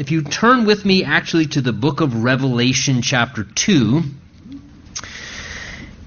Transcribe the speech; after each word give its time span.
if 0.00 0.10
you 0.10 0.22
turn 0.22 0.64
with 0.64 0.86
me 0.86 1.04
actually 1.04 1.44
to 1.44 1.60
the 1.60 1.74
book 1.74 2.00
of 2.00 2.24
Revelation, 2.24 3.02
chapter 3.02 3.44
2, 3.44 4.00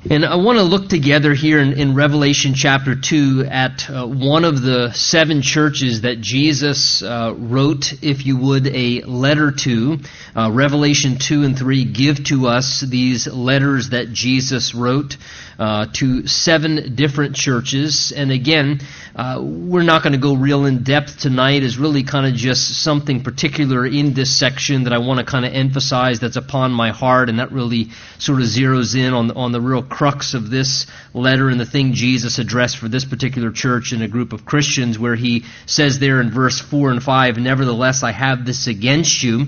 and 0.09 0.25
I 0.25 0.35
want 0.35 0.57
to 0.57 0.63
look 0.63 0.89
together 0.89 1.33
here 1.33 1.59
in, 1.59 1.73
in 1.73 1.95
Revelation 1.95 2.55
chapter 2.55 2.93
2 2.93 3.45
at 3.49 3.89
uh, 3.89 4.05
one 4.05 4.43
of 4.43 4.61
the 4.61 4.91
seven 4.91 5.41
churches 5.41 6.01
that 6.01 6.19
Jesus 6.19 7.01
uh, 7.01 7.33
wrote, 7.37 7.93
if 8.03 8.25
you 8.25 8.35
would, 8.37 8.67
a 8.67 9.01
letter 9.03 9.51
to. 9.51 9.99
Uh, 10.35 10.51
Revelation 10.51 11.19
2 11.19 11.43
and 11.43 11.57
3 11.57 11.85
give 11.85 12.21
to 12.25 12.47
us 12.47 12.81
these 12.81 13.27
letters 13.27 13.91
that 13.91 14.11
Jesus 14.11 14.75
wrote 14.75 15.15
uh, 15.57 15.85
to 15.93 16.27
seven 16.27 16.95
different 16.95 17.35
churches. 17.35 18.11
And 18.15 18.31
again, 18.31 18.81
uh, 19.15 19.39
we're 19.41 19.83
not 19.83 20.03
going 20.03 20.13
to 20.13 20.19
go 20.19 20.35
real 20.35 20.65
in 20.65 20.83
depth 20.83 21.19
tonight, 21.19 21.63
It's 21.63 21.77
really 21.77 22.03
kind 22.03 22.25
of 22.25 22.33
just 22.33 22.83
something 22.83 23.23
particular 23.23 23.85
in 23.85 24.13
this 24.13 24.35
section 24.37 24.85
that 24.85 24.93
I 24.93 24.97
want 24.97 25.19
to 25.19 25.25
kind 25.25 25.45
of 25.45 25.53
emphasize 25.53 26.19
that's 26.19 26.35
upon 26.35 26.71
my 26.71 26.89
heart, 26.89 27.29
and 27.29 27.39
that 27.39 27.51
really 27.51 27.89
sort 28.17 28.41
of 28.41 28.47
zeroes 28.47 28.95
in 28.95 29.13
on, 29.13 29.31
on 29.31 29.51
the 29.51 29.61
real 29.61 29.83
crux 29.93 30.33
of 30.33 30.49
this 30.49 30.87
letter 31.13 31.49
and 31.49 31.59
the 31.59 31.67
thing 31.67 31.93
Jesus 31.93 32.39
addressed 32.39 32.77
for 32.77 32.87
this 32.87 33.05
particular 33.05 33.51
church 33.51 33.91
and 33.91 34.01
a 34.01 34.07
group 34.07 34.33
of 34.33 34.43
Christians, 34.43 34.97
where 34.97 35.15
he 35.15 35.45
says 35.67 35.99
there 35.99 36.19
in 36.19 36.31
verse 36.31 36.59
4 36.59 36.89
and 36.89 37.03
5, 37.03 37.37
Nevertheless, 37.37 38.01
I 38.01 38.11
have 38.11 38.43
this 38.43 38.65
against 38.65 39.21
you, 39.21 39.45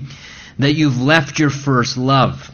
that 0.60 0.74
you've 0.74 1.02
left 1.02 1.40
your 1.40 1.50
first 1.50 1.96
love. 1.96 2.48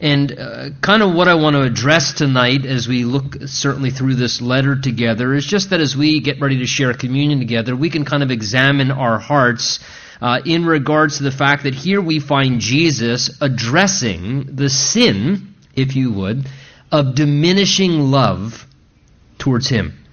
And 0.00 0.36
uh, 0.36 0.70
kind 0.80 1.02
of 1.02 1.14
what 1.14 1.28
I 1.28 1.34
want 1.34 1.54
to 1.54 1.62
address 1.62 2.12
tonight 2.12 2.66
as 2.66 2.88
we 2.88 3.04
look 3.04 3.36
certainly 3.46 3.90
through 3.90 4.16
this 4.16 4.40
letter 4.40 4.74
together 4.80 5.32
is 5.32 5.46
just 5.46 5.70
that 5.70 5.80
as 5.80 5.96
we 5.96 6.20
get 6.20 6.40
ready 6.40 6.58
to 6.58 6.66
share 6.66 6.92
communion 6.92 7.38
together, 7.38 7.76
we 7.76 7.88
can 7.88 8.04
kind 8.04 8.24
of 8.24 8.32
examine 8.32 8.90
our 8.90 9.20
hearts 9.20 9.78
uh, 10.20 10.40
in 10.44 10.66
regards 10.66 11.18
to 11.18 11.22
the 11.22 11.30
fact 11.30 11.62
that 11.62 11.74
here 11.74 12.00
we 12.00 12.18
find 12.18 12.60
Jesus 12.60 13.30
addressing 13.40 14.56
the 14.56 14.68
sin, 14.68 15.54
if 15.74 15.94
you 15.94 16.12
would, 16.12 16.46
of 16.90 17.14
diminishing 17.14 18.10
love 18.10 18.66
towards 19.38 19.68
Him, 19.68 20.04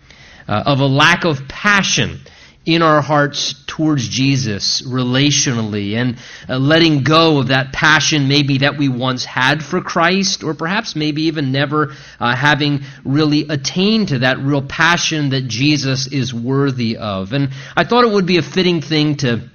uh, 0.47 0.63
of 0.65 0.79
a 0.79 0.85
lack 0.85 1.25
of 1.25 1.47
passion 1.47 2.19
in 2.65 2.81
our 2.81 3.01
hearts 3.01 3.53
towards 3.67 4.07
Jesus 4.07 4.81
relationally 4.81 5.95
and 5.95 6.17
uh, 6.49 6.57
letting 6.57 7.03
go 7.03 7.39
of 7.39 7.49
that 7.49 7.71
passion 7.71 8.27
maybe 8.27 8.59
that 8.59 8.77
we 8.77 8.89
once 8.89 9.23
had 9.23 9.63
for 9.63 9.81
Christ 9.81 10.43
or 10.43 10.55
perhaps 10.55 10.95
maybe 10.95 11.23
even 11.23 11.51
never 11.51 11.93
uh, 12.19 12.35
having 12.35 12.81
really 13.03 13.47
attained 13.47 14.09
to 14.09 14.19
that 14.19 14.39
real 14.39 14.63
passion 14.63 15.29
that 15.29 15.47
Jesus 15.47 16.07
is 16.07 16.33
worthy 16.33 16.97
of. 16.97 17.33
And 17.33 17.49
I 17.77 17.83
thought 17.83 18.03
it 18.03 18.11
would 18.11 18.25
be 18.25 18.37
a 18.37 18.41
fitting 18.41 18.81
thing 18.81 19.17
to 19.17 19.47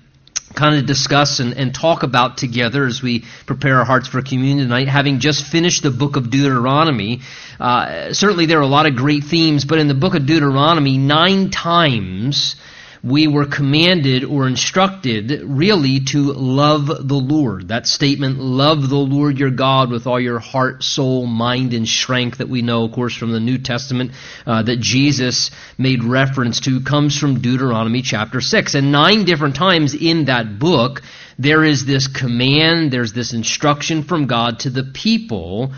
kind 0.54 0.76
of 0.76 0.86
discuss 0.86 1.40
and, 1.40 1.54
and 1.54 1.74
talk 1.74 2.02
about 2.02 2.36
together 2.36 2.84
as 2.86 3.02
we 3.02 3.24
prepare 3.46 3.78
our 3.78 3.84
hearts 3.84 4.08
for 4.08 4.20
communion 4.22 4.68
tonight, 4.68 4.88
having 4.88 5.20
just 5.20 5.46
finished 5.46 5.82
the 5.82 5.90
book 5.90 6.16
of 6.16 6.30
Deuteronomy. 6.30 7.20
Uh, 7.58 8.12
certainly 8.12 8.46
there 8.46 8.58
are 8.58 8.62
a 8.62 8.66
lot 8.66 8.86
of 8.86 8.96
great 8.96 9.24
themes, 9.24 9.64
but 9.64 9.78
in 9.78 9.88
the 9.88 9.94
book 9.94 10.14
of 10.14 10.26
Deuteronomy, 10.26 10.98
nine 10.98 11.50
times 11.50 12.56
we 13.02 13.26
were 13.26 13.46
commanded 13.46 14.24
or 14.24 14.46
instructed 14.46 15.42
really 15.44 16.00
to 16.00 16.32
love 16.32 16.86
the 16.86 17.14
Lord. 17.14 17.68
That 17.68 17.86
statement, 17.86 18.38
love 18.38 18.88
the 18.88 18.96
Lord 18.96 19.38
your 19.38 19.50
God 19.50 19.90
with 19.90 20.06
all 20.06 20.20
your 20.20 20.38
heart, 20.38 20.82
soul, 20.82 21.26
mind, 21.26 21.72
and 21.72 21.88
strength 21.88 22.38
that 22.38 22.48
we 22.48 22.60
know, 22.60 22.84
of 22.84 22.92
course, 22.92 23.16
from 23.16 23.32
the 23.32 23.40
New 23.40 23.58
Testament 23.58 24.12
uh, 24.46 24.62
that 24.62 24.80
Jesus 24.80 25.50
made 25.78 26.04
reference 26.04 26.60
to 26.60 26.80
comes 26.80 27.18
from 27.18 27.40
Deuteronomy 27.40 28.02
chapter 28.02 28.40
6. 28.40 28.74
And 28.74 28.92
nine 28.92 29.24
different 29.24 29.56
times 29.56 29.94
in 29.94 30.26
that 30.26 30.58
book, 30.58 31.00
there 31.38 31.64
is 31.64 31.86
this 31.86 32.06
command, 32.06 32.90
there's 32.90 33.14
this 33.14 33.32
instruction 33.32 34.02
from 34.02 34.26
God 34.26 34.60
to 34.60 34.70
the 34.70 34.84
people 34.84 35.72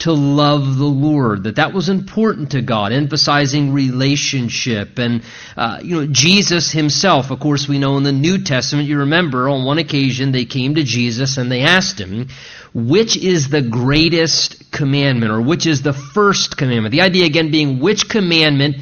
to 0.00 0.12
love 0.12 0.76
the 0.76 0.84
Lord, 0.84 1.44
that 1.44 1.56
that 1.56 1.72
was 1.72 1.88
important 1.88 2.50
to 2.50 2.62
God, 2.62 2.92
emphasizing 2.92 3.72
relationship. 3.72 4.98
And, 4.98 5.22
uh, 5.56 5.80
you 5.82 5.96
know, 5.96 6.06
Jesus 6.06 6.70
himself, 6.70 7.30
of 7.30 7.38
course, 7.40 7.68
we 7.68 7.78
know 7.78 7.96
in 7.96 8.02
the 8.02 8.12
New 8.12 8.42
Testament, 8.42 8.88
you 8.88 8.98
remember 8.98 9.48
on 9.48 9.64
one 9.64 9.78
occasion 9.78 10.32
they 10.32 10.44
came 10.44 10.74
to 10.74 10.82
Jesus 10.82 11.38
and 11.38 11.50
they 11.50 11.62
asked 11.62 12.00
him, 12.00 12.28
which 12.74 13.16
is 13.16 13.48
the 13.48 13.62
greatest 13.62 14.72
commandment, 14.72 15.30
or 15.30 15.40
which 15.40 15.64
is 15.64 15.82
the 15.82 15.92
first 15.92 16.56
commandment? 16.56 16.90
The 16.90 17.02
idea 17.02 17.24
again 17.24 17.52
being 17.52 17.78
which 17.78 18.08
commandment 18.08 18.76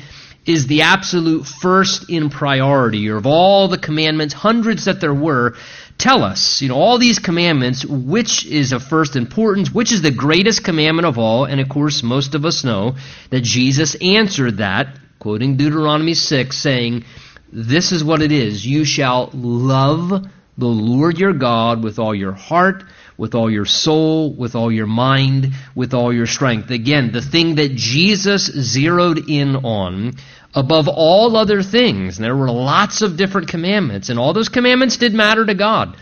is 0.45 0.67
the 0.67 0.83
absolute 0.83 1.47
first 1.47 2.11
in 2.11 2.31
priority, 2.31 3.09
or 3.09 3.17
of 3.17 3.27
all 3.27 3.69
the 3.69 3.79
commandments, 3.79 4.35
hundreds 4.35 4.87
that 4.87 5.01
there 5.01 5.15
were, 5.15 5.55
tell 5.99 6.25
us, 6.25 6.61
you 6.61 6.69
know, 6.69 6.75
all 6.75 6.99
these 6.99 7.21
commandments, 7.21 7.85
which 7.85 8.45
is 8.47 8.73
of 8.73 8.83
first 8.83 9.15
importance, 9.15 9.73
which 9.73 9.93
is 9.93 10.03
the 10.03 10.11
greatest 10.11 10.65
commandment 10.65 11.07
of 11.07 11.17
all, 11.19 11.45
and 11.45 11.61
of 11.61 11.69
course, 11.69 12.03
most 12.03 12.35
of 12.35 12.45
us 12.45 12.65
know 12.65 12.97
that 13.31 13.43
Jesus 13.43 13.95
answered 14.01 14.59
that, 14.59 14.89
quoting 15.21 15.57
Deuteronomy 15.57 16.15
6, 16.15 16.57
saying, 16.57 17.05
This 17.53 17.93
is 17.93 18.03
what 18.03 18.21
it 18.21 18.33
is. 18.33 18.67
You 18.67 18.85
shall 18.85 19.31
love 19.33 20.27
the 20.59 20.67
Lord 20.67 21.19
your 21.19 21.33
God 21.33 21.83
with 21.83 21.99
all 21.99 22.15
your 22.15 22.33
heart, 22.33 22.85
with 23.17 23.35
all 23.35 23.51
your 23.51 23.65
soul, 23.65 24.35
with 24.35 24.55
all 24.55 24.71
your 24.71 24.87
mind, 24.87 25.53
with 25.75 25.95
all 25.95 26.13
your 26.13 26.27
strength. 26.27 26.71
Again, 26.71 27.13
the 27.13 27.23
thing 27.23 27.57
that 27.57 27.75
Jesus 27.75 28.47
zeroed 28.47 29.31
in 29.31 29.57
on 29.57 30.15
above 30.55 30.89
all 30.89 31.37
other 31.37 31.63
things. 31.63 32.19
And 32.19 32.25
there 32.25 32.37
were 32.37 32.51
lots 32.51 33.03
of 33.03 33.17
different 33.17 33.49
commandments, 33.49 34.09
and 34.09 34.19
all 34.19 34.33
those 34.33 34.49
commandments 34.49 34.99
did 34.99 35.15
matter 35.15 35.45
to 35.45 35.55
God. 35.55 35.97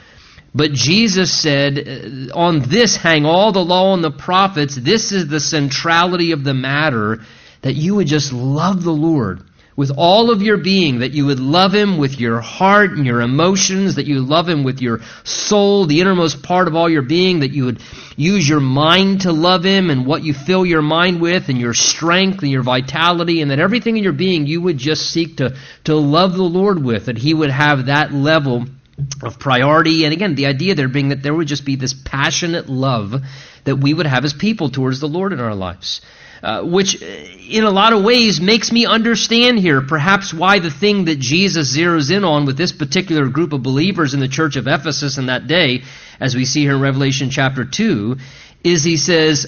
But 0.53 0.73
Jesus 0.73 1.33
said, 1.33 1.79
uh, 1.79 2.37
On 2.37 2.61
this 2.69 2.97
hang 2.97 3.25
all 3.25 3.53
the 3.53 3.65
law 3.65 3.95
and 3.95 4.03
the 4.03 4.11
prophets. 4.11 4.75
This 4.75 5.13
is 5.13 5.29
the 5.29 5.39
centrality 5.39 6.33
of 6.33 6.43
the 6.43 6.55
matter 6.55 7.21
that 7.63 7.75
you 7.75 7.97
would 7.97 8.09
just 8.09 8.33
love 8.33 8.83
the 8.83 8.91
Lord 8.91 9.43
with 9.77 9.91
all 9.97 10.31
of 10.31 10.43
your 10.43 10.59
being, 10.59 10.99
that 10.99 11.13
you 11.13 11.27
would 11.27 11.41
love 11.41 11.73
Him 11.73 11.97
with 11.99 12.21
your 12.21 12.41
heart 12.41 12.91
and 12.91 13.07
your 13.07 13.21
emotions, 13.21 13.95
that 13.95 14.07
you 14.07 14.21
love 14.21 14.49
Him 14.49 14.65
with 14.65 14.81
your 14.81 15.01
soul, 15.25 15.87
the 15.87 16.01
innermost 16.01 16.43
part 16.43 16.69
of 16.69 16.77
all 16.77 16.89
your 16.89 17.03
being, 17.03 17.41
that 17.41 17.53
you 17.53 17.65
would 17.67 17.81
use 18.17 18.49
your 18.49 18.61
mind 18.61 19.23
to 19.23 19.33
love 19.33 19.65
Him 19.65 19.91
and 19.91 20.07
what 20.07 20.23
you 20.23 20.35
fill 20.35 20.67
your 20.67 20.83
mind 20.83 21.21
with 21.21 21.49
and 21.49 21.59
your 21.59 21.75
strength 21.75 22.43
and 22.43 22.51
your 22.51 22.63
vitality, 22.63 23.41
and 23.41 23.51
that 23.51 23.59
everything 23.59 23.97
in 23.97 24.05
your 24.05 24.13
being 24.13 24.47
you 24.47 24.61
would 24.61 24.79
just 24.79 25.11
seek 25.11 25.39
to, 25.39 25.57
to 25.85 25.95
love 25.95 26.35
the 26.35 26.43
Lord 26.43 26.83
with, 26.83 27.07
that 27.07 27.19
He 27.19 27.33
would 27.33 27.51
have 27.51 27.87
that 27.87 28.13
level 28.13 28.67
of 29.23 29.39
priority. 29.39 30.05
And 30.05 30.13
again, 30.13 30.35
the 30.35 30.47
idea 30.47 30.75
there 30.75 30.89
being 30.89 31.09
that 31.09 31.23
there 31.23 31.35
would 31.35 31.49
just 31.49 31.65
be 31.65 31.77
this 31.77 31.95
passionate 31.95 32.69
love 32.69 33.15
that 33.65 33.77
we 33.77 33.95
would 33.95 34.07
have 34.07 34.25
as 34.25 34.33
people 34.33 34.71
towards 34.71 35.01
the 35.01 35.09
Lord 35.09 35.33
in 35.33 35.41
our 35.41 35.55
lives. 35.55 36.01
Uh, 36.43 36.63
which 36.63 37.03
uh, 37.03 37.07
in 37.07 37.65
a 37.65 37.71
lot 37.71 37.93
of 37.93 38.03
ways 38.03 38.41
makes 38.41 38.73
me 38.73 38.87
understand 38.87 39.59
here 39.59 39.83
perhaps 39.83 40.33
why 40.33 40.59
the 40.59 40.71
thing 40.71 41.05
that 41.05 41.19
Jesus 41.19 41.77
zeroes 41.77 42.11
in 42.11 42.25
on 42.25 42.47
with 42.47 42.57
this 42.57 42.73
particular 42.73 43.29
group 43.29 43.53
of 43.53 43.63
believers 43.63 44.15
in 44.15 44.21
the 44.21 44.29
church 44.29 44.57
of 44.57 44.67
Ephesus 44.67 45.19
in 45.19 45.27
that 45.27 45.47
day, 45.47 45.83
as 46.19 46.35
we 46.35 46.47
see 46.47 46.63
here 46.63 46.77
in 46.77 46.81
Revelation 46.81 47.29
chapter 47.29 47.67
2, 47.67 48.17
is 48.65 48.83
he 48.83 48.97
says, 48.97 49.47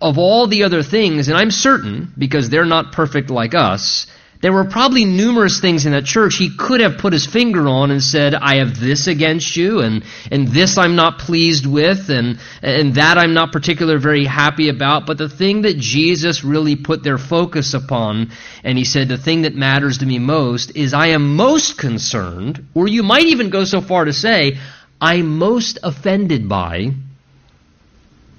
of 0.00 0.16
all 0.16 0.46
the 0.46 0.62
other 0.62 0.84
things, 0.84 1.26
and 1.26 1.36
I'm 1.36 1.50
certain, 1.50 2.12
because 2.16 2.48
they're 2.48 2.64
not 2.64 2.92
perfect 2.92 3.30
like 3.30 3.54
us, 3.54 4.06
there 4.40 4.52
were 4.52 4.64
probably 4.64 5.04
numerous 5.04 5.60
things 5.60 5.84
in 5.84 5.92
that 5.92 6.04
church 6.04 6.36
he 6.36 6.54
could 6.56 6.80
have 6.80 6.98
put 6.98 7.12
his 7.12 7.26
finger 7.26 7.66
on 7.66 7.90
and 7.90 8.02
said, 8.02 8.34
I 8.34 8.56
have 8.56 8.78
this 8.78 9.08
against 9.08 9.56
you, 9.56 9.80
and, 9.80 10.04
and 10.30 10.46
this 10.46 10.78
I'm 10.78 10.94
not 10.94 11.18
pleased 11.18 11.66
with, 11.66 12.08
and, 12.08 12.38
and 12.62 12.94
that 12.94 13.18
I'm 13.18 13.34
not 13.34 13.50
particularly 13.50 14.00
very 14.00 14.24
happy 14.24 14.68
about. 14.68 15.06
But 15.06 15.18
the 15.18 15.28
thing 15.28 15.62
that 15.62 15.76
Jesus 15.76 16.44
really 16.44 16.76
put 16.76 17.02
their 17.02 17.18
focus 17.18 17.74
upon, 17.74 18.30
and 18.62 18.78
he 18.78 18.84
said, 18.84 19.08
the 19.08 19.18
thing 19.18 19.42
that 19.42 19.56
matters 19.56 19.98
to 19.98 20.06
me 20.06 20.20
most 20.20 20.76
is 20.76 20.94
I 20.94 21.08
am 21.08 21.34
most 21.34 21.76
concerned, 21.76 22.68
or 22.74 22.86
you 22.86 23.02
might 23.02 23.26
even 23.26 23.50
go 23.50 23.64
so 23.64 23.80
far 23.80 24.04
to 24.04 24.12
say, 24.12 24.58
I'm 25.00 25.38
most 25.38 25.80
offended 25.82 26.48
by 26.48 26.92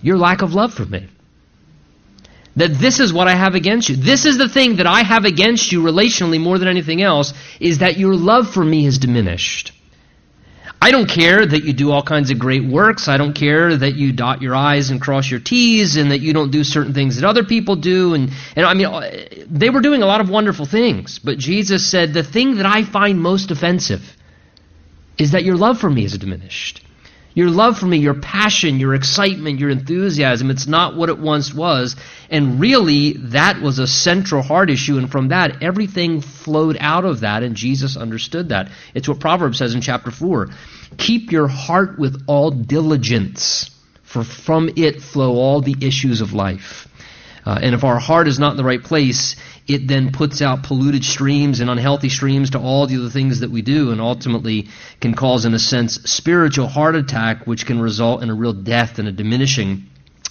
your 0.01 0.17
lack 0.17 0.41
of 0.41 0.53
love 0.53 0.73
for 0.73 0.85
me 0.85 1.09
that 2.55 2.73
this 2.73 2.99
is 2.99 3.13
what 3.13 3.27
I 3.27 3.35
have 3.35 3.55
against 3.55 3.89
you. 3.89 3.95
This 3.95 4.25
is 4.25 4.37
the 4.37 4.49
thing 4.49 4.77
that 4.77 4.87
I 4.87 5.03
have 5.03 5.25
against 5.25 5.71
you 5.71 5.81
relationally 5.81 6.39
more 6.39 6.57
than 6.57 6.67
anything 6.67 7.01
else 7.01 7.33
is 7.59 7.79
that 7.79 7.97
your 7.97 8.15
love 8.15 8.51
for 8.51 8.63
me 8.63 8.85
has 8.85 8.97
diminished. 8.97 9.71
I 10.81 10.91
don't 10.91 11.09
care 11.09 11.45
that 11.45 11.63
you 11.65 11.73
do 11.73 11.91
all 11.91 12.01
kinds 12.01 12.31
of 12.31 12.39
great 12.39 12.63
works. 12.63 13.09
I 13.09 13.17
don't 13.17 13.33
care 13.33 13.75
that 13.75 13.95
you 13.95 14.13
dot 14.13 14.41
your 14.41 14.55
I's 14.55 14.91
and 14.91 15.01
cross 15.01 15.29
your 15.29 15.41
T's 15.41 15.97
and 15.97 16.11
that 16.11 16.19
you 16.19 16.33
don't 16.33 16.51
do 16.51 16.63
certain 16.63 16.93
things 16.93 17.17
that 17.19 17.27
other 17.27 17.43
people 17.43 17.75
do. 17.75 18.13
And, 18.13 18.31
and 18.55 18.65
I 18.65 18.73
mean, 18.73 18.85
uh, 18.85 19.11
they 19.49 19.69
were 19.69 19.81
doing 19.81 20.03
a 20.03 20.05
lot 20.05 20.21
of 20.21 20.29
wonderful 20.29 20.65
things. 20.65 21.19
But 21.19 21.37
Jesus 21.37 21.85
said, 21.85 22.13
the 22.13 22.23
thing 22.23 22.57
that 22.57 22.65
I 22.65 22.83
find 22.83 23.19
most 23.19 23.51
offensive 23.51 24.15
is 25.17 25.31
that 25.31 25.43
your 25.43 25.57
love 25.57 25.79
for 25.79 25.89
me 25.89 26.05
is 26.05 26.17
diminished. 26.17 26.81
Your 27.35 27.49
love 27.49 27.77
for 27.77 27.85
me, 27.85 27.97
your 27.97 28.15
passion, 28.15 28.79
your 28.79 28.95
excitement, 28.95 29.59
your 29.59 29.69
enthusiasm, 29.69 30.49
it's 30.49 30.67
not 30.67 30.95
what 30.95 31.09
it 31.09 31.19
once 31.19 31.53
was. 31.53 31.95
And 32.29 32.59
really, 32.59 33.13
that 33.13 33.61
was 33.61 33.79
a 33.79 33.87
central 33.87 34.41
heart 34.41 34.69
issue. 34.69 34.97
And 34.97 35.11
from 35.11 35.29
that, 35.29 35.61
everything 35.61 36.21
flowed 36.21 36.77
out 36.79 37.05
of 37.05 37.21
that, 37.21 37.43
and 37.43 37.55
Jesus 37.55 37.95
understood 37.95 38.49
that. 38.49 38.71
It's 38.93 39.07
what 39.07 39.19
Proverbs 39.19 39.59
says 39.59 39.75
in 39.75 39.81
chapter 39.81 40.11
4 40.11 40.49
Keep 40.97 41.31
your 41.31 41.47
heart 41.47 41.99
with 41.99 42.23
all 42.27 42.51
diligence, 42.51 43.69
for 44.03 44.23
from 44.23 44.71
it 44.75 45.01
flow 45.01 45.35
all 45.35 45.61
the 45.61 45.75
issues 45.79 46.21
of 46.21 46.33
life. 46.33 46.88
Uh, 47.45 47.59
and 47.61 47.73
if 47.73 47.83
our 47.83 47.99
heart 47.99 48.27
is 48.27 48.39
not 48.39 48.51
in 48.51 48.57
the 48.57 48.63
right 48.63 48.83
place, 48.83 49.35
it 49.67 49.87
then 49.87 50.11
puts 50.11 50.41
out 50.41 50.63
polluted 50.63 51.03
streams 51.03 51.59
and 51.59 51.69
unhealthy 51.69 52.09
streams 52.09 52.51
to 52.51 52.59
all 52.59 52.87
the 52.87 52.97
other 52.97 53.09
things 53.09 53.41
that 53.41 53.51
we 53.51 53.61
do, 53.61 53.91
and 53.91 54.01
ultimately 54.01 54.67
can 54.99 55.13
cause, 55.13 55.45
in 55.45 55.53
a 55.53 55.59
sense, 55.59 55.95
spiritual 56.03 56.67
heart 56.67 56.95
attack, 56.95 57.45
which 57.45 57.65
can 57.65 57.79
result 57.79 58.23
in 58.23 58.29
a 58.29 58.35
real 58.35 58.53
death 58.53 58.99
and 58.99 59.07
a 59.07 59.11
diminishing 59.11 59.85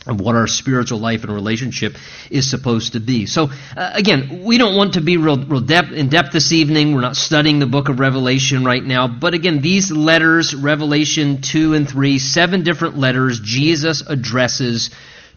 of 0.08 0.20
what 0.20 0.34
our 0.34 0.46
spiritual 0.46 0.98
life 0.98 1.22
and 1.24 1.32
relationship 1.32 1.96
is 2.30 2.48
supposed 2.48 2.94
to 2.94 3.00
be. 3.00 3.26
So, 3.26 3.50
uh, 3.76 3.90
again, 3.94 4.42
we 4.44 4.56
don't 4.56 4.74
want 4.74 4.94
to 4.94 5.00
be 5.00 5.18
real, 5.18 5.36
real 5.44 5.60
depth, 5.60 5.92
in 5.92 6.08
depth 6.08 6.32
this 6.32 6.52
evening. 6.52 6.94
We're 6.94 7.02
not 7.02 7.16
studying 7.16 7.58
the 7.58 7.66
book 7.66 7.88
of 7.88 8.00
Revelation 8.00 8.64
right 8.64 8.82
now. 8.82 9.06
But 9.06 9.34
again, 9.34 9.60
these 9.60 9.90
letters, 9.90 10.54
Revelation 10.54 11.42
2 11.42 11.74
and 11.74 11.88
3, 11.88 12.18
seven 12.18 12.62
different 12.62 12.96
letters, 12.96 13.40
Jesus 13.40 14.02
addresses 14.06 14.90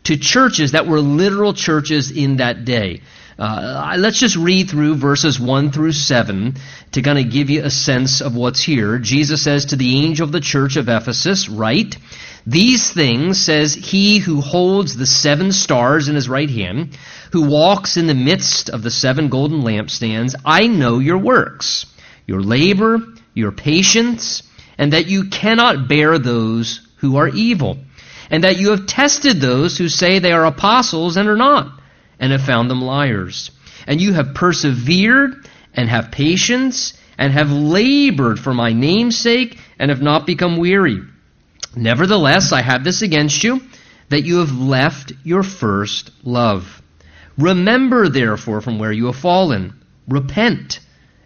to 0.04 0.18
churches 0.18 0.72
that 0.72 0.88
were 0.88 1.00
literal 1.00 1.54
churches 1.54 2.12
in 2.12 2.38
that 2.38 2.66
day. 2.66 3.02
Uh, 3.40 3.96
let's 3.98 4.20
just 4.20 4.36
read 4.36 4.70
through 4.70 4.96
verses 4.96 5.40
1 5.40 5.72
through 5.72 5.94
7 5.94 6.56
to 6.92 7.02
kind 7.02 7.18
of 7.18 7.32
give 7.32 7.50
you 7.50 7.64
a 7.64 7.72
sense 7.72 8.22
of 8.22 8.36
what's 8.36 8.62
here. 8.62 9.00
Jesus 9.00 9.44
says 9.44 9.66
to 9.66 9.76
the 9.76 10.06
angel 10.06 10.26
of 10.26 10.32
the 10.32 10.40
church 10.40 10.76
of 10.76 10.90
Ephesus, 10.90 11.50
Write, 11.50 11.98
these 12.46 12.92
things 12.92 13.40
says 13.40 13.74
he 13.74 14.18
who 14.20 14.42
holds 14.42 14.96
the 14.96 15.06
seven 15.06 15.52
stars 15.52 16.08
in 16.08 16.16
his 16.16 16.30
right 16.30 16.50
hand, 16.50 16.98
who 17.32 17.50
walks 17.50 17.98
in 17.98 18.08
the 18.08 18.14
midst 18.14 18.70
of 18.70 18.84
the 18.84 18.92
seven 18.92 19.30
golden 19.30 19.62
lampstands, 19.62 20.36
I 20.46 20.68
know 20.68 21.00
your 21.00 21.18
works, 21.18 21.86
your 22.28 22.42
labor, 22.42 23.00
your 23.34 23.52
patience, 23.52 24.44
and 24.78 24.94
that 24.94 25.08
you 25.08 25.30
cannot 25.30 25.88
bear 25.88 26.18
those 26.18 26.88
who 26.98 27.18
are 27.18 27.30
evil, 27.30 27.78
and 28.32 28.46
that 28.46 28.58
you 28.58 28.72
have 28.72 28.88
tested 28.88 29.42
those 29.42 29.78
who 29.78 29.90
say 29.90 30.18
they 30.18 30.32
are 30.32 30.46
apostles 30.46 31.18
and 31.18 31.28
are 31.28 31.36
not 31.36 31.80
and 32.18 32.32
have 32.32 32.42
found 32.42 32.72
them 32.72 32.82
liars. 32.82 33.52
And 33.86 34.00
you 34.00 34.14
have 34.14 34.34
persevered 34.34 35.46
and 35.74 35.90
have 35.90 36.12
patience 36.12 36.94
and 37.18 37.34
have 37.34 37.52
labored 37.52 38.40
for 38.40 38.54
my 38.54 38.72
name's 38.72 39.18
sake 39.18 39.60
and 39.78 39.92
have 39.92 40.02
not 40.02 40.26
become 40.26 40.58
weary. 40.58 41.02
Nevertheless, 41.76 42.54
I 42.54 42.62
have 42.62 42.84
this 42.84 43.02
against 43.02 43.44
you, 43.44 43.62
that 44.10 44.24
you 44.24 44.38
have 44.38 44.52
left 44.52 45.14
your 45.24 45.44
first 45.44 46.12
love. 46.24 46.82
Remember, 47.38 48.08
therefore, 48.08 48.62
from 48.62 48.80
where 48.80 48.92
you 48.92 49.08
have 49.08 49.16
fallen. 49.16 49.74
Repent 50.08 50.80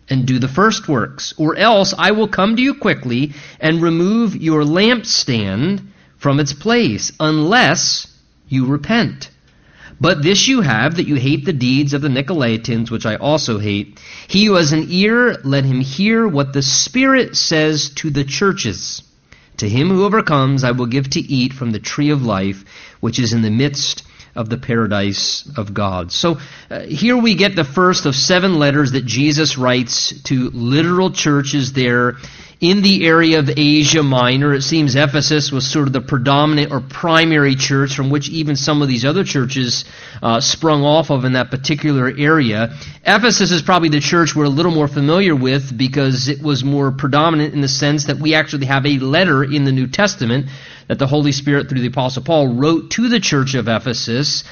and 0.10 0.26
do 0.26 0.40
the 0.40 0.48
first 0.48 0.88
works, 0.88 1.34
or 1.38 1.56
else 1.56 1.94
I 1.98 2.12
will 2.12 2.28
come 2.28 2.56
to 2.56 2.62
you 2.62 2.76
quickly 2.76 3.34
and 3.60 3.82
remove 3.82 4.36
your 4.36 4.64
lampstand 4.64 5.88
from 6.18 6.40
its 6.40 6.54
place, 6.54 7.12
unless 7.20 8.08
you 8.48 8.66
repent. 8.66 9.30
But 10.00 10.22
this 10.22 10.48
you 10.48 10.62
have, 10.62 10.96
that 10.96 11.08
you 11.08 11.16
hate 11.16 11.46
the 11.46 11.54
deeds 11.54 11.94
of 11.94 12.02
the 12.02 12.10
Nicolaitans, 12.10 12.92
which 12.92 13.06
I 13.06 13.16
also 13.16 13.60
hate. 13.60 14.00
He 14.28 14.46
who 14.46 14.56
has 14.56 14.74
an 14.74 14.88
ear, 14.90 15.38
let 15.44 15.64
him 15.64 15.80
hear 15.80 16.28
what 16.28 16.52
the 16.52 16.62
Spirit 16.62 17.36
says 17.38 17.90
to 17.96 18.10
the 18.10 18.26
churches. 18.26 19.04
To 19.58 19.70
him 19.70 19.88
who 19.88 20.04
overcomes, 20.04 20.66
I 20.66 20.72
will 20.72 20.88
give 20.88 21.12
to 21.12 21.22
eat 21.22 21.54
from 21.54 21.72
the 21.72 21.80
tree 21.80 22.10
of 22.10 22.24
life, 22.24 22.66
which 23.00 23.20
is 23.20 23.32
in 23.32 23.42
the 23.42 23.50
midst 23.52 24.04
of 24.36 24.50
the 24.50 24.58
paradise 24.58 25.50
of 25.56 25.74
God. 25.74 26.12
So 26.12 26.40
uh, 26.70 26.82
here 26.82 27.16
we 27.16 27.36
get 27.36 27.56
the 27.56 27.64
first 27.64 28.06
of 28.06 28.16
seven 28.16 28.60
letters 28.60 28.92
that 28.92 29.06
Jesus 29.06 29.58
writes 29.58 30.22
to 30.24 30.50
literal 30.50 31.12
churches 31.12 31.72
there 31.72 32.18
in 32.62 32.82
the 32.82 33.06
area 33.06 33.40
of 33.40 33.50
Asia 33.50 34.02
Minor. 34.04 34.54
It 34.54 34.62
seems 34.62 34.96
Ephesus 34.96 35.52
was 35.52 35.70
sort 35.70 35.88
of 35.88 35.94
the 35.94 36.02
predominant 36.02 36.72
or 36.72 36.82
primary 36.82 37.56
church 37.56 37.96
from 37.96 38.10
which 38.10 38.30
even 38.30 38.56
some 38.56 38.82
of 38.82 38.88
these 38.88 39.06
other 39.06 39.24
churches 39.24 39.86
uh, 40.22 40.40
sprung 40.40 40.84
off 40.84 41.10
of 41.10 41.26
in 41.26 41.34
that 41.34 41.52
particular 41.52 42.12
area. 42.18 42.76
Ephesus 43.04 43.52
is 43.52 43.62
probably 43.62 43.90
the 43.90 44.00
church 44.00 44.36
we're 44.36 44.46
a 44.46 44.50
little 44.50 44.72
more 44.72 44.88
familiar 44.88 45.36
with 45.36 45.78
because 45.78 46.28
it 46.28 46.42
was 46.42 46.64
more 46.64 46.92
predominant 46.92 47.54
in 47.54 47.62
the 47.62 47.68
sense 47.68 48.06
that 48.06 48.18
we 48.18 48.34
actually 48.34 48.66
have 48.66 48.86
a 48.86 49.00
letter 49.00 49.44
in 49.44 49.66
the 49.66 49.72
New 49.72 49.88
Testament 49.88 50.48
that 50.88 51.00
the 51.00 51.08
Holy 51.08 51.32
Spirit, 51.32 51.68
through 51.68 51.82
the 51.82 51.88
Apostle 51.88 52.24
Paul, 52.24 52.56
wrote 52.56 52.92
to 52.92 53.10
the 53.10 53.20
church 53.20 53.56
of 53.56 53.68
Ephesus. 53.68 54.44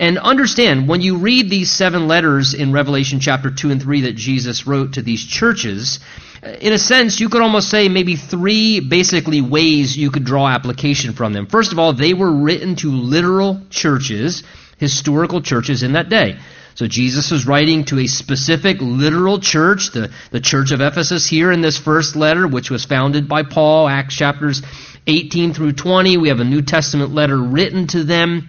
And 0.00 0.16
understand, 0.18 0.88
when 0.88 1.02
you 1.02 1.18
read 1.18 1.50
these 1.50 1.70
seven 1.70 2.08
letters 2.08 2.54
in 2.54 2.72
Revelation 2.72 3.20
chapter 3.20 3.50
2 3.50 3.70
and 3.70 3.82
3 3.82 4.00
that 4.02 4.16
Jesus 4.16 4.66
wrote 4.66 4.94
to 4.94 5.02
these 5.02 5.22
churches, 5.22 6.00
uh, 6.42 6.48
in 6.48 6.72
a 6.72 6.78
sense, 6.78 7.20
you 7.20 7.28
could 7.28 7.42
almost 7.42 7.68
say 7.68 7.90
maybe 7.90 8.16
three 8.16 8.80
basically 8.80 9.42
ways 9.42 9.94
you 9.94 10.10
could 10.10 10.24
draw 10.24 10.48
application 10.48 11.12
from 11.12 11.34
them. 11.34 11.44
First 11.44 11.72
of 11.72 11.78
all, 11.78 11.92
they 11.92 12.14
were 12.14 12.32
written 12.32 12.76
to 12.76 12.90
literal 12.90 13.60
churches, 13.68 14.42
historical 14.78 15.42
churches 15.42 15.82
in 15.82 15.92
that 15.92 16.08
day. 16.08 16.38
So 16.76 16.86
Jesus 16.86 17.30
was 17.30 17.46
writing 17.46 17.84
to 17.86 17.98
a 17.98 18.06
specific 18.06 18.78
literal 18.80 19.38
church, 19.38 19.90
the, 19.92 20.10
the 20.30 20.40
church 20.40 20.70
of 20.70 20.80
Ephesus 20.80 21.26
here 21.26 21.52
in 21.52 21.60
this 21.60 21.76
first 21.76 22.16
letter, 22.16 22.48
which 22.48 22.70
was 22.70 22.86
founded 22.86 23.28
by 23.28 23.42
Paul, 23.42 23.86
Acts 23.86 24.16
chapters 24.16 24.62
18 25.06 25.52
through 25.52 25.72
20. 25.72 26.16
We 26.16 26.28
have 26.28 26.40
a 26.40 26.44
New 26.44 26.62
Testament 26.62 27.12
letter 27.12 27.36
written 27.36 27.86
to 27.88 28.02
them. 28.02 28.48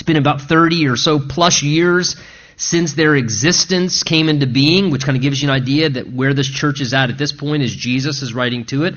It's 0.00 0.06
been 0.06 0.16
about 0.16 0.40
30 0.40 0.88
or 0.88 0.96
so 0.96 1.18
plus 1.18 1.62
years 1.62 2.16
since 2.56 2.94
their 2.94 3.14
existence 3.14 4.02
came 4.02 4.30
into 4.30 4.46
being, 4.46 4.90
which 4.90 5.04
kind 5.04 5.14
of 5.14 5.20
gives 5.20 5.42
you 5.42 5.50
an 5.50 5.54
idea 5.54 5.90
that 5.90 6.10
where 6.10 6.32
this 6.32 6.48
church 6.48 6.80
is 6.80 6.94
at 6.94 7.10
at 7.10 7.18
this 7.18 7.32
point 7.32 7.62
as 7.62 7.76
Jesus 7.76 8.22
is 8.22 8.32
writing 8.32 8.64
to 8.64 8.84
it. 8.84 8.94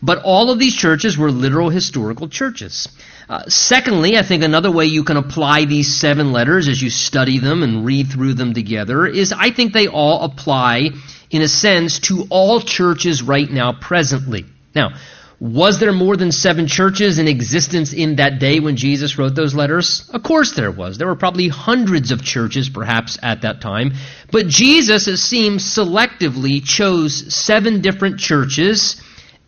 But 0.00 0.22
all 0.24 0.50
of 0.50 0.58
these 0.58 0.74
churches 0.74 1.18
were 1.18 1.30
literal 1.30 1.68
historical 1.68 2.30
churches. 2.30 2.88
Uh, 3.28 3.42
secondly, 3.48 4.16
I 4.16 4.22
think 4.22 4.42
another 4.42 4.70
way 4.70 4.86
you 4.86 5.04
can 5.04 5.18
apply 5.18 5.66
these 5.66 5.94
seven 5.94 6.32
letters 6.32 6.66
as 6.66 6.80
you 6.80 6.88
study 6.88 7.38
them 7.38 7.62
and 7.62 7.84
read 7.84 8.08
through 8.10 8.32
them 8.32 8.54
together 8.54 9.06
is 9.06 9.34
I 9.34 9.50
think 9.50 9.74
they 9.74 9.86
all 9.86 10.22
apply, 10.22 10.92
in 11.30 11.42
a 11.42 11.48
sense, 11.48 11.98
to 12.08 12.26
all 12.30 12.62
churches 12.62 13.22
right 13.22 13.50
now 13.50 13.74
presently. 13.74 14.46
Now, 14.74 14.94
was 15.40 15.78
there 15.78 15.92
more 15.92 16.16
than 16.16 16.32
seven 16.32 16.66
churches 16.66 17.18
in 17.18 17.28
existence 17.28 17.92
in 17.92 18.16
that 18.16 18.40
day 18.40 18.58
when 18.58 18.76
Jesus 18.76 19.18
wrote 19.18 19.36
those 19.36 19.54
letters? 19.54 20.08
Of 20.12 20.24
course 20.24 20.52
there 20.52 20.72
was. 20.72 20.98
There 20.98 21.06
were 21.06 21.16
probably 21.16 21.48
hundreds 21.48 22.10
of 22.10 22.22
churches 22.22 22.68
perhaps 22.68 23.18
at 23.22 23.42
that 23.42 23.60
time. 23.60 23.92
But 24.32 24.48
Jesus, 24.48 25.06
it 25.06 25.18
seems, 25.18 25.62
selectively 25.64 26.64
chose 26.64 27.32
seven 27.32 27.80
different 27.82 28.18
churches 28.18 29.00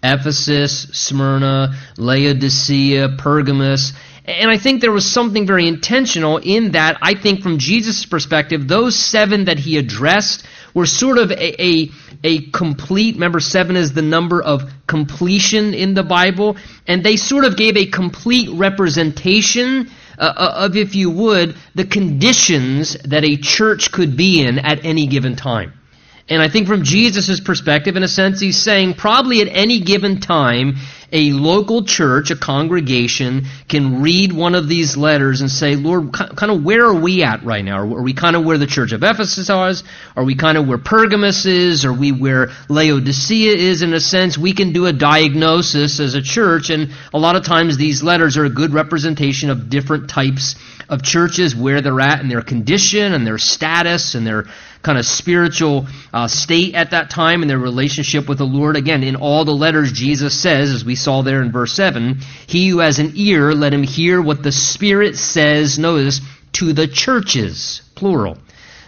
Ephesus, 0.03 0.89
Smyrna, 0.93 1.75
Laodicea, 1.99 3.17
Pergamos. 3.19 3.93
And 4.31 4.51
I 4.51 4.59
think 4.59 4.81
there 4.81 4.93
was 4.93 5.11
something 5.11 5.47
very 5.47 5.67
intentional 5.67 6.39
in 6.39 6.73
that. 6.73 6.99
I 7.03 7.15
think 7.15 7.43
from 7.43 7.59
Jesus' 7.59 8.07
perspective, 8.07 8.69
those 8.69 8.97
seven 8.97 9.47
that 9.47 9.59
he 9.59 9.77
addressed 9.77 10.47
were 10.73 10.87
sort 10.87 11.19
of 11.19 11.33
a, 11.33 11.63
a, 11.63 11.91
a 12.23 12.41
complete, 12.51 13.15
remember 13.15 13.41
seven 13.41 13.77
is 13.77 13.93
the 13.93 14.03
number 14.03 14.41
of 14.41 14.71
completion 14.87 15.75
in 15.75 15.95
the 15.95 16.05
Bible, 16.05 16.57
and 16.87 17.03
they 17.03 17.17
sort 17.17 17.45
of 17.45 17.57
gave 17.57 17.77
a 17.77 17.87
complete 17.87 18.49
representation 18.51 19.91
uh, 20.19 20.23
uh, 20.23 20.53
of, 20.67 20.77
if 20.77 20.95
you 20.95 21.11
would, 21.11 21.57
the 21.75 21.85
conditions 21.85 22.95
that 23.05 23.25
a 23.25 23.37
church 23.37 23.91
could 23.91 24.17
be 24.17 24.43
in 24.43 24.59
at 24.59 24.85
any 24.85 25.07
given 25.07 25.35
time. 25.35 25.73
And 26.29 26.41
I 26.41 26.49
think 26.49 26.69
from 26.69 26.85
Jesus' 26.85 27.41
perspective, 27.41 27.97
in 27.97 28.05
a 28.05 28.09
sense, 28.09 28.39
he's 28.39 28.63
saying 28.63 28.95
probably 28.95 29.41
at 29.41 29.49
any 29.49 29.81
given 29.81 30.21
time, 30.21 30.77
a 31.13 31.33
local 31.33 31.85
church, 31.85 32.31
a 32.31 32.37
congregation, 32.37 33.47
can 33.69 34.01
read 34.03 34.33
one 34.33 34.55
of 34.55 34.69
these 34.69 34.97
letters 34.97 35.41
and 35.41 35.51
say, 35.51 35.77
Lord, 35.77 36.13
kind 36.13 36.53
of 36.53 36.63
where 36.63 36.87
are 36.87 36.95
we 36.95 37.23
at 37.23 37.43
right 37.45 37.65
now? 37.65 37.79
Are 37.81 38.03
we 38.03 38.15
kind 38.15 38.37
of 38.37 38.45
where 38.45 38.59
the 38.59 38.67
church 38.67 38.93
of 38.93 39.03
Ephesus 39.03 39.51
is? 39.51 39.85
Are 40.17 40.25
we 40.25 40.35
kind 40.37 40.57
of 40.57 40.69
where 40.69 40.79
Pergamos 40.79 41.47
is? 41.47 41.85
Are 41.85 41.93
we 41.93 42.13
where 42.13 42.51
Laodicea 42.69 43.53
is? 43.53 43.83
In 43.83 43.93
a 43.93 44.01
sense, 44.01 44.39
we 44.39 44.53
can 44.53 44.73
do 44.73 44.87
a 44.87 44.93
diagnosis 44.93 45.99
as 46.01 46.15
a 46.15 46.23
church, 46.23 46.71
and 46.71 46.93
a 47.13 47.19
lot 47.19 47.37
of 47.37 47.45
times 47.45 47.77
these 47.77 48.03
letters 48.03 48.37
are 48.37 48.45
a 48.45 48.51
good 48.51 48.73
representation 48.73 49.51
of 49.51 49.69
different 49.69 50.09
types 50.09 50.55
of 50.89 51.03
churches, 51.03 51.55
where 51.55 51.81
they're 51.81 52.01
at 52.01 52.21
in 52.21 52.29
their 52.29 52.43
condition 52.43 53.15
and 53.15 53.27
their 53.27 53.39
status 53.39 54.15
and 54.15 54.27
their 54.27 54.47
kind 54.83 54.99
of 54.99 55.05
spiritual 55.05 55.87
uh, 56.13 56.27
state 56.27 56.75
at 56.75 56.93
that 56.93 57.11
time 57.11 57.43
and 57.43 57.51
their 57.51 57.59
relationship 57.59 58.29
with 58.29 58.39
the 58.39 58.47
Lord. 58.47 58.77
Again, 58.77 59.03
in 59.03 59.17
all 59.17 59.45
the 59.45 59.53
letters, 59.53 59.93
Jesus 59.93 60.41
says, 60.41 60.71
as 60.71 60.85
we 60.85 60.97
saw 61.01 61.23
there 61.23 61.43
in 61.43 61.53
verse 61.53 61.73
7, 61.73 62.21
He 62.47 62.69
who 62.69 62.79
has 62.79 62.99
an 62.99 63.13
ear, 63.15 63.53
let 63.53 63.75
him 63.75 63.83
hear 63.83 64.21
what 64.21 64.43
the 64.43 64.53
Spirit 64.53 65.17
says, 65.17 65.79
notice, 65.79 66.21
to 66.53 66.73
the 66.73 66.87
churches, 66.87 67.83
plural. 67.95 68.39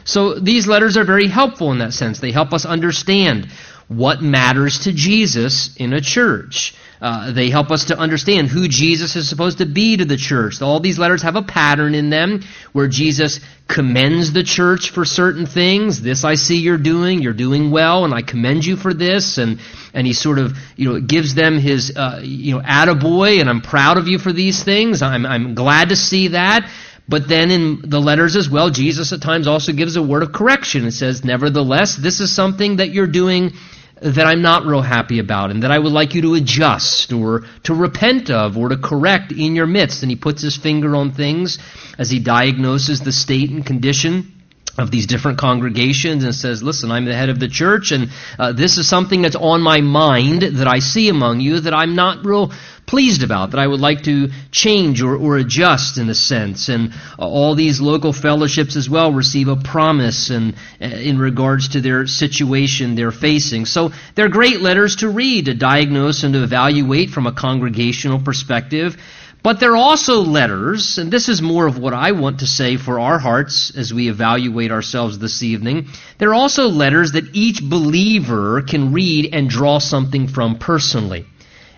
So 0.04 0.34
these 0.34 0.66
letters 0.66 0.96
are 0.96 1.04
very 1.04 1.28
helpful 1.28 1.70
in 1.72 1.78
that 1.78 1.92
sense. 1.92 2.18
They 2.18 2.32
help 2.32 2.52
us 2.52 2.66
understand 2.66 3.48
what 3.88 4.22
matters 4.22 4.80
to 4.80 4.92
Jesus 4.92 5.76
in 5.76 5.92
a 5.92 6.00
church. 6.00 6.74
Uh, 7.02 7.32
they 7.32 7.50
help 7.50 7.72
us 7.72 7.86
to 7.86 7.98
understand 7.98 8.46
who 8.46 8.68
Jesus 8.68 9.16
is 9.16 9.28
supposed 9.28 9.58
to 9.58 9.66
be 9.66 9.96
to 9.96 10.04
the 10.04 10.16
church. 10.16 10.62
All 10.62 10.78
these 10.78 11.00
letters 11.00 11.22
have 11.22 11.34
a 11.34 11.42
pattern 11.42 11.96
in 11.96 12.10
them 12.10 12.44
where 12.72 12.86
Jesus 12.86 13.40
commends 13.66 14.32
the 14.32 14.44
church 14.44 14.90
for 14.90 15.04
certain 15.04 15.46
things. 15.46 16.00
This 16.00 16.22
I 16.22 16.36
see 16.36 16.58
you're 16.58 16.78
doing. 16.78 17.20
You're 17.20 17.32
doing 17.32 17.72
well, 17.72 18.04
and 18.04 18.14
I 18.14 18.22
commend 18.22 18.64
you 18.64 18.76
for 18.76 18.94
this. 18.94 19.38
And 19.38 19.58
and 19.92 20.06
he 20.06 20.12
sort 20.12 20.38
of 20.38 20.56
you 20.76 20.92
know 20.92 21.00
gives 21.00 21.34
them 21.34 21.58
his 21.58 21.92
uh, 21.96 22.20
you 22.22 22.54
know 22.54 22.62
attaboy, 22.62 23.40
and 23.40 23.50
I'm 23.50 23.62
proud 23.62 23.98
of 23.98 24.06
you 24.06 24.20
for 24.20 24.32
these 24.32 24.62
things. 24.62 25.02
I'm 25.02 25.26
I'm 25.26 25.56
glad 25.56 25.88
to 25.88 25.96
see 25.96 26.28
that. 26.28 26.70
But 27.08 27.28
then 27.28 27.50
in 27.50 27.82
the 27.84 28.00
letters 28.00 28.36
as 28.36 28.48
well, 28.48 28.70
Jesus 28.70 29.12
at 29.12 29.22
times 29.22 29.46
also 29.46 29.72
gives 29.72 29.96
a 29.96 30.02
word 30.02 30.22
of 30.22 30.32
correction. 30.32 30.86
It 30.86 30.92
says, 30.92 31.24
Nevertheless, 31.24 31.96
this 31.96 32.20
is 32.20 32.34
something 32.34 32.76
that 32.76 32.90
you're 32.90 33.06
doing 33.06 33.52
that 34.00 34.26
I'm 34.26 34.42
not 34.42 34.64
real 34.64 34.82
happy 34.82 35.20
about 35.20 35.50
and 35.50 35.62
that 35.62 35.70
I 35.70 35.78
would 35.78 35.92
like 35.92 36.14
you 36.14 36.22
to 36.22 36.34
adjust 36.34 37.12
or 37.12 37.44
to 37.64 37.74
repent 37.74 38.30
of 38.30 38.58
or 38.58 38.68
to 38.68 38.76
correct 38.76 39.30
in 39.30 39.54
your 39.54 39.66
midst. 39.66 40.02
And 40.02 40.10
he 40.10 40.16
puts 40.16 40.42
his 40.42 40.56
finger 40.56 40.96
on 40.96 41.12
things 41.12 41.58
as 41.98 42.10
he 42.10 42.18
diagnoses 42.18 43.00
the 43.00 43.12
state 43.12 43.50
and 43.50 43.64
condition 43.64 44.31
of 44.78 44.90
these 44.90 45.06
different 45.06 45.38
congregations 45.38 46.24
and 46.24 46.34
says, 46.34 46.62
Listen, 46.62 46.90
I'm 46.90 47.04
the 47.04 47.14
head 47.14 47.28
of 47.28 47.38
the 47.38 47.48
church, 47.48 47.92
and 47.92 48.10
uh, 48.38 48.52
this 48.52 48.78
is 48.78 48.88
something 48.88 49.22
that's 49.22 49.36
on 49.36 49.60
my 49.60 49.80
mind 49.80 50.42
that 50.42 50.66
I 50.66 50.78
see 50.78 51.08
among 51.08 51.40
you 51.40 51.60
that 51.60 51.74
I'm 51.74 51.94
not 51.94 52.24
real 52.24 52.52
pleased 52.86 53.22
about, 53.22 53.52
that 53.52 53.60
I 53.60 53.66
would 53.66 53.80
like 53.80 54.02
to 54.04 54.30
change 54.50 55.02
or, 55.02 55.16
or 55.16 55.36
adjust 55.36 55.98
in 55.98 56.08
a 56.08 56.14
sense. 56.14 56.68
And 56.68 56.92
uh, 57.18 57.26
all 57.28 57.54
these 57.54 57.80
local 57.80 58.12
fellowships 58.12 58.76
as 58.76 58.88
well 58.88 59.12
receive 59.12 59.48
a 59.48 59.56
promise 59.56 60.30
and, 60.30 60.54
uh, 60.80 60.86
in 60.86 61.18
regards 61.18 61.68
to 61.70 61.80
their 61.80 62.06
situation 62.06 62.94
they're 62.94 63.12
facing. 63.12 63.66
So 63.66 63.92
they're 64.14 64.28
great 64.28 64.60
letters 64.60 64.96
to 64.96 65.08
read, 65.08 65.46
to 65.46 65.54
diagnose 65.54 66.24
and 66.24 66.34
to 66.34 66.42
evaluate 66.42 67.10
from 67.10 67.26
a 67.26 67.32
congregational 67.32 68.20
perspective. 68.20 68.96
But 69.42 69.58
they're 69.58 69.76
also 69.76 70.20
letters, 70.20 70.98
and 70.98 71.12
this 71.12 71.28
is 71.28 71.42
more 71.42 71.66
of 71.66 71.76
what 71.76 71.92
I 71.92 72.12
want 72.12 72.40
to 72.40 72.46
say 72.46 72.76
for 72.76 73.00
our 73.00 73.18
hearts 73.18 73.72
as 73.76 73.92
we 73.92 74.08
evaluate 74.08 74.70
ourselves 74.70 75.18
this 75.18 75.42
evening. 75.42 75.88
They're 76.18 76.34
also 76.34 76.68
letters 76.68 77.12
that 77.12 77.34
each 77.34 77.60
believer 77.60 78.62
can 78.62 78.92
read 78.92 79.30
and 79.32 79.50
draw 79.50 79.80
something 79.80 80.28
from 80.28 80.58
personally. 80.58 81.26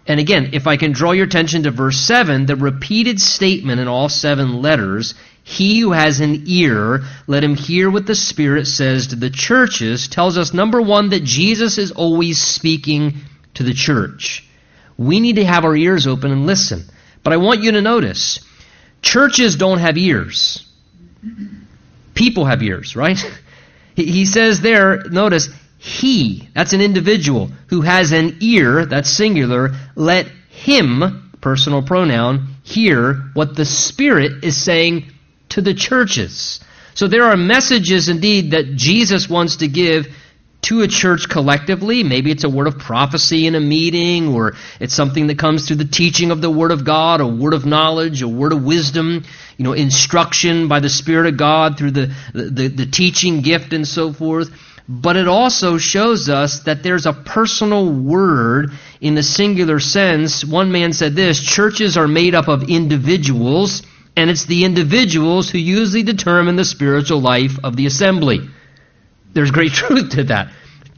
And 0.07 0.21
again, 0.21 0.51
if 0.53 0.67
I 0.67 0.77
can 0.77 0.93
draw 0.93 1.13
your 1.13 1.25
attention 1.25 1.63
to 1.63 1.71
verse 1.71 1.99
7, 1.99 2.45
the 2.45 2.57
repeated 2.57 3.19
statement 3.19 3.81
in 3.81 3.89
all 3.89 4.11
seven 4.11 4.61
letters, 4.61 5.15
he 5.43 5.81
who 5.81 5.93
has 5.93 6.21
an 6.21 6.43
ear, 6.47 7.01
let 7.27 7.43
him 7.43 7.55
hear 7.55 7.91
what 7.91 8.07
the 8.07 8.15
Spirit 8.15 8.67
says 8.67 9.07
to 9.07 9.17
the 9.17 9.31
churches, 9.31 10.09
tells 10.09 10.37
us, 10.37 10.53
number 10.53 10.83
one, 10.83 11.09
that 11.11 11.25
Jesus 11.25 11.79
is 11.79 11.93
always 11.93 12.39
speaking 12.39 13.15
to 13.55 13.63
the 13.63 13.73
church. 13.73 14.47
We 14.99 15.21
need 15.21 15.37
to 15.37 15.45
have 15.47 15.65
our 15.65 15.75
ears 15.75 16.07
open 16.07 16.31
and 16.31 16.47
listen. 16.47 16.85
But 17.25 17.33
I 17.33 17.39
want 17.39 17.63
you 17.63 17.73
to 17.73 17.83
notice, 17.83 18.39
churches 19.03 19.57
don't 19.57 19.79
have 19.79 19.97
ears. 19.97 20.65
People 22.15 22.45
have 22.45 22.63
ears, 22.63 22.95
right? 22.95 23.19
He 23.97 24.27
says 24.27 24.61
there, 24.61 25.05
notice, 25.05 25.51
he, 25.79 26.49
that's 26.53 26.73
an 26.73 26.81
individual, 26.81 27.53
who 27.69 27.83
has 27.83 28.11
an 28.11 28.39
ear, 28.41 28.87
that's 28.87 29.09
singular, 29.09 29.71
let 29.95 30.27
him, 30.49 31.31
personal 31.41 31.81
pronoun, 31.81 32.57
hear 32.65 33.31
what 33.35 33.55
the 33.55 33.65
Spirit 33.65 34.43
is 34.43 34.61
saying 34.61 35.13
to 35.51 35.61
the 35.61 35.75
churches. 35.75 36.59
So 36.95 37.07
there 37.07 37.23
are 37.23 37.37
messages 37.37 38.09
indeed 38.09 38.51
that 38.51 38.75
Jesus 38.75 39.29
wants 39.29 39.57
to 39.57 39.69
give 39.69 40.09
to 40.65 40.83
a 40.83 40.89
church 40.89 41.29
collectively. 41.29 42.03
Maybe 42.03 42.31
it's 42.31 42.45
a 42.45 42.49
word 42.49 42.67
of 42.67 42.79
prophecy 42.79 43.47
in 43.47 43.55
a 43.55 43.61
meeting, 43.61 44.35
or 44.35 44.55
it's 44.81 44.95
something 44.95 45.27
that 45.29 45.39
comes 45.39 45.67
through 45.67 45.77
the 45.77 45.85
teaching 45.85 46.31
of 46.31 46.41
the 46.41 46.51
Word 46.51 46.73
of 46.73 46.85
God, 46.85 47.21
a 47.21 47.27
word 47.27 47.55
of 47.55 47.67
knowledge, 47.67 48.23
a 48.23 48.29
word 48.29 48.53
of 48.53 48.65
wisdom, 48.65 49.25
you 49.57 49.65
know, 49.65 49.73
instruction 49.73 50.69
by 50.69 50.81
the 50.81 50.89
Spirit 50.89 51.27
of 51.27 51.37
God 51.37 51.79
through 51.79 51.93
the, 51.93 52.15
the, 52.33 52.69
the 52.69 52.87
teaching 52.87 53.43
gift 53.43 53.73
and 53.73 53.87
so 53.87 54.13
forth 54.13 54.51
but 54.87 55.17
it 55.17 55.29
also 55.29 55.79
shows 55.79 56.29
us 56.29 56.61
that 56.65 56.83
there's 56.83 57.07
a 57.07 57.13
personal 57.13 57.91
word 57.91 58.73
in 59.01 59.15
the 59.15 59.23
singular 59.23 59.81
sense. 59.81 60.45
One 60.45 60.73
man 60.73 60.93
said 60.93 61.15
this 61.15 61.41
churches 61.41 61.97
are 61.97 62.09
made 62.09 62.35
up 62.35 62.49
of 62.49 62.69
individuals, 62.69 63.83
and 64.15 64.29
it's 64.29 64.45
the 64.45 64.65
individuals 64.65 65.49
who 65.49 65.59
usually 65.59 66.03
determine 66.03 66.57
the 66.57 66.67
spiritual 66.67 67.21
life 67.21 67.59
of 67.65 67.77
the 67.77 67.87
assembly. 67.87 68.41
There's 69.35 69.51
great 69.51 69.73
truth 69.83 70.11
to 70.11 70.25
that. 70.25 70.53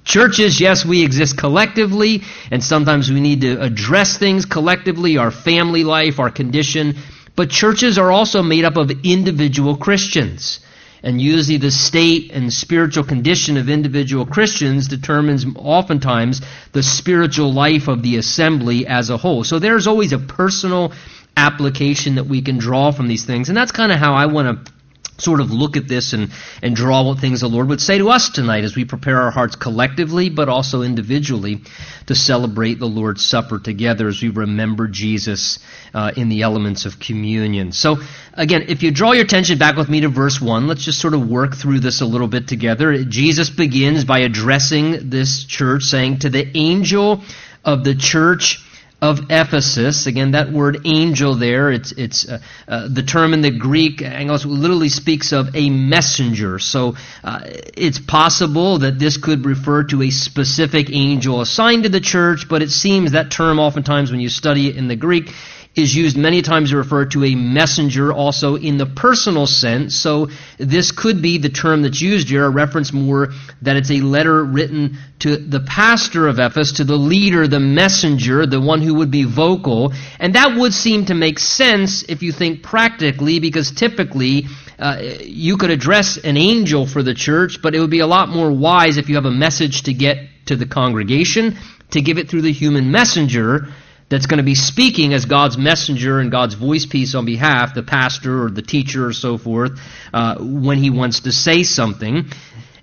Churches, 0.04 0.60
yes, 0.60 0.84
we 0.84 1.02
exist 1.02 1.36
collectively, 1.36 2.22
and 2.52 2.62
sometimes 2.62 3.10
we 3.10 3.20
need 3.20 3.40
to 3.40 3.60
address 3.60 4.16
things 4.16 4.44
collectively, 4.44 5.18
our 5.18 5.32
family 5.32 5.82
life, 5.82 6.20
our 6.20 6.30
condition, 6.30 6.94
but 7.34 7.50
churches 7.50 7.98
are 7.98 8.12
also 8.12 8.42
made 8.42 8.64
up 8.64 8.76
of 8.76 8.90
individual 9.04 9.76
Christians. 9.76 10.60
And 11.02 11.20
usually 11.20 11.58
the 11.58 11.70
state 11.70 12.30
and 12.32 12.52
spiritual 12.52 13.04
condition 13.04 13.56
of 13.56 13.68
individual 13.68 14.26
Christians 14.26 14.88
determines 14.88 15.44
oftentimes 15.56 16.40
the 16.72 16.82
spiritual 16.82 17.52
life 17.52 17.88
of 17.88 18.02
the 18.02 18.16
assembly 18.16 18.86
as 18.86 19.10
a 19.10 19.16
whole. 19.16 19.44
So 19.44 19.58
there's 19.58 19.86
always 19.86 20.12
a 20.12 20.18
personal 20.18 20.92
application 21.36 22.14
that 22.14 22.26
we 22.26 22.42
can 22.42 22.58
draw 22.58 22.92
from 22.92 23.08
these 23.08 23.24
things. 23.24 23.48
And 23.48 23.56
that's 23.56 23.72
kind 23.72 23.92
of 23.92 23.98
how 23.98 24.14
I 24.14 24.26
want 24.26 24.66
to 24.66 24.72
sort 25.18 25.40
of 25.40 25.50
look 25.50 25.76
at 25.76 25.88
this 25.88 26.12
and, 26.12 26.30
and 26.62 26.76
draw 26.76 27.02
what 27.02 27.18
things 27.18 27.40
the 27.40 27.48
Lord 27.48 27.68
would 27.68 27.80
say 27.80 27.98
to 27.98 28.10
us 28.10 28.30
tonight 28.30 28.64
as 28.64 28.76
we 28.76 28.84
prepare 28.84 29.20
our 29.22 29.30
hearts 29.30 29.56
collectively 29.56 30.28
but 30.28 30.48
also 30.48 30.82
individually 30.82 31.62
to 32.06 32.14
celebrate 32.14 32.78
the 32.78 32.86
Lord's 32.86 33.24
Supper 33.24 33.58
together 33.58 34.08
as 34.08 34.22
we 34.22 34.28
remember 34.28 34.88
Jesus 34.88 35.58
uh, 35.94 36.12
in 36.16 36.28
the 36.28 36.42
elements 36.42 36.86
of 36.86 36.98
communion. 36.98 37.72
So, 37.72 37.98
again, 38.34 38.66
if 38.68 38.82
you 38.82 38.90
draw 38.90 39.12
your 39.12 39.24
attention 39.24 39.58
back 39.58 39.76
with 39.76 39.88
me 39.88 40.00
to 40.02 40.08
verse 40.08 40.40
1, 40.40 40.66
let's 40.66 40.84
just 40.84 41.00
sort 41.00 41.14
of 41.14 41.28
work 41.28 41.56
through 41.56 41.80
this 41.80 42.00
a 42.00 42.06
little 42.06 42.28
bit 42.28 42.48
together. 42.48 43.04
Jesus 43.04 43.50
begins 43.50 44.04
by 44.04 44.20
addressing 44.20 45.10
this 45.10 45.44
church, 45.44 45.84
saying, 45.84 46.20
To 46.20 46.30
the 46.30 46.56
angel 46.56 47.22
of 47.64 47.82
the 47.82 47.94
church 47.94 48.62
of 49.02 49.20
Ephesus. 49.28 50.06
Again, 50.06 50.30
that 50.30 50.50
word 50.50 50.78
angel 50.86 51.34
there, 51.34 51.70
it's, 51.70 51.92
it's 51.92 52.28
uh, 52.28 52.38
uh, 52.66 52.88
the 52.88 53.02
term 53.02 53.34
in 53.34 53.42
the 53.42 53.50
Greek, 53.50 54.00
Angelos, 54.00 54.46
literally 54.46 54.88
speaks 54.88 55.32
of 55.32 55.54
a 55.54 55.68
messenger. 55.68 56.58
So 56.58 56.94
uh, 57.22 57.40
it's 57.44 57.98
possible 57.98 58.78
that 58.78 58.98
this 58.98 59.18
could 59.18 59.44
refer 59.44 59.84
to 59.84 60.02
a 60.02 60.10
specific 60.10 60.88
angel 60.90 61.42
assigned 61.42 61.82
to 61.82 61.88
the 61.90 62.00
church, 62.00 62.48
but 62.48 62.62
it 62.62 62.70
seems 62.70 63.12
that 63.12 63.30
term 63.30 63.58
oftentimes 63.58 64.10
when 64.10 64.20
you 64.20 64.30
study 64.30 64.68
it 64.68 64.76
in 64.76 64.88
the 64.88 64.96
Greek 64.96 65.30
is 65.76 65.94
used 65.94 66.16
many 66.16 66.40
times 66.40 66.70
to 66.70 66.78
refer 66.78 67.04
to 67.04 67.22
a 67.22 67.34
messenger 67.34 68.10
also 68.10 68.56
in 68.56 68.78
the 68.78 68.86
personal 68.86 69.46
sense. 69.46 69.94
So 69.94 70.28
this 70.58 70.90
could 70.90 71.20
be 71.20 71.36
the 71.36 71.50
term 71.50 71.82
that's 71.82 72.00
used 72.00 72.30
here, 72.30 72.46
a 72.46 72.50
reference 72.50 72.94
more 72.94 73.28
that 73.60 73.76
it's 73.76 73.90
a 73.90 74.00
letter 74.00 74.42
written 74.42 74.96
to 75.18 75.36
the 75.36 75.60
pastor 75.60 76.28
of 76.28 76.38
Ephesus, 76.38 76.78
to 76.78 76.84
the 76.84 76.96
leader, 76.96 77.46
the 77.46 77.60
messenger, 77.60 78.46
the 78.46 78.60
one 78.60 78.80
who 78.80 78.94
would 78.94 79.10
be 79.10 79.24
vocal. 79.24 79.92
And 80.18 80.34
that 80.34 80.56
would 80.56 80.72
seem 80.72 81.04
to 81.06 81.14
make 81.14 81.38
sense 81.38 82.04
if 82.08 82.22
you 82.22 82.32
think 82.32 82.62
practically, 82.62 83.38
because 83.38 83.70
typically 83.70 84.46
uh, 84.78 84.98
you 85.20 85.58
could 85.58 85.70
address 85.70 86.16
an 86.16 86.38
angel 86.38 86.86
for 86.86 87.02
the 87.02 87.14
church, 87.14 87.60
but 87.62 87.74
it 87.74 87.80
would 87.80 87.90
be 87.90 88.00
a 88.00 88.06
lot 88.06 88.30
more 88.30 88.50
wise 88.50 88.96
if 88.96 89.10
you 89.10 89.16
have 89.16 89.26
a 89.26 89.30
message 89.30 89.82
to 89.82 89.92
get 89.92 90.16
to 90.46 90.56
the 90.56 90.66
congregation, 90.66 91.58
to 91.90 92.00
give 92.00 92.16
it 92.16 92.30
through 92.30 92.42
the 92.42 92.52
human 92.52 92.90
messenger 92.90 93.68
that's 94.08 94.26
going 94.26 94.38
to 94.38 94.44
be 94.44 94.54
speaking 94.54 95.14
as 95.14 95.24
God's 95.24 95.58
messenger 95.58 96.20
and 96.20 96.30
God's 96.30 96.54
voice 96.54 96.86
piece 96.86 97.14
on 97.14 97.24
behalf, 97.24 97.74
the 97.74 97.82
pastor 97.82 98.44
or 98.44 98.50
the 98.50 98.62
teacher 98.62 99.06
or 99.06 99.12
so 99.12 99.36
forth, 99.36 99.80
uh, 100.14 100.36
when 100.38 100.78
he 100.78 100.90
wants 100.90 101.20
to 101.20 101.32
say 101.32 101.64
something. 101.64 102.26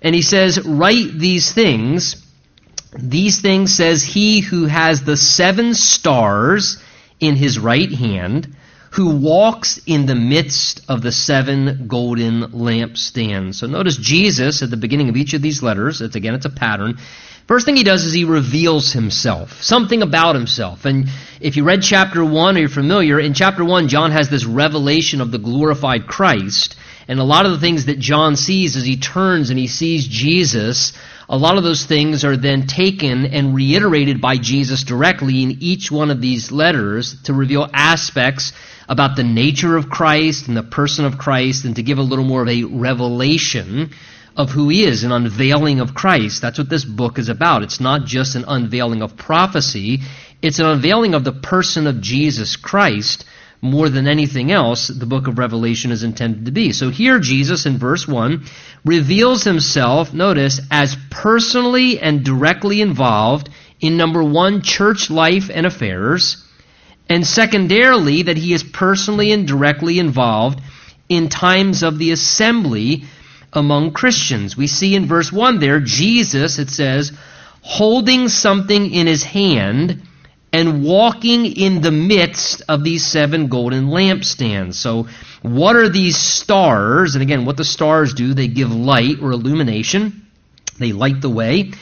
And 0.02 0.14
he 0.14 0.22
says, 0.22 0.64
Write 0.66 1.12
these 1.18 1.52
things. 1.52 2.22
These 2.96 3.40
things 3.40 3.74
says 3.74 4.04
he 4.04 4.40
who 4.40 4.66
has 4.66 5.02
the 5.02 5.16
seven 5.16 5.74
stars 5.74 6.76
in 7.18 7.36
his 7.36 7.58
right 7.58 7.90
hand, 7.90 8.54
who 8.92 9.16
walks 9.16 9.80
in 9.86 10.06
the 10.06 10.14
midst 10.14 10.82
of 10.88 11.02
the 11.02 11.10
seven 11.10 11.88
golden 11.88 12.52
lampstands. 12.52 13.56
So 13.56 13.66
notice 13.66 13.96
Jesus 13.96 14.62
at 14.62 14.70
the 14.70 14.76
beginning 14.76 15.08
of 15.08 15.16
each 15.16 15.34
of 15.34 15.42
these 15.42 15.62
letters, 15.62 16.00
it's 16.00 16.14
again, 16.14 16.34
it's 16.34 16.46
a 16.46 16.50
pattern. 16.50 16.98
First 17.46 17.66
thing 17.66 17.76
he 17.76 17.84
does 17.84 18.06
is 18.06 18.14
he 18.14 18.24
reveals 18.24 18.92
himself, 18.92 19.62
something 19.62 20.00
about 20.00 20.34
himself. 20.34 20.86
And 20.86 21.10
if 21.40 21.56
you 21.58 21.64
read 21.64 21.82
chapter 21.82 22.24
1 22.24 22.56
or 22.56 22.60
you're 22.60 22.68
familiar, 22.70 23.20
in 23.20 23.34
chapter 23.34 23.62
1, 23.62 23.88
John 23.88 24.12
has 24.12 24.30
this 24.30 24.46
revelation 24.46 25.20
of 25.20 25.30
the 25.30 25.38
glorified 25.38 26.06
Christ. 26.06 26.74
And 27.06 27.20
a 27.20 27.24
lot 27.24 27.44
of 27.44 27.52
the 27.52 27.60
things 27.60 27.84
that 27.84 27.98
John 27.98 28.36
sees 28.36 28.76
as 28.76 28.86
he 28.86 28.96
turns 28.96 29.50
and 29.50 29.58
he 29.58 29.66
sees 29.66 30.06
Jesus, 30.06 30.94
a 31.28 31.36
lot 31.36 31.58
of 31.58 31.64
those 31.64 31.84
things 31.84 32.24
are 32.24 32.38
then 32.38 32.66
taken 32.66 33.26
and 33.26 33.54
reiterated 33.54 34.22
by 34.22 34.38
Jesus 34.38 34.82
directly 34.82 35.42
in 35.42 35.58
each 35.60 35.90
one 35.90 36.10
of 36.10 36.22
these 36.22 36.50
letters 36.50 37.14
to 37.24 37.34
reveal 37.34 37.68
aspects 37.74 38.54
about 38.88 39.16
the 39.16 39.24
nature 39.24 39.76
of 39.76 39.90
Christ 39.90 40.48
and 40.48 40.56
the 40.56 40.62
person 40.62 41.04
of 41.04 41.18
Christ 41.18 41.66
and 41.66 41.76
to 41.76 41.82
give 41.82 41.98
a 41.98 42.02
little 42.02 42.24
more 42.24 42.40
of 42.40 42.48
a 42.48 42.64
revelation 42.64 43.90
of 44.36 44.50
who 44.50 44.68
he 44.68 44.84
is, 44.84 45.04
an 45.04 45.12
unveiling 45.12 45.80
of 45.80 45.94
Christ. 45.94 46.42
That's 46.42 46.58
what 46.58 46.68
this 46.68 46.84
book 46.84 47.18
is 47.18 47.28
about. 47.28 47.62
It's 47.62 47.80
not 47.80 48.04
just 48.04 48.34
an 48.34 48.44
unveiling 48.48 49.02
of 49.02 49.16
prophecy, 49.16 50.00
it's 50.42 50.58
an 50.58 50.66
unveiling 50.66 51.14
of 51.14 51.24
the 51.24 51.32
person 51.32 51.86
of 51.86 52.00
Jesus 52.00 52.56
Christ 52.56 53.24
more 53.64 53.88
than 53.88 54.06
anything 54.06 54.52
else 54.52 54.88
the 54.88 55.06
book 55.06 55.26
of 55.26 55.38
Revelation 55.38 55.90
is 55.90 56.02
intended 56.02 56.44
to 56.44 56.52
be. 56.52 56.72
So 56.72 56.90
here 56.90 57.18
Jesus 57.18 57.64
in 57.64 57.78
verse 57.78 58.06
1 58.06 58.44
reveals 58.84 59.42
himself, 59.42 60.12
notice, 60.12 60.60
as 60.70 60.96
personally 61.10 61.98
and 61.98 62.22
directly 62.22 62.82
involved 62.82 63.48
in 63.80 63.96
number 63.96 64.22
one, 64.22 64.60
church 64.60 65.10
life 65.10 65.50
and 65.52 65.64
affairs, 65.64 66.44
and 67.08 67.26
secondarily, 67.26 68.24
that 68.24 68.36
he 68.36 68.52
is 68.52 68.62
personally 68.62 69.32
and 69.32 69.48
directly 69.48 69.98
involved 69.98 70.60
in 71.08 71.28
times 71.28 71.82
of 71.82 71.98
the 71.98 72.10
assembly 72.10 73.04
among 73.54 73.92
Christians. 73.92 74.56
We 74.56 74.66
see 74.66 74.94
in 74.94 75.06
verse 75.06 75.32
1 75.32 75.58
there, 75.58 75.80
Jesus, 75.80 76.58
it 76.58 76.70
says, 76.70 77.12
holding 77.62 78.28
something 78.28 78.92
in 78.92 79.06
his 79.06 79.22
hand 79.22 80.02
and 80.52 80.84
walking 80.84 81.46
in 81.46 81.80
the 81.80 81.90
midst 81.90 82.62
of 82.68 82.84
these 82.84 83.04
seven 83.04 83.48
golden 83.48 83.86
lampstands. 83.86 84.74
So, 84.74 85.08
what 85.42 85.74
are 85.74 85.88
these 85.88 86.16
stars? 86.16 87.16
And 87.16 87.22
again, 87.22 87.44
what 87.44 87.56
the 87.56 87.64
stars 87.64 88.14
do, 88.14 88.34
they 88.34 88.48
give 88.48 88.72
light 88.72 89.20
or 89.20 89.32
illumination, 89.32 90.26
they 90.78 90.92
light 90.92 91.20
the 91.20 91.30
way. 91.30 91.72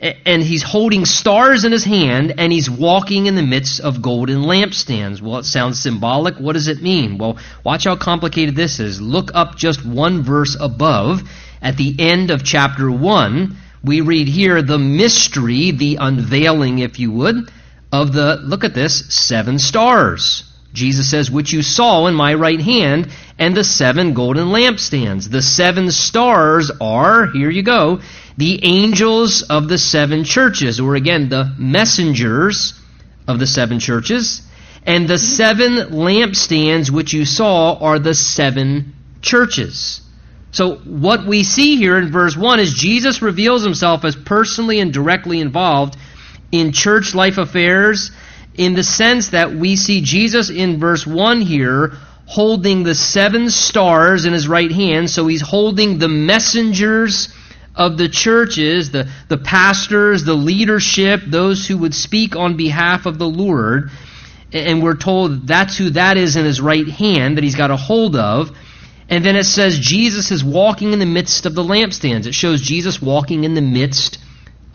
And 0.00 0.42
he's 0.42 0.62
holding 0.62 1.04
stars 1.04 1.64
in 1.64 1.72
his 1.72 1.84
hand 1.84 2.34
and 2.38 2.52
he's 2.52 2.70
walking 2.70 3.26
in 3.26 3.34
the 3.34 3.42
midst 3.42 3.80
of 3.80 4.00
golden 4.00 4.42
lampstands. 4.42 5.20
Well, 5.20 5.38
it 5.38 5.44
sounds 5.44 5.80
symbolic. 5.80 6.36
What 6.36 6.52
does 6.52 6.68
it 6.68 6.80
mean? 6.80 7.18
Well, 7.18 7.38
watch 7.64 7.84
how 7.84 7.96
complicated 7.96 8.54
this 8.54 8.78
is. 8.78 9.00
Look 9.00 9.32
up 9.34 9.56
just 9.56 9.84
one 9.84 10.22
verse 10.22 10.56
above. 10.58 11.28
At 11.60 11.76
the 11.76 11.96
end 11.98 12.30
of 12.30 12.44
chapter 12.44 12.88
1, 12.88 13.56
we 13.82 14.00
read 14.00 14.28
here 14.28 14.62
the 14.62 14.78
mystery, 14.78 15.72
the 15.72 15.96
unveiling, 15.96 16.78
if 16.78 17.00
you 17.00 17.10
would, 17.12 17.50
of 17.90 18.12
the, 18.12 18.36
look 18.36 18.62
at 18.62 18.74
this, 18.74 19.12
seven 19.12 19.58
stars. 19.58 20.47
Jesus 20.72 21.10
says, 21.10 21.30
which 21.30 21.52
you 21.52 21.62
saw 21.62 22.06
in 22.06 22.14
my 22.14 22.34
right 22.34 22.60
hand, 22.60 23.08
and 23.38 23.56
the 23.56 23.64
seven 23.64 24.12
golden 24.12 24.48
lampstands. 24.48 25.30
The 25.30 25.42
seven 25.42 25.90
stars 25.90 26.70
are, 26.80 27.26
here 27.26 27.50
you 27.50 27.62
go, 27.62 28.00
the 28.36 28.64
angels 28.64 29.42
of 29.42 29.68
the 29.68 29.78
seven 29.78 30.24
churches, 30.24 30.78
or 30.78 30.94
again, 30.94 31.28
the 31.28 31.52
messengers 31.58 32.78
of 33.26 33.38
the 33.38 33.46
seven 33.46 33.78
churches. 33.80 34.42
And 34.84 35.08
the 35.08 35.18
seven 35.18 35.90
lampstands 35.90 36.90
which 36.90 37.12
you 37.12 37.24
saw 37.24 37.76
are 37.78 37.98
the 37.98 38.14
seven 38.14 38.94
churches. 39.22 40.00
So, 40.50 40.76
what 40.76 41.26
we 41.26 41.42
see 41.42 41.76
here 41.76 41.98
in 41.98 42.10
verse 42.10 42.36
1 42.36 42.60
is 42.60 42.72
Jesus 42.72 43.20
reveals 43.20 43.62
himself 43.62 44.04
as 44.04 44.16
personally 44.16 44.80
and 44.80 44.92
directly 44.92 45.40
involved 45.40 45.96
in 46.50 46.72
church 46.72 47.14
life 47.14 47.36
affairs 47.36 48.10
in 48.58 48.74
the 48.74 48.82
sense 48.82 49.28
that 49.28 49.52
we 49.52 49.76
see 49.76 50.02
Jesus 50.02 50.50
in 50.50 50.80
verse 50.80 51.06
1 51.06 51.40
here 51.40 51.92
holding 52.26 52.82
the 52.82 52.94
seven 52.94 53.48
stars 53.48 54.26
in 54.26 54.34
his 54.34 54.46
right 54.46 54.70
hand. 54.70 55.08
So 55.08 55.26
he's 55.28 55.40
holding 55.40 55.98
the 55.98 56.08
messengers 56.08 57.32
of 57.74 57.96
the 57.96 58.08
churches, 58.08 58.90
the, 58.90 59.08
the 59.28 59.38
pastors, 59.38 60.24
the 60.24 60.34
leadership, 60.34 61.22
those 61.24 61.66
who 61.66 61.78
would 61.78 61.94
speak 61.94 62.36
on 62.36 62.56
behalf 62.56 63.06
of 63.06 63.18
the 63.18 63.28
Lord. 63.28 63.90
And 64.52 64.82
we're 64.82 64.96
told 64.96 65.46
that's 65.46 65.78
who 65.78 65.90
that 65.90 66.16
is 66.16 66.36
in 66.36 66.44
his 66.44 66.60
right 66.60 66.88
hand 66.88 67.36
that 67.36 67.44
he's 67.44 67.56
got 67.56 67.70
a 67.70 67.76
hold 67.76 68.16
of. 68.16 68.50
And 69.08 69.24
then 69.24 69.36
it 69.36 69.44
says 69.44 69.78
Jesus 69.78 70.32
is 70.32 70.44
walking 70.44 70.92
in 70.92 70.98
the 70.98 71.06
midst 71.06 71.46
of 71.46 71.54
the 71.54 71.62
lampstands. 71.62 72.26
It 72.26 72.34
shows 72.34 72.60
Jesus 72.60 73.00
walking 73.00 73.44
in 73.44 73.54
the 73.54 73.62
midst 73.62 74.18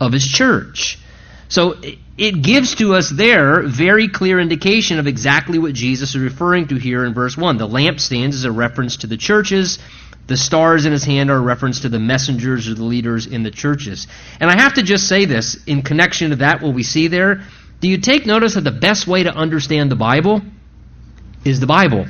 of 0.00 0.12
his 0.12 0.26
church. 0.26 0.98
So 1.48 1.76
it 2.16 2.42
gives 2.42 2.76
to 2.76 2.94
us 2.94 3.10
there 3.10 3.62
very 3.62 4.08
clear 4.08 4.40
indication 4.40 4.98
of 4.98 5.06
exactly 5.06 5.58
what 5.58 5.74
Jesus 5.74 6.10
is 6.10 6.20
referring 6.20 6.68
to 6.68 6.76
here 6.76 7.04
in 7.04 7.14
verse 7.14 7.36
1. 7.36 7.58
The 7.58 7.68
lampstands 7.68 8.30
is 8.30 8.44
a 8.44 8.52
reference 8.52 8.98
to 8.98 9.06
the 9.06 9.16
churches. 9.16 9.78
The 10.26 10.36
stars 10.36 10.86
in 10.86 10.92
his 10.92 11.04
hand 11.04 11.30
are 11.30 11.36
a 11.36 11.40
reference 11.40 11.80
to 11.80 11.88
the 11.88 11.98
messengers 11.98 12.68
or 12.68 12.74
the 12.74 12.84
leaders 12.84 13.26
in 13.26 13.42
the 13.42 13.50
churches. 13.50 14.06
And 14.40 14.50
I 14.50 14.56
have 14.56 14.74
to 14.74 14.82
just 14.82 15.06
say 15.06 15.26
this 15.26 15.62
in 15.64 15.82
connection 15.82 16.30
to 16.30 16.36
that, 16.36 16.62
what 16.62 16.74
we 16.74 16.82
see 16.82 17.08
there. 17.08 17.42
Do 17.80 17.88
you 17.88 17.98
take 17.98 18.24
notice 18.24 18.54
that 18.54 18.62
the 18.64 18.70
best 18.70 19.06
way 19.06 19.24
to 19.24 19.34
understand 19.34 19.90
the 19.90 19.96
Bible 19.96 20.40
is 21.44 21.60
the 21.60 21.66
Bible? 21.66 22.06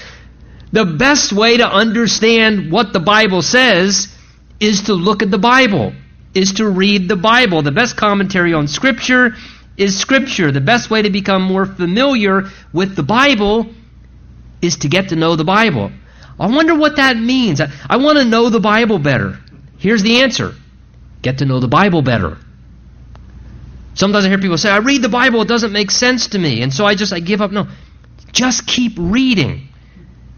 the 0.72 0.84
best 0.84 1.32
way 1.32 1.58
to 1.58 1.66
understand 1.66 2.72
what 2.72 2.92
the 2.92 3.00
Bible 3.00 3.42
says 3.42 4.08
is 4.58 4.82
to 4.84 4.94
look 4.94 5.22
at 5.22 5.30
the 5.30 5.38
Bible 5.38 5.92
is 6.34 6.54
to 6.54 6.68
read 6.68 7.08
the 7.08 7.16
Bible. 7.16 7.62
The 7.62 7.72
best 7.72 7.96
commentary 7.96 8.52
on 8.54 8.68
Scripture 8.68 9.34
is 9.76 9.98
Scripture. 9.98 10.52
The 10.52 10.60
best 10.60 10.90
way 10.90 11.02
to 11.02 11.10
become 11.10 11.42
more 11.42 11.66
familiar 11.66 12.44
with 12.72 12.96
the 12.96 13.02
Bible 13.02 13.66
is 14.60 14.76
to 14.78 14.88
get 14.88 15.10
to 15.10 15.16
know 15.16 15.36
the 15.36 15.44
Bible. 15.44 15.90
I 16.38 16.46
wonder 16.46 16.74
what 16.74 16.96
that 16.96 17.16
means. 17.16 17.60
I, 17.60 17.70
I 17.88 17.96
want 17.96 18.18
to 18.18 18.24
know 18.24 18.50
the 18.50 18.60
Bible 18.60 18.98
better. 18.98 19.38
Here's 19.78 20.02
the 20.02 20.22
answer 20.22 20.54
get 21.20 21.38
to 21.38 21.44
know 21.44 21.58
the 21.60 21.68
Bible 21.68 22.02
better. 22.02 22.38
Sometimes 23.94 24.24
I 24.24 24.28
hear 24.28 24.38
people 24.38 24.58
say, 24.58 24.70
I 24.70 24.78
read 24.78 25.02
the 25.02 25.08
Bible, 25.08 25.42
it 25.42 25.48
doesn't 25.48 25.72
make 25.72 25.90
sense 25.90 26.28
to 26.28 26.38
me. 26.38 26.62
And 26.62 26.72
so 26.72 26.86
I 26.86 26.94
just 26.94 27.12
I 27.12 27.18
give 27.18 27.40
up. 27.40 27.50
No. 27.50 27.66
Just 28.30 28.66
keep 28.66 28.92
reading. 28.96 29.68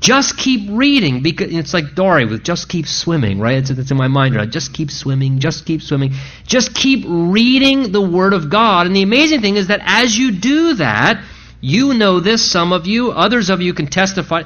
Just 0.00 0.38
keep 0.38 0.70
reading 0.70 1.22
because 1.22 1.54
it's 1.54 1.74
like 1.74 1.94
Dory 1.94 2.24
with 2.24 2.42
just 2.42 2.70
keep 2.70 2.86
swimming, 2.86 3.38
right? 3.38 3.58
It's, 3.58 3.68
it's 3.68 3.90
in 3.90 3.98
my 3.98 4.08
mind 4.08 4.34
right? 4.34 4.48
Just 4.48 4.72
keep 4.72 4.90
swimming, 4.90 5.40
just 5.40 5.66
keep 5.66 5.82
swimming. 5.82 6.14
Just 6.46 6.74
keep 6.74 7.04
reading 7.06 7.92
the 7.92 8.00
Word 8.00 8.32
of 8.32 8.50
God. 8.50 8.86
And 8.86 8.96
the 8.96 9.02
amazing 9.02 9.42
thing 9.42 9.56
is 9.56 9.68
that 9.68 9.80
as 9.84 10.16
you 10.16 10.32
do 10.32 10.74
that, 10.74 11.22
you 11.60 11.92
know 11.92 12.20
this, 12.20 12.50
some 12.50 12.72
of 12.72 12.86
you, 12.86 13.10
others 13.10 13.50
of 13.50 13.60
you 13.60 13.74
can 13.74 13.88
testify. 13.88 14.44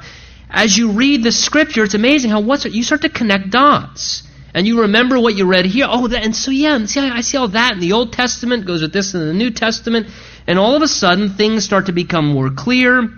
As 0.49 0.77
you 0.77 0.91
read 0.91 1.23
the 1.23 1.31
Scripture, 1.31 1.83
it's 1.85 1.93
amazing 1.93 2.31
how 2.31 2.41
what's 2.41 2.65
it, 2.65 2.73
you 2.73 2.83
start 2.83 3.03
to 3.03 3.09
connect 3.09 3.49
dots. 3.49 4.23
And 4.53 4.67
you 4.67 4.81
remember 4.81 5.19
what 5.19 5.35
you 5.35 5.45
read 5.45 5.65
here. 5.65 5.85
Oh, 5.89 6.07
that, 6.07 6.23
and 6.23 6.35
so 6.35 6.51
yeah, 6.51 6.75
and 6.75 6.89
see, 6.89 6.99
I 6.99 7.21
see 7.21 7.37
all 7.37 7.49
that 7.49 7.73
in 7.73 7.79
the 7.79 7.93
Old 7.93 8.13
Testament 8.13 8.65
goes 8.65 8.81
with 8.81 8.93
this 8.93 9.13
in 9.13 9.25
the 9.25 9.33
New 9.33 9.51
Testament. 9.51 10.07
And 10.47 10.59
all 10.59 10.75
of 10.75 10.81
a 10.81 10.87
sudden, 10.87 11.29
things 11.29 11.63
start 11.63 11.87
to 11.87 11.91
become 11.91 12.27
more 12.27 12.49
clear 12.49 13.09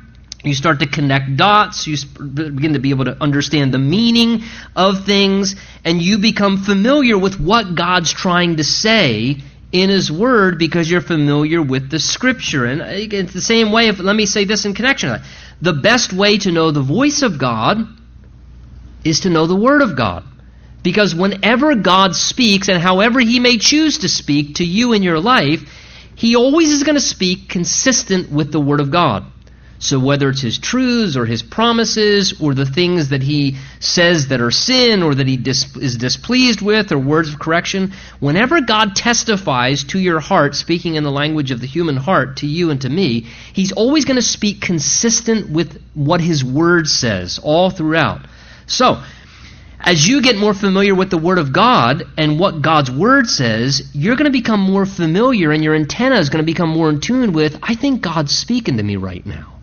you 0.43 0.54
start 0.54 0.80
to 0.80 0.88
connect 0.88 1.36
dots. 1.36 1.88
You 1.88 1.97
begin 2.15 2.73
to 2.73 2.80
be 2.80 2.91
able 2.91 3.06
to 3.06 3.17
understand 3.21 3.73
the 3.73 3.80
meaning 3.80 4.43
of 4.76 5.06
things. 5.06 5.56
And 5.84 6.02
you 6.02 6.19
become 6.19 6.58
familiar 6.58 7.17
with 7.17 7.39
what 7.39 7.76
God's 7.76 8.13
trying 8.13 8.58
to 8.58 8.63
say 8.63 9.38
in 9.71 9.89
His 9.89 10.12
Word 10.12 10.60
because 10.60 10.89
you're 10.89 11.02
familiar 11.02 11.62
with 11.62 11.89
the 11.89 12.00
Scripture. 12.00 12.65
And 12.65 12.82
uh, 12.82 12.86
it's 12.89 13.34
the 13.34 13.41
same 13.41 13.71
way, 13.71 13.88
if, 13.88 14.00
let 14.00 14.15
me 14.15 14.26
say 14.26 14.45
this 14.45 14.65
in 14.65 14.73
connection. 14.73 15.19
The 15.62 15.73
best 15.73 16.13
way 16.13 16.38
to 16.39 16.52
know 16.52 16.71
the 16.71 16.82
voice 16.82 17.23
of 17.23 17.39
God 17.39 17.80
is 19.04 19.21
to 19.21 19.30
know 19.30 19.47
the 19.47 19.56
Word 19.56 19.82
of 19.82 19.97
God. 19.97 20.23
Because 20.84 21.15
whenever 21.15 21.76
God 21.76 22.15
speaks, 22.15 22.69
and 22.69 22.82
however 22.82 23.19
He 23.19 23.39
may 23.39 23.58
choose 23.58 24.00
to 24.00 24.10
speak 24.10 24.56
to 24.56 24.65
you 24.65 24.93
in 24.93 25.02
your 25.02 25.19
life, 25.19 25.62
He 26.15 26.36
always 26.36 26.71
is 26.71 26.84
going 26.84 26.95
to 26.95 27.02
speak 27.02 27.50
consistent 27.50 28.32
with 28.32 28.52
the 28.52 28.62
Word 28.62 28.80
of 28.80 28.91
God. 28.91 29.26
So 29.80 30.00
whether 30.00 30.30
it's 30.30 30.42
his 30.42 30.58
truths 30.58 31.16
or 31.16 31.26
his 31.26 31.44
promises 31.44 32.42
or 32.42 32.54
the 32.54 32.66
things 32.66 33.10
that 33.10 33.22
he 33.22 33.58
says 33.80 34.30
that 34.30 34.42
are 34.42 34.52
sin 34.52 35.04
or 35.04 35.13
that 35.13 35.28
he 35.28 35.38
dis- 35.38 35.76
is 35.78 35.98
displeased 35.98 36.62
with 36.62 36.92
or 36.92 36.98
words 36.98 37.32
of 37.32 37.40
correction, 37.40 37.94
whenever 38.20 38.62
God 38.62 38.96
testifies 38.96 39.84
to 39.86 40.00
your 40.00 40.20
heart, 40.20 40.56
speaking 40.56 40.96
in 40.96 41.04
the 41.04 41.12
language 41.12 41.52
of 41.52 41.62
the 41.62 41.68
human 41.68 41.96
heart 41.96 42.38
to 42.38 42.48
you 42.48 42.72
and 42.72 42.82
to 42.82 42.90
me, 42.90 43.28
he's 43.54 43.72
always 43.72 44.06
going 44.06 44.16
to 44.16 44.22
speak 44.22 44.62
consistent 44.62 45.50
with 45.50 45.80
what 45.94 46.22
his 46.22 46.44
word 46.44 46.88
says 46.88 47.40
all 47.44 47.70
throughout. 47.70 48.22
So, 48.66 49.02
as 49.80 50.08
you 50.08 50.22
get 50.22 50.38
more 50.38 50.56
familiar 50.56 50.96
with 50.96 51.12
the 51.12 51.20
Word 51.20 51.38
of 51.38 51.54
God 51.54 52.04
and 52.18 52.40
what 52.40 52.63
God's 52.63 52.90
Word 52.90 53.30
says, 53.30 53.92
you're 53.94 54.16
going 54.16 54.26
to 54.26 54.32
become 54.32 54.60
more 54.60 54.88
familiar 54.88 55.52
and 55.52 55.63
your 55.63 55.76
antenna 55.76 56.16
is 56.18 56.30
going 56.30 56.44
to 56.44 56.52
become 56.52 56.70
more 56.70 56.90
in 56.90 57.00
tune 57.00 57.32
with, 57.32 57.60
I 57.62 57.76
think 57.76 58.02
God's 58.02 58.36
speaking 58.36 58.78
to 58.78 58.84
me 58.84 58.96
right 58.96 59.26
now. 59.26 59.57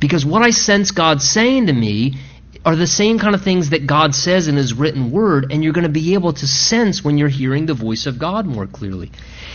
Because 0.00 0.24
what 0.24 0.42
I 0.42 0.50
sense 0.50 0.90
God 0.90 1.22
saying 1.22 1.66
to 1.66 1.72
me 1.72 2.16
are 2.64 2.76
the 2.76 2.86
same 2.86 3.18
kind 3.18 3.34
of 3.34 3.42
things 3.42 3.70
that 3.70 3.86
God 3.86 4.14
says 4.14 4.48
in 4.48 4.56
His 4.56 4.74
written 4.74 5.10
word, 5.10 5.50
and 5.50 5.62
you're 5.62 5.72
going 5.72 5.86
to 5.86 5.90
be 5.90 6.14
able 6.14 6.32
to 6.32 6.46
sense 6.46 7.04
when 7.04 7.16
you're 7.16 7.28
hearing 7.28 7.66
the 7.66 7.74
voice 7.74 8.06
of 8.06 8.18
God 8.18 8.46
more 8.46 8.66
clearly. 8.66 9.12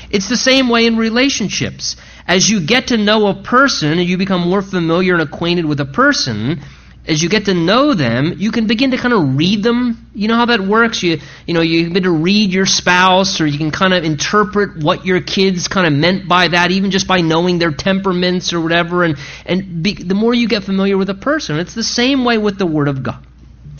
It's 0.09 0.29
the 0.29 0.37
same 0.37 0.69
way 0.69 0.85
in 0.85 0.97
relationships. 0.97 1.97
As 2.27 2.49
you 2.49 2.65
get 2.65 2.87
to 2.87 2.97
know 2.97 3.27
a 3.27 3.43
person 3.43 3.99
and 3.99 4.07
you 4.07 4.17
become 4.17 4.41
more 4.41 4.61
familiar 4.61 5.13
and 5.13 5.21
acquainted 5.21 5.65
with 5.65 5.79
a 5.79 5.85
person, 5.85 6.61
as 7.07 7.21
you 7.21 7.29
get 7.29 7.45
to 7.45 7.53
know 7.53 7.93
them, 7.93 8.35
you 8.37 8.51
can 8.51 8.65
begin 8.65 8.91
to 8.91 8.97
kind 8.97 9.13
of 9.13 9.37
read 9.37 9.61
them. 9.61 10.09
You 10.15 10.27
know 10.27 10.35
how 10.35 10.45
that 10.47 10.61
works? 10.61 11.03
You, 11.03 11.19
you 11.45 11.53
know, 11.53 11.61
you 11.61 11.87
begin 11.87 12.03
to 12.03 12.11
read 12.11 12.51
your 12.51 12.65
spouse, 12.65 13.39
or 13.39 13.45
you 13.45 13.57
can 13.57 13.71
kind 13.71 13.93
of 13.93 14.03
interpret 14.03 14.83
what 14.83 15.05
your 15.05 15.21
kids 15.21 15.67
kind 15.67 15.85
of 15.85 15.93
meant 15.93 16.27
by 16.27 16.47
that, 16.47 16.71
even 16.71 16.89
just 16.89 17.07
by 17.07 17.21
knowing 17.21 17.59
their 17.59 17.71
temperaments 17.71 18.53
or 18.53 18.61
whatever. 18.61 19.03
And, 19.03 19.17
and 19.45 19.83
be, 19.83 19.93
the 19.93 20.15
more 20.15 20.33
you 20.33 20.47
get 20.47 20.63
familiar 20.63 20.97
with 20.97 21.09
a 21.09 21.15
person, 21.15 21.59
it's 21.59 21.75
the 21.75 21.83
same 21.83 22.25
way 22.25 22.37
with 22.37 22.57
the 22.57 22.65
Word 22.65 22.87
of 22.87 23.03
God. 23.03 23.25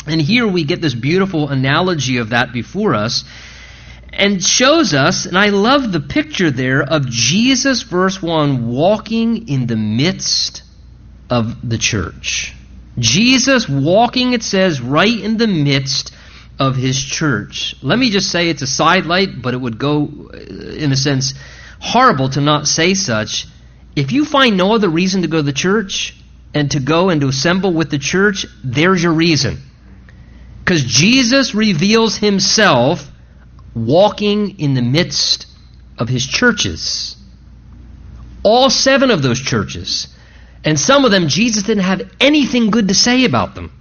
And 0.06 0.22
here 0.22 0.48
we 0.48 0.64
get 0.64 0.82
this 0.82 0.94
beautiful 0.94 1.50
analogy 1.50 2.18
of 2.18 2.30
that 2.30 2.54
before 2.54 2.94
us 2.94 3.24
and 4.14 4.42
shows 4.42 4.94
us, 4.94 5.26
and 5.26 5.38
I 5.38 5.50
love 5.50 5.92
the 5.92 6.00
picture 6.00 6.50
there 6.50 6.82
of 6.82 7.10
Jesus, 7.10 7.82
verse 7.84 8.22
1, 8.22 8.68
walking 8.68 9.50
in 9.50 9.68
the 9.68 9.76
midst 9.76 10.64
of 11.30 11.68
the 11.68 11.78
church. 11.78 12.54
Jesus 12.98 13.68
walking, 13.68 14.34
it 14.34 14.44
says, 14.44 14.82
right 14.82 15.20
in 15.20 15.38
the 15.38 15.48
midst 15.48 16.14
of 16.58 16.76
his 16.76 17.02
church. 17.02 17.76
Let 17.82 18.00
me 18.00 18.10
just 18.10 18.32
say 18.32 18.50
it's 18.50 18.62
a 18.62 18.68
sidelight, 18.68 19.42
but 19.42 19.54
it 19.54 19.58
would 19.58 19.78
go, 19.78 20.30
uh, 20.34 20.38
in 20.38 20.92
a 20.92 20.96
sense, 20.96 21.34
horrible 21.80 22.30
to 22.30 22.42
not 22.42 22.68
say 22.68 22.94
such. 22.94 23.48
If 23.96 24.12
you 24.12 24.26
find 24.26 24.58
no 24.58 24.74
other 24.74 24.90
reason 24.90 25.22
to 25.24 25.28
go 25.28 25.38
to 25.38 25.44
the 25.44 25.54
church 25.54 26.16
and 26.54 26.72
to 26.72 26.80
go 26.80 27.10
and 27.10 27.20
to 27.22 27.28
assemble 27.28 27.74
with 27.74 27.92
the 27.92 28.00
church, 28.00 28.46
there's 28.64 29.04
your 29.04 29.14
reason. 29.14 29.58
Because 30.60 30.84
Jesus 30.84 31.54
reveals 31.54 32.18
himself 32.18 33.12
walking 33.76 34.60
in 34.60 34.74
the 34.74 34.82
midst 34.82 35.48
of 35.98 36.08
his 36.08 36.26
churches. 36.26 37.18
All 38.44 38.70
seven 38.70 39.12
of 39.12 39.22
those 39.22 39.40
churches. 39.40 40.08
And 40.66 40.80
some 40.80 41.06
of 41.06 41.12
them, 41.12 41.28
Jesus 41.28 41.64
didn't 41.64 41.84
have 41.84 42.12
anything 42.20 42.72
good 42.72 42.88
to 42.88 42.96
say 42.96 43.24
about 43.24 43.54
them. 43.54 43.72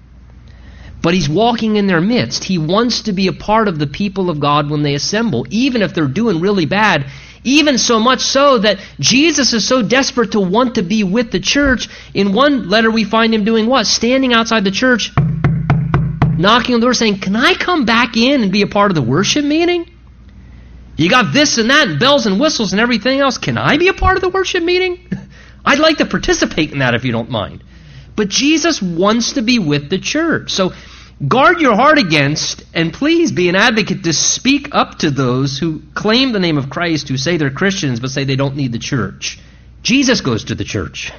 But 1.03 1.15
he's 1.15 1.29
walking 1.29 1.77
in 1.77 1.87
their 1.87 2.01
midst. 2.01 2.45
He 2.45 2.59
wants 2.59 3.03
to 3.03 3.13
be 3.13 3.27
a 3.27 3.33
part 3.33 3.69
of 3.69 3.79
the 3.79 3.87
people 3.87 4.29
of 4.29 4.39
God 4.39 4.71
when 4.71 4.83
they 4.83 4.95
assemble, 4.95 5.47
even 5.49 5.81
if 5.81 5.95
they're 5.95 6.07
doing 6.07 6.41
really 6.41 6.67
bad. 6.67 7.07
Even 7.43 7.77
so 7.79 7.99
much 7.99 8.21
so 8.21 8.59
that 8.59 8.79
Jesus 9.01 9.53
is 9.53 9.67
so 9.67 9.83
desperate 9.83 10.33
to 10.33 10.41
want 10.41 10.77
to 10.77 10.83
be 10.83 11.05
with 11.05 11.31
the 11.31 11.41
church. 11.41 11.89
In 12.15 12.33
one 12.33 12.69
letter, 12.69 12.91
we 12.91 13.05
find 13.05 13.35
him 13.35 13.45
doing 13.45 13.67
what? 13.67 13.87
Standing 13.87 14.33
outside 14.33 14.65
the 14.65 14.71
church, 14.71 15.11
knocking 16.39 16.75
on 16.75 16.81
the 16.81 16.87
door, 16.87 16.95
saying, 16.95 17.19
Can 17.19 17.37
I 17.37 17.55
come 17.55 17.85
back 17.85 18.17
in 18.17 18.43
and 18.43 18.53
be 18.53 18.63
a 18.63 18.67
part 18.67 18.91
of 18.91 18.95
the 18.95 19.03
worship 19.03 19.45
meeting? 19.45 19.91
You 20.97 21.11
got 21.11 21.35
this 21.35 21.59
and 21.59 21.69
that, 21.71 21.89
and 21.89 22.01
bells 22.01 22.25
and 22.27 22.41
whistles 22.41 22.73
and 22.73 22.81
everything 22.81 23.21
else. 23.21 23.37
Can 23.37 23.59
I 23.59 23.77
be 23.77 23.89
a 23.89 23.95
part 23.95 24.17
of 24.17 24.23
the 24.23 24.29
worship 24.29 24.63
meeting? 24.63 25.07
I'd 25.65 25.79
like 25.79 25.99
to 25.99 26.07
participate 26.07 26.73
in 26.73 26.81
that 26.81 26.95
if 26.95 27.05
you 27.05 27.13
don't 27.13 27.31
mind. 27.31 27.65
But 28.17 28.29
Jesus 28.29 28.81
wants 28.81 29.33
to 29.33 29.43
be 29.43 29.59
with 29.59 29.91
the 29.91 29.99
church. 29.99 30.51
So 30.51 30.73
Guard 31.29 31.61
your 31.61 31.77
heart 31.77 31.99
against, 31.99 32.65
and 32.75 32.93
please 32.93 33.31
be 33.31 33.49
an 33.49 33.55
advocate 33.55 34.03
to 34.03 34.13
speak 34.13 34.75
up 34.75 34.99
to 34.99 35.13
those 35.13 35.59
who 35.59 35.81
claim 35.95 36.33
the 36.33 36.41
name 36.41 36.59
of 36.59 36.69
Christ, 36.69 37.09
who 37.09 37.17
say 37.17 37.37
they're 37.37 37.51
Christians, 37.51 38.01
but 38.01 38.11
say 38.11 38.25
they 38.25 38.35
don't 38.35 38.57
need 38.57 38.73
the 38.73 38.81
church. 38.81 39.39
Jesus 39.83 40.21
goes 40.21 40.45
to 40.47 40.57
the 40.57 40.65
church. 40.65 41.13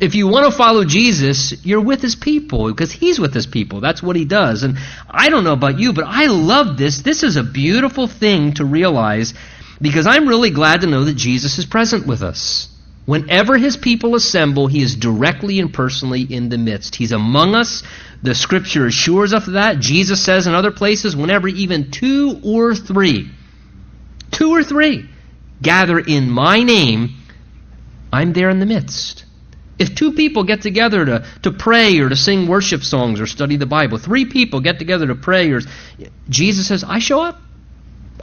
If 0.00 0.14
you 0.14 0.26
want 0.26 0.50
to 0.50 0.56
follow 0.56 0.84
Jesus, 0.84 1.64
you're 1.66 1.82
with 1.82 2.00
his 2.00 2.16
people 2.16 2.68
because 2.68 2.90
he's 2.90 3.18
with 3.18 3.34
his 3.34 3.46
people. 3.46 3.80
That's 3.80 4.02
what 4.02 4.16
he 4.16 4.24
does. 4.24 4.62
And 4.62 4.78
I 5.08 5.28
don't 5.28 5.44
know 5.44 5.52
about 5.52 5.78
you, 5.78 5.92
but 5.92 6.04
I 6.06 6.26
love 6.26 6.78
this. 6.78 7.02
This 7.02 7.22
is 7.22 7.36
a 7.36 7.42
beautiful 7.42 8.06
thing 8.06 8.54
to 8.54 8.64
realize 8.64 9.34
because 9.80 10.06
I'm 10.06 10.28
really 10.28 10.50
glad 10.50 10.80
to 10.80 10.86
know 10.86 11.04
that 11.04 11.16
Jesus 11.16 11.58
is 11.58 11.66
present 11.66 12.06
with 12.06 12.22
us. 12.22 12.68
Whenever 13.06 13.56
his 13.56 13.76
people 13.76 14.16
assemble, 14.16 14.66
he 14.66 14.82
is 14.82 14.96
directly 14.96 15.60
and 15.60 15.72
personally 15.72 16.22
in 16.22 16.48
the 16.48 16.58
midst. 16.58 16.96
He's 16.96 17.12
among 17.12 17.54
us. 17.54 17.84
The 18.22 18.34
scripture 18.34 18.86
assures 18.86 19.32
us 19.32 19.46
of 19.46 19.54
that. 19.54 19.78
Jesus 19.78 20.22
says 20.22 20.48
in 20.48 20.54
other 20.54 20.72
places, 20.72 21.14
whenever 21.14 21.46
even 21.46 21.92
two 21.92 22.40
or 22.42 22.74
three, 22.74 23.30
two 24.32 24.52
or 24.52 24.64
three, 24.64 25.08
gather 25.62 26.00
in 26.00 26.28
my 26.28 26.64
name, 26.64 27.16
I'm 28.12 28.32
there 28.32 28.50
in 28.50 28.58
the 28.58 28.66
midst. 28.66 29.24
If 29.78 29.94
two 29.94 30.12
people 30.12 30.42
get 30.42 30.62
together 30.62 31.04
to, 31.04 31.26
to 31.42 31.52
pray 31.52 32.00
or 32.00 32.08
to 32.08 32.16
sing 32.16 32.48
worship 32.48 32.82
songs 32.82 33.20
or 33.20 33.26
study 33.26 33.56
the 33.56 33.66
Bible, 33.66 33.98
three 33.98 34.24
people 34.24 34.60
get 34.60 34.80
together 34.80 35.06
to 35.06 35.14
pray, 35.14 35.52
or 35.52 35.60
Jesus 36.28 36.66
says, 36.66 36.82
I 36.82 36.98
show 36.98 37.22
up. 37.22 37.38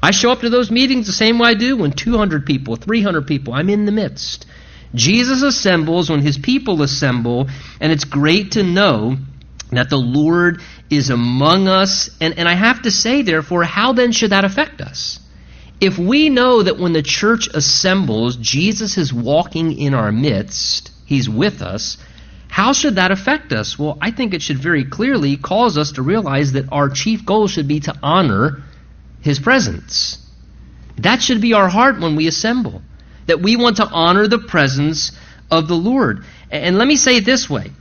I 0.02 0.12
show 0.12 0.32
up 0.32 0.42
to 0.42 0.50
those 0.50 0.72
meetings 0.72 1.06
the 1.06 1.14
same 1.14 1.40
way 1.40 1.50
I 1.50 1.54
do 1.54 1.78
when 1.78 1.92
200 1.94 2.46
people, 2.46 2.76
300 2.76 3.28
people, 3.28 3.54
I'm 3.54 3.70
in 3.70 3.86
the 3.86 3.92
midst. 3.94 4.46
Jesus 4.96 5.42
assembles 5.42 6.10
when 6.10 6.22
his 6.22 6.38
people 6.38 6.82
assemble, 6.82 7.50
and 7.80 7.92
it's 7.92 8.06
great 8.06 8.54
to 8.54 8.64
know 8.64 9.18
that 9.72 9.90
the 9.90 9.98
Lord 9.98 10.62
is 10.90 11.10
among 11.10 11.68
us. 11.68 12.10
And, 12.22 12.38
and 12.38 12.48
I 12.48 12.54
have 12.54 12.84
to 12.84 12.92
say, 12.92 13.24
therefore, 13.24 13.64
how 13.64 13.94
then 13.94 14.12
should 14.12 14.32
that 14.32 14.46
affect 14.46 14.82
us? 14.82 15.20
If 15.82 15.98
we 15.98 16.30
know 16.30 16.64
that 16.64 16.80
when 16.80 16.94
the 16.94 17.02
church 17.02 17.48
assembles, 17.48 18.38
Jesus 18.38 18.98
is 18.98 19.12
walking 19.12 19.78
in 19.78 19.94
our 19.94 20.12
midst, 20.12 20.92
he's 21.06 21.28
with 21.28 21.62
us, 21.62 21.98
how 22.48 22.72
should 22.72 22.96
that 22.96 23.10
affect 23.10 23.52
us? 23.52 23.80
Well, 23.80 23.98
I 24.00 24.12
think 24.12 24.34
it 24.34 24.44
should 24.44 24.60
very 24.60 24.86
clearly 24.86 25.38
cause 25.38 25.76
us 25.76 25.94
to 25.94 26.04
realize 26.04 26.52
that 26.52 26.72
our 26.72 26.88
chief 26.88 27.26
goal 27.26 27.48
should 27.48 27.68
be 27.68 27.80
to 27.82 27.96
honor 28.04 28.62
his 29.22 29.40
presence. 29.40 30.20
That 30.98 31.24
should 31.24 31.42
be 31.42 31.54
our 31.54 31.68
heart 31.68 32.00
when 32.00 32.16
we 32.16 32.28
assemble 32.28 32.84
that 33.28 33.42
we 33.42 33.56
want 33.56 33.78
to 33.78 33.86
honor 33.86 34.28
the 34.28 34.40
presence 34.40 35.12
of 35.50 35.68
the 35.68 35.76
Lord. 35.76 36.26
And 36.52 36.78
let 36.78 36.88
me 36.88 36.96
say 36.96 37.18
it 37.18 37.26
this 37.26 37.50
way 37.50 37.72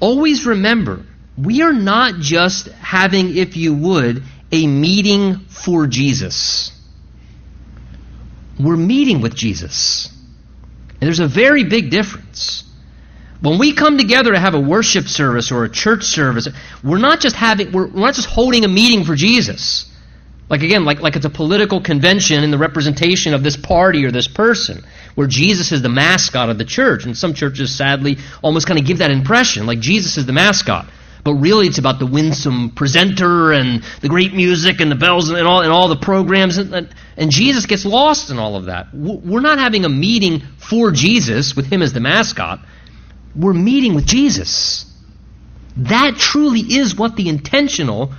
always 0.00 0.44
remember, 0.46 1.04
we 1.38 1.62
are 1.62 1.72
not 1.72 2.16
just 2.16 2.66
having, 2.68 3.36
if 3.36 3.56
you 3.56 3.74
would, 3.74 4.24
a 4.50 4.66
meeting 4.66 5.38
for 5.48 5.86
Jesus. 5.86 6.72
We're 8.60 8.76
meeting 8.76 9.22
with 9.22 9.34
Jesus. 9.34 10.08
And 10.92 11.00
there's 11.08 11.20
a 11.20 11.28
very 11.28 11.64
big 11.64 11.90
difference. 11.90 12.64
When 13.40 13.58
we 13.58 13.72
come 13.72 13.98
together 13.98 14.32
to 14.32 14.38
have 14.38 14.54
a 14.54 14.60
worship 14.60 15.06
service 15.08 15.50
or 15.50 15.64
a 15.64 15.68
church 15.68 16.04
service, 16.04 16.48
we're 16.84 16.98
not 16.98 17.20
just 17.20 17.34
having 17.34 17.72
we're, 17.72 17.88
we're 17.88 18.00
not 18.00 18.14
just 18.14 18.28
holding 18.28 18.64
a 18.64 18.68
meeting 18.68 19.04
for 19.04 19.16
Jesus. 19.16 19.91
Like 20.48 20.62
again, 20.62 20.84
like, 20.84 21.00
like 21.00 21.16
it's 21.16 21.24
a 21.24 21.30
political 21.30 21.80
convention 21.80 22.44
in 22.44 22.50
the 22.50 22.58
representation 22.58 23.32
of 23.32 23.42
this 23.42 23.56
party 23.56 24.04
or 24.04 24.10
this 24.10 24.28
person, 24.28 24.84
where 25.14 25.26
Jesus 25.26 25.72
is 25.72 25.82
the 25.82 25.88
mascot 25.88 26.50
of 26.50 26.58
the 26.58 26.64
church. 26.64 27.04
And 27.04 27.16
some 27.16 27.34
churches, 27.34 27.74
sadly, 27.74 28.18
almost 28.42 28.66
kind 28.66 28.78
of 28.78 28.84
give 28.84 28.98
that 28.98 29.10
impression, 29.10 29.66
like 29.66 29.80
Jesus 29.80 30.18
is 30.18 30.26
the 30.26 30.32
mascot. 30.32 30.86
But 31.24 31.34
really, 31.34 31.68
it's 31.68 31.78
about 31.78 32.00
the 32.00 32.06
winsome 32.06 32.70
presenter 32.70 33.52
and 33.52 33.84
the 34.00 34.08
great 34.08 34.34
music 34.34 34.80
and 34.80 34.90
the 34.90 34.96
bells 34.96 35.30
and 35.30 35.46
all, 35.46 35.60
and 35.60 35.70
all 35.70 35.86
the 35.86 35.96
programs. 35.96 36.58
And, 36.58 36.92
and 37.16 37.30
Jesus 37.30 37.66
gets 37.66 37.84
lost 37.84 38.30
in 38.30 38.38
all 38.38 38.56
of 38.56 38.64
that. 38.64 38.88
We're 38.92 39.40
not 39.40 39.58
having 39.58 39.84
a 39.84 39.88
meeting 39.88 40.42
for 40.58 40.90
Jesus 40.90 41.54
with 41.54 41.66
him 41.66 41.80
as 41.80 41.92
the 41.92 42.00
mascot. 42.00 42.58
We're 43.36 43.52
meeting 43.52 43.94
with 43.94 44.04
Jesus. 44.04 44.84
That 45.76 46.16
truly 46.16 46.60
is 46.60 46.96
what 46.96 47.14
the 47.14 47.28
intentional 47.28 48.12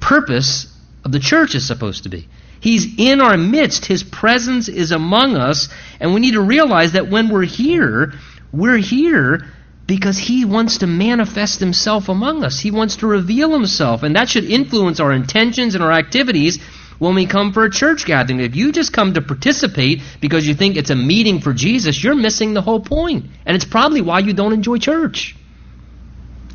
purpose 0.00 0.66
of 1.04 1.12
the 1.12 1.18
church 1.20 1.54
is 1.54 1.66
supposed 1.66 2.04
to 2.04 2.08
be. 2.08 2.28
He's 2.60 2.98
in 2.98 3.20
our 3.20 3.36
midst. 3.36 3.84
His 3.84 4.02
presence 4.02 4.68
is 4.68 4.90
among 4.90 5.36
us. 5.36 5.68
And 6.00 6.14
we 6.14 6.20
need 6.20 6.32
to 6.32 6.40
realize 6.40 6.92
that 6.92 7.10
when 7.10 7.28
we're 7.28 7.42
here, 7.42 8.14
we're 8.52 8.78
here 8.78 9.44
because 9.86 10.16
He 10.16 10.46
wants 10.46 10.78
to 10.78 10.86
manifest 10.86 11.60
Himself 11.60 12.08
among 12.08 12.42
us. 12.42 12.58
He 12.58 12.70
wants 12.70 12.96
to 12.96 13.06
reveal 13.06 13.52
Himself. 13.52 14.02
And 14.02 14.16
that 14.16 14.30
should 14.30 14.44
influence 14.44 14.98
our 14.98 15.12
intentions 15.12 15.74
and 15.74 15.84
our 15.84 15.92
activities 15.92 16.58
when 16.98 17.14
we 17.14 17.26
come 17.26 17.52
for 17.52 17.64
a 17.64 17.70
church 17.70 18.06
gathering. 18.06 18.40
If 18.40 18.56
you 18.56 18.72
just 18.72 18.94
come 18.94 19.12
to 19.12 19.20
participate 19.20 20.00
because 20.22 20.46
you 20.46 20.54
think 20.54 20.76
it's 20.76 20.90
a 20.90 20.96
meeting 20.96 21.40
for 21.40 21.52
Jesus, 21.52 22.02
you're 22.02 22.14
missing 22.14 22.54
the 22.54 22.62
whole 22.62 22.80
point. 22.80 23.26
And 23.44 23.54
it's 23.54 23.66
probably 23.66 24.00
why 24.00 24.20
you 24.20 24.32
don't 24.32 24.54
enjoy 24.54 24.78
church. 24.78 25.36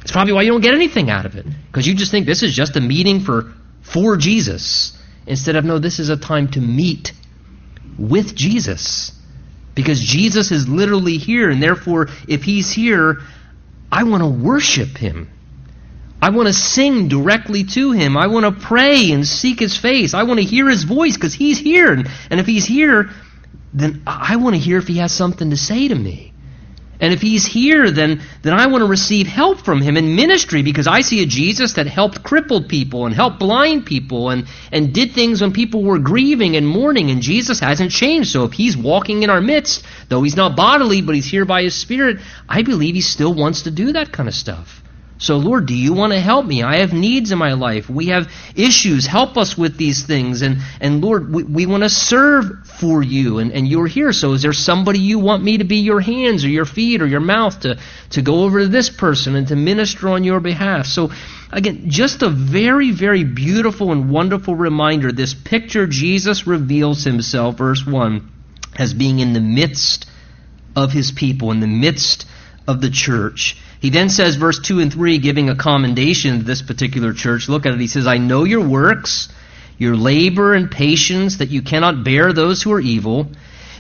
It's 0.02 0.12
probably 0.12 0.34
why 0.34 0.42
you 0.42 0.52
don't 0.52 0.62
get 0.62 0.74
anything 0.74 1.12
out 1.12 1.28
of 1.28 1.36
it. 1.36 1.46
Because 1.68 1.88
you 1.88 1.94
just 1.94 2.10
think 2.10 2.26
this 2.26 2.42
is 2.42 2.52
just 2.52 2.76
a 2.78 2.82
meeting 2.82 3.20
for 3.20 3.54
for 3.82 4.18
Jesus 4.18 4.98
instead 5.26 5.56
of, 5.56 5.66
no, 5.66 5.80
this 5.80 6.00
is 6.00 6.10
a 6.10 6.18
time 6.18 6.48
to 6.50 6.62
meet 6.62 7.14
with 7.98 8.36
Jesus. 8.36 9.12
Because 9.76 10.00
Jesus 10.02 10.52
is 10.52 10.68
literally 10.68 11.18
here, 11.18 11.50
and 11.50 11.62
therefore, 11.62 12.10
if 12.28 12.44
He's 12.44 12.72
here, 12.72 13.20
I 13.92 14.04
want 14.04 14.24
to 14.24 14.30
worship 14.30 14.98
Him. 14.98 15.30
I 16.22 16.32
want 16.32 16.48
to 16.48 16.54
sing 16.54 17.08
directly 17.08 17.64
to 17.64 17.92
Him. 17.92 18.18
I 18.18 18.28
want 18.28 18.46
to 18.46 18.52
pray 18.52 19.12
and 19.12 19.26
seek 19.26 19.60
His 19.60 19.78
face. 19.78 20.14
I 20.14 20.24
want 20.24 20.40
to 20.40 20.46
hear 20.46 20.68
His 20.68 20.84
voice 20.84 21.16
because 21.16 21.34
He's 21.34 21.60
here. 21.60 21.94
And 21.94 22.40
if 22.40 22.46
He's 22.46 22.66
here, 22.66 23.10
then 23.74 24.04
I 24.06 24.36
want 24.36 24.56
to 24.56 24.60
hear 24.60 24.80
if 24.80 24.88
He 24.88 24.98
has 24.98 25.14
something 25.14 25.52
to 25.52 25.58
say 25.58 25.88
to 25.88 25.96
me. 25.96 26.29
And 27.02 27.14
if 27.14 27.22
he's 27.22 27.46
here, 27.46 27.92
then, 27.92 28.22
then 28.42 28.54
I 28.54 28.68
want 28.68 28.82
to 28.82 28.88
receive 28.88 29.26
help 29.26 29.62
from 29.62 29.82
him 29.82 29.96
in 29.96 30.16
ministry 30.16 30.64
because 30.64 30.86
I 30.86 31.00
see 31.00 31.24
a 31.24 31.26
Jesus 31.26 31.74
that 31.74 31.88
helped 31.88 32.24
crippled 32.24 32.68
people 32.68 33.06
and 33.06 33.16
helped 33.16 33.40
blind 33.40 33.86
people 33.86 34.30
and, 34.30 34.48
and 34.72 34.94
did 34.94 35.14
things 35.14 35.42
when 35.42 35.54
people 35.54 35.84
were 35.84 36.00
grieving 36.00 36.58
and 36.58 36.68
mourning, 36.68 37.10
and 37.10 37.22
Jesus 37.22 37.62
hasn't 37.62 37.92
changed. 37.92 38.32
So 38.32 38.44
if 38.44 38.52
he's 38.52 38.76
walking 38.76 39.24
in 39.24 39.30
our 39.30 39.40
midst, 39.40 39.86
though 40.10 40.24
he's 40.24 40.36
not 40.36 40.58
bodily, 40.58 41.02
but 41.02 41.16
he's 41.16 41.30
here 41.30 41.46
by 41.46 41.64
his 41.64 41.76
Spirit, 41.76 42.18
I 42.50 42.64
believe 42.64 42.96
he 42.96 43.02
still 43.02 43.34
wants 43.34 43.62
to 43.62 43.72
do 43.72 43.94
that 43.94 44.12
kind 44.12 44.28
of 44.28 44.36
stuff. 44.36 44.84
So, 45.22 45.36
Lord, 45.36 45.66
do 45.66 45.76
you 45.76 45.92
want 45.92 46.14
to 46.14 46.20
help 46.20 46.46
me? 46.46 46.64
I 46.64 46.78
have 46.78 46.94
needs 46.94 47.34
in 47.34 47.38
my 47.38 47.52
life. 47.52 47.90
We 47.90 48.08
have 48.08 48.32
issues. 48.56 49.06
Help 49.06 49.38
us 49.38 49.58
with 49.58 49.76
these 49.76 50.04
things. 50.04 50.42
And, 50.42 50.60
and 50.80 51.02
Lord, 51.04 51.34
we, 51.34 51.44
we 51.44 51.66
want 51.66 51.84
to 51.84 51.90
serve 51.90 52.66
for 52.66 53.04
you. 53.04 53.40
And, 53.40 53.52
and 53.52 53.68
you're 53.68 53.86
here. 53.86 54.14
So, 54.14 54.32
is 54.32 54.44
there 54.44 54.54
somebody 54.54 55.00
you 55.00 55.20
want 55.20 55.44
me 55.44 55.58
to 55.58 55.66
be 55.66 55.80
your 55.80 56.00
hands 56.00 56.46
or 56.46 56.48
your 56.48 56.64
feet 56.64 57.02
or 57.02 57.06
your 57.06 57.20
mouth 57.20 57.60
to, 57.62 57.80
to 58.12 58.22
go 58.22 58.46
over 58.46 58.60
to 58.62 58.68
this 58.70 58.90
person 58.90 59.36
and 59.36 59.50
to 59.50 59.58
minister 59.58 60.08
on 60.08 60.24
your 60.24 60.40
behalf? 60.40 60.86
So, 60.86 61.12
again, 61.52 61.90
just 61.90 62.22
a 62.22 62.30
very, 62.30 62.92
very 62.92 63.26
beautiful 63.26 63.92
and 63.92 64.10
wonderful 64.10 64.56
reminder. 64.56 65.12
This 65.12 65.34
picture, 65.34 65.86
Jesus 65.86 66.48
reveals 66.48 67.04
himself, 67.04 67.58
verse 67.58 67.86
1, 67.86 68.32
as 68.78 68.94
being 68.94 69.20
in 69.20 69.34
the 69.34 69.42
midst 69.42 70.06
of 70.78 70.94
his 70.94 71.12
people, 71.12 71.52
in 71.52 71.60
the 71.60 71.68
midst 71.68 72.26
of 72.70 72.80
the 72.80 72.90
church. 72.90 73.58
He 73.80 73.90
then 73.90 74.10
says, 74.10 74.36
verse 74.36 74.60
2 74.60 74.82
and 74.82 74.92
3, 74.92 75.20
giving 75.20 75.50
a 75.50 75.56
commendation 75.56 76.40
to 76.40 76.44
this 76.44 76.62
particular 76.62 77.14
church. 77.14 77.48
Look 77.48 77.66
at 77.66 77.74
it. 77.74 77.80
He 77.80 77.88
says, 77.88 78.08
I 78.08 78.18
know 78.18 78.44
your 78.44 78.68
works, 78.68 79.30
your 79.78 79.96
labor 79.96 80.54
and 80.54 80.70
patience, 80.70 81.38
that 81.38 81.50
you 81.50 81.62
cannot 81.62 82.04
bear 82.04 82.34
those 82.34 82.62
who 82.62 82.74
are 82.74 82.82
evil. 82.82 83.28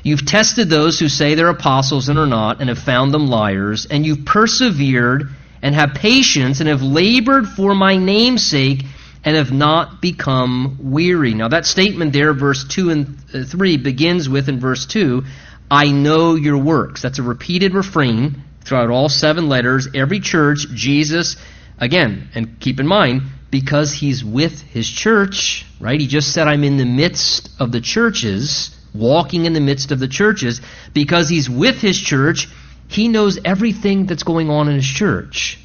You've 0.01 0.25
tested 0.25 0.69
those 0.69 0.99
who 0.99 1.09
say 1.09 1.35
they're 1.35 1.49
apostles 1.49 2.07
and 2.07 2.17
are 2.17 2.25
not, 2.25 2.61
and 2.61 2.69
have 2.69 2.79
found 2.79 3.13
them 3.13 3.27
liars. 3.27 3.85
And 3.87 4.05
you've 4.05 4.23
persevered 4.23 5.29
and 5.61 5.75
have 5.75 5.95
patience 5.95 6.61
and 6.61 6.69
have 6.69 6.81
labored 6.81 7.49
for 7.49 7.75
my 7.75 7.97
name's 7.97 8.45
sake 8.45 8.85
and 9.25 9.35
have 9.35 9.51
not 9.51 10.01
become 10.01 10.77
weary. 10.79 11.33
Now, 11.33 11.49
that 11.49 11.65
statement 11.65 12.13
there, 12.13 12.33
verse 12.33 12.63
2 12.63 12.89
and 12.89 13.17
uh, 13.33 13.43
3, 13.43 13.75
begins 13.75 14.29
with 14.29 14.47
in 14.47 14.61
verse 14.61 14.85
2, 14.85 15.25
I 15.69 15.91
know 15.91 16.35
your 16.35 16.57
works. 16.57 17.01
That's 17.01 17.19
a 17.19 17.23
repeated 17.23 17.73
refrain 17.73 18.43
throughout 18.69 18.89
all 18.89 19.09
seven 19.09 19.49
letters, 19.49 19.87
every 19.93 20.19
church, 20.19 20.67
Jesus, 20.73 21.35
again, 21.79 22.29
and 22.35 22.59
keep 22.59 22.79
in 22.79 22.87
mind, 22.87 23.23
because 23.51 23.91
he's 23.91 24.23
with 24.23 24.61
his 24.61 24.87
church, 24.87 25.65
right? 25.79 25.99
He 25.99 26.07
just 26.07 26.31
said, 26.31 26.47
I'm 26.47 26.63
in 26.63 26.77
the 26.77 26.85
midst 26.85 27.49
of 27.59 27.71
the 27.71 27.81
churches, 27.81 28.69
walking 28.93 29.45
in 29.45 29.53
the 29.53 29.59
midst 29.59 29.91
of 29.91 29.99
the 29.99 30.07
churches. 30.07 30.61
Because 30.93 31.27
he's 31.27 31.49
with 31.49 31.81
his 31.81 31.99
church, 31.99 32.47
he 32.87 33.07
knows 33.07 33.39
everything 33.43 34.05
that's 34.05 34.23
going 34.23 34.51
on 34.51 34.69
in 34.69 34.75
his 34.75 34.85
church. 34.85 35.59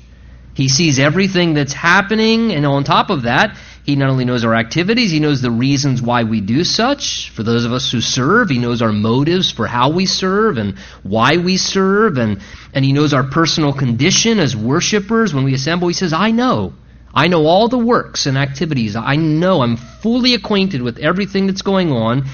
He 0.55 0.69
sees 0.69 0.99
everything 0.99 1.53
that's 1.53 1.73
happening, 1.73 2.53
and 2.53 2.65
on 2.65 2.85
top 2.85 3.11
of 3.11 3.23
that, 3.23 3.59
he 3.85 3.97
not 3.97 4.09
only 4.09 4.25
knows 4.25 4.47
our 4.47 4.55
activities, 4.55 5.11
he 5.11 5.21
knows 5.21 5.43
the 5.43 5.51
reasons 5.51 6.01
why 6.01 6.25
we 6.25 6.41
do 6.41 6.65
such. 6.65 7.31
For 7.31 7.43
those 7.43 7.67
of 7.67 7.73
us 7.75 7.93
who 7.93 8.01
serve, 8.01 8.49
he 8.49 8.59
knows 8.59 8.81
our 8.81 8.93
motives 8.93 9.51
for 9.51 9.67
how 9.67 9.91
we 9.91 10.07
serve 10.07 10.57
and 10.57 10.79
why 11.03 11.37
we 11.37 11.59
serve, 11.59 12.17
and, 12.17 12.41
and 12.73 12.83
he 12.83 12.95
knows 12.95 13.13
our 13.13 13.25
personal 13.25 13.75
condition 13.75 14.39
as 14.39 14.57
worshipers 14.57 15.35
when 15.35 15.45
we 15.45 15.53
assemble. 15.53 15.89
He 15.89 15.95
says, 15.95 16.15
I 16.15 16.31
know. 16.31 16.73
I 17.13 17.29
know 17.29 17.45
all 17.45 17.69
the 17.69 17.79
works 17.79 18.25
and 18.25 18.39
activities. 18.39 18.97
I 18.97 19.17
know. 19.17 19.61
I'm 19.61 19.77
fully 19.77 20.33
acquainted 20.33 20.81
with 20.81 20.99
everything 20.99 21.47
that's 21.47 21.63
going 21.63 21.93
on. 21.93 22.25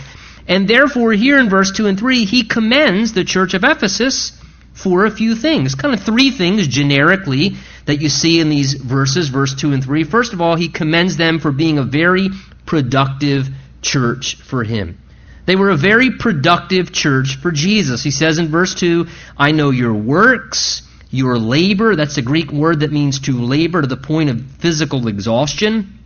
And 0.47 0.69
therefore, 0.69 1.13
here 1.13 1.39
in 1.39 1.51
verse 1.51 1.73
2 1.73 1.89
and 1.89 1.99
3, 1.99 2.27
he 2.27 2.45
commends 2.45 3.13
the 3.13 3.25
church 3.25 3.55
of 3.55 3.65
Ephesus 3.65 4.40
for 4.83 5.05
a 5.05 5.11
few 5.11 5.35
things. 5.35 5.75
Kind 5.75 5.95
of 5.95 6.03
three 6.03 6.31
things 6.31 6.67
generically 6.67 7.57
that 7.87 8.01
you 8.01 8.09
see 8.09 8.41
in 8.41 8.49
these 8.49 8.75
verses, 8.75 9.29
verse 9.29 9.55
2 9.55 9.73
and 9.73 9.85
3. 9.85 10.05
First 10.05 10.33
of 10.33 10.41
all, 10.41 10.57
he 10.57 10.69
commends 10.69 11.17
them 11.17 11.39
for 11.39 11.53
being 11.53 11.79
a 11.79 11.83
very 11.83 12.29
productive 12.67 13.49
church 13.83 14.37
for 14.37 14.65
him. 14.65 14.99
They 15.47 15.57
were 15.57 15.71
a 15.71 15.77
very 15.77 16.13
productive 16.19 16.93
church 16.93 17.37
for 17.37 17.51
Jesus. 17.51 18.03
He 18.03 18.11
says 18.11 18.39
in 18.39 18.49
verse 18.49 18.75
2, 18.75 19.07
I 19.37 19.53
know 19.53 19.71
your 19.71 19.95
works, 19.95 20.83
your 21.11 21.39
labor. 21.39 21.97
That's 21.97 22.19
a 22.19 22.23
Greek 22.23 22.53
word 22.53 22.81
that 22.81 22.93
means 22.93 23.21
to 23.21 23.33
labor 23.33 23.81
to 23.83 23.89
the 23.89 23.97
point 23.97 24.31
of 24.31 24.41
physical 24.61 25.09
exhaustion, 25.09 25.99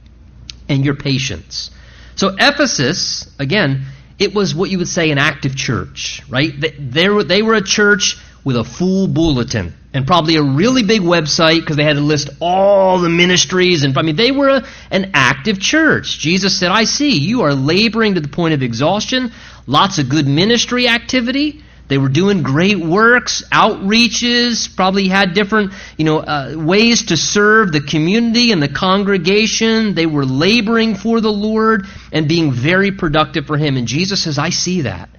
and 0.68 0.84
your 0.84 0.94
patience. 0.94 1.70
So, 2.16 2.34
Ephesus, 2.38 3.28
again, 3.38 3.86
it 4.18 4.34
was 4.34 4.54
what 4.54 4.70
you 4.70 4.78
would 4.78 4.88
say 4.88 5.10
an 5.10 5.18
active 5.18 5.56
church, 5.56 6.22
right? 6.28 6.52
They, 6.78 7.08
were, 7.08 7.24
they 7.24 7.42
were 7.42 7.54
a 7.54 7.62
church 7.62 8.16
with 8.44 8.56
a 8.56 8.64
full 8.64 9.08
bulletin 9.08 9.72
and 9.92 10.06
probably 10.06 10.36
a 10.36 10.42
really 10.42 10.82
big 10.82 11.00
website 11.00 11.60
because 11.60 11.76
they 11.76 11.84
had 11.84 11.96
to 11.96 12.02
list 12.02 12.28
all 12.40 12.98
the 12.98 13.08
ministries 13.08 13.84
and 13.84 13.96
I 13.96 14.02
mean 14.02 14.16
they 14.16 14.32
were 14.32 14.48
a, 14.48 14.66
an 14.90 15.12
active 15.14 15.58
church. 15.58 16.18
Jesus 16.18 16.58
said, 16.58 16.70
"I 16.70 16.84
see 16.84 17.18
you 17.18 17.42
are 17.42 17.54
laboring 17.54 18.14
to 18.14 18.20
the 18.20 18.28
point 18.28 18.54
of 18.54 18.62
exhaustion, 18.62 19.32
lots 19.66 19.98
of 19.98 20.08
good 20.08 20.26
ministry 20.26 20.88
activity." 20.88 21.62
They 21.86 21.98
were 21.98 22.08
doing 22.08 22.42
great 22.42 22.78
works, 22.78 23.42
outreaches, 23.52 24.74
probably 24.74 25.06
had 25.06 25.34
different, 25.34 25.74
you 25.98 26.06
know, 26.06 26.18
uh, 26.18 26.54
ways 26.56 27.06
to 27.06 27.16
serve 27.18 27.72
the 27.72 27.82
community 27.82 28.52
and 28.52 28.62
the 28.62 28.68
congregation. 28.68 29.94
They 29.94 30.06
were 30.06 30.24
laboring 30.24 30.94
for 30.94 31.20
the 31.20 31.32
Lord 31.32 31.86
and 32.10 32.26
being 32.26 32.52
very 32.52 32.92
productive 32.92 33.46
for 33.46 33.58
Him. 33.58 33.76
And 33.76 33.86
Jesus 33.86 34.22
says, 34.22 34.38
I 34.38 34.48
see 34.48 34.82
that. 34.82 35.10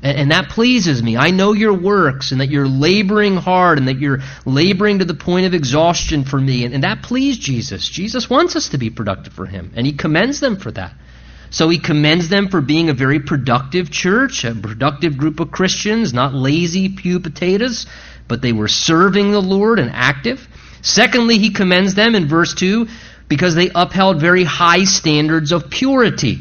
And, 0.00 0.30
that 0.30 0.50
pleases 0.50 1.02
me. 1.02 1.16
I 1.16 1.32
know 1.32 1.54
your 1.54 1.72
works 1.72 2.30
and 2.30 2.40
that 2.40 2.50
you're 2.50 2.68
laboring 2.68 3.36
hard 3.36 3.78
and 3.78 3.88
that 3.88 3.98
you're 3.98 4.20
laboring 4.46 5.00
to 5.00 5.04
the 5.04 5.14
point 5.14 5.46
of 5.46 5.54
exhaustion 5.54 6.24
for 6.24 6.40
me. 6.40 6.64
And, 6.64 6.72
and 6.72 6.84
that 6.84 7.02
pleased 7.02 7.40
Jesus. 7.40 7.88
Jesus 7.88 8.30
wants 8.30 8.54
us 8.54 8.68
to 8.68 8.78
be 8.78 8.90
productive 8.90 9.32
for 9.32 9.46
him, 9.46 9.72
and 9.74 9.84
he 9.84 9.92
commends 9.92 10.38
them 10.38 10.56
for 10.56 10.70
that. 10.72 10.92
So 11.50 11.68
he 11.68 11.78
commends 11.78 12.28
them 12.28 12.48
for 12.48 12.60
being 12.60 12.90
a 12.90 12.94
very 12.94 13.20
productive 13.20 13.90
church, 13.90 14.44
a 14.44 14.54
productive 14.54 15.16
group 15.16 15.40
of 15.40 15.50
Christians, 15.50 16.12
not 16.12 16.34
lazy 16.34 16.90
pew 16.90 17.18
potatoes, 17.18 17.86
but 18.28 18.42
they 18.42 18.52
were 18.52 18.68
serving 18.68 19.32
the 19.32 19.42
Lord 19.42 19.78
and 19.78 19.90
active. 19.92 20.46
Secondly, 20.82 21.38
he 21.38 21.50
commends 21.50 21.94
them 21.94 22.14
in 22.14 22.28
verse 22.28 22.54
2 22.54 22.86
because 23.28 23.54
they 23.54 23.70
upheld 23.74 24.20
very 24.20 24.44
high 24.44 24.84
standards 24.84 25.50
of 25.50 25.70
purity 25.70 26.38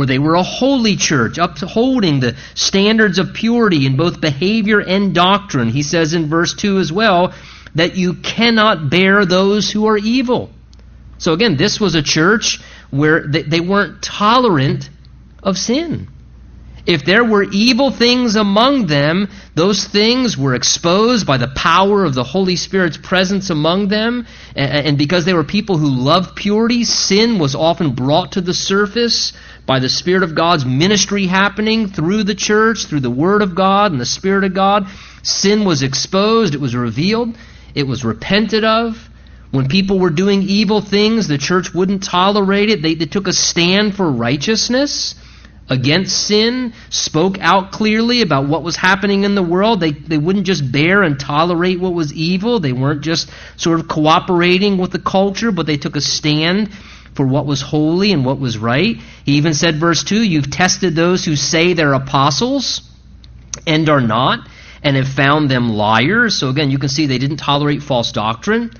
or 0.00 0.06
they 0.06 0.18
were 0.18 0.34
a 0.34 0.42
holy 0.42 0.96
church, 0.96 1.36
upholding 1.36 2.20
the 2.20 2.34
standards 2.54 3.18
of 3.18 3.34
purity 3.34 3.84
in 3.84 3.96
both 3.96 4.18
behavior 4.18 4.80
and 4.80 5.14
doctrine. 5.14 5.68
He 5.68 5.82
says 5.82 6.14
in 6.14 6.30
verse 6.30 6.54
2 6.54 6.78
as 6.78 6.90
well 6.90 7.34
that 7.74 7.96
you 7.96 8.14
cannot 8.14 8.88
bear 8.88 9.26
those 9.26 9.70
who 9.70 9.86
are 9.86 9.98
evil. 9.98 10.50
So 11.18 11.34
again, 11.34 11.58
this 11.58 11.78
was 11.78 11.94
a 11.94 12.02
church 12.02 12.60
where 12.90 13.26
they 13.26 13.60
weren't 13.60 14.02
tolerant 14.02 14.88
of 15.42 15.58
sin. 15.58 16.08
If 16.90 17.04
there 17.04 17.22
were 17.22 17.44
evil 17.44 17.92
things 17.92 18.34
among 18.34 18.86
them, 18.86 19.28
those 19.54 19.84
things 19.84 20.36
were 20.36 20.56
exposed 20.56 21.24
by 21.24 21.36
the 21.36 21.46
power 21.46 22.04
of 22.04 22.14
the 22.14 22.24
Holy 22.24 22.56
Spirit's 22.56 22.96
presence 22.96 23.48
among 23.48 23.86
them. 23.86 24.26
And 24.56 24.98
because 24.98 25.24
they 25.24 25.32
were 25.32 25.44
people 25.44 25.78
who 25.78 25.88
loved 25.88 26.34
purity, 26.34 26.82
sin 26.82 27.38
was 27.38 27.54
often 27.54 27.92
brought 27.92 28.32
to 28.32 28.40
the 28.40 28.52
surface 28.52 29.32
by 29.66 29.78
the 29.78 29.88
Spirit 29.88 30.24
of 30.24 30.34
God's 30.34 30.64
ministry 30.66 31.26
happening 31.26 31.86
through 31.86 32.24
the 32.24 32.34
church, 32.34 32.86
through 32.86 33.06
the 33.06 33.08
Word 33.08 33.42
of 33.42 33.54
God 33.54 33.92
and 33.92 34.00
the 34.00 34.04
Spirit 34.04 34.42
of 34.42 34.54
God. 34.54 34.88
Sin 35.22 35.64
was 35.64 35.84
exposed, 35.84 36.56
it 36.56 36.60
was 36.60 36.74
revealed, 36.74 37.38
it 37.72 37.86
was 37.86 38.04
repented 38.04 38.64
of. 38.64 39.08
When 39.52 39.68
people 39.68 40.00
were 40.00 40.10
doing 40.10 40.42
evil 40.42 40.80
things, 40.80 41.28
the 41.28 41.38
church 41.38 41.72
wouldn't 41.72 42.02
tolerate 42.02 42.68
it. 42.68 42.82
They, 42.82 42.94
they 42.94 43.06
took 43.06 43.28
a 43.28 43.32
stand 43.32 43.94
for 43.94 44.10
righteousness 44.10 45.14
against 45.70 46.26
sin, 46.26 46.74
spoke 46.90 47.38
out 47.38 47.70
clearly 47.70 48.22
about 48.22 48.48
what 48.48 48.64
was 48.64 48.74
happening 48.74 49.22
in 49.22 49.36
the 49.36 49.42
world. 49.42 49.80
They, 49.80 49.92
they 49.92 50.18
wouldn't 50.18 50.44
just 50.44 50.70
bear 50.70 51.02
and 51.04 51.18
tolerate 51.18 51.78
what 51.78 51.94
was 51.94 52.12
evil. 52.12 52.58
They 52.58 52.72
weren't 52.72 53.02
just 53.02 53.30
sort 53.56 53.78
of 53.78 53.86
cooperating 53.86 54.78
with 54.78 54.90
the 54.90 54.98
culture, 54.98 55.52
but 55.52 55.66
they 55.66 55.76
took 55.76 55.94
a 55.94 56.00
stand 56.00 56.70
for 57.14 57.24
what 57.26 57.46
was 57.46 57.60
holy 57.60 58.12
and 58.12 58.24
what 58.24 58.40
was 58.40 58.58
right. 58.58 58.96
He 59.24 59.32
even 59.34 59.54
said, 59.54 59.76
verse 59.76 60.02
2, 60.02 60.22
You've 60.22 60.50
tested 60.50 60.96
those 60.96 61.24
who 61.24 61.36
say 61.36 61.72
they're 61.72 61.94
apostles 61.94 62.82
and 63.66 63.88
are 63.88 64.00
not, 64.00 64.48
and 64.82 64.96
have 64.96 65.08
found 65.08 65.50
them 65.50 65.70
liars. 65.70 66.36
So 66.36 66.48
again, 66.48 66.70
you 66.70 66.78
can 66.78 66.88
see 66.88 67.06
they 67.06 67.18
didn't 67.18 67.36
tolerate 67.36 67.82
false 67.82 68.10
doctrine. 68.10 68.72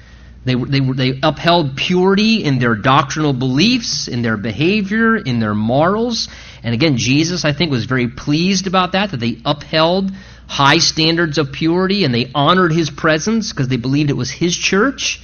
They, 0.45 0.55
they, 0.55 0.81
they 0.81 1.21
upheld 1.23 1.77
purity 1.77 2.43
in 2.43 2.59
their 2.59 2.75
doctrinal 2.75 3.35
beliefs, 3.35 4.09
in 4.09 4.23
their 4.23 4.39
behavior, 4.39 5.17
in 5.17 5.39
their 5.39 5.55
morals. 5.55 6.29
And 6.63 6.75
again, 6.75 6.97
Jesus, 6.97 7.45
I 7.45 7.53
think, 7.53 7.71
was 7.71 7.87
very 7.87 8.09
pleased 8.09 8.67
about 8.67 8.93
that, 8.93 9.11
that 9.13 9.21
they 9.21 9.39
upheld 9.45 10.11
high 10.47 10.79
standards 10.79 11.39
of 11.39 11.53
purity 11.53 12.05
and 12.05 12.15
they 12.15 12.31
honored 12.35 12.73
his 12.73 12.91
presence 12.91 13.53
because 13.53 13.69
they 13.69 13.77
believed 13.77 14.11
it 14.11 14.17
was 14.17 14.31
his 14.31 14.57
church 14.57 15.23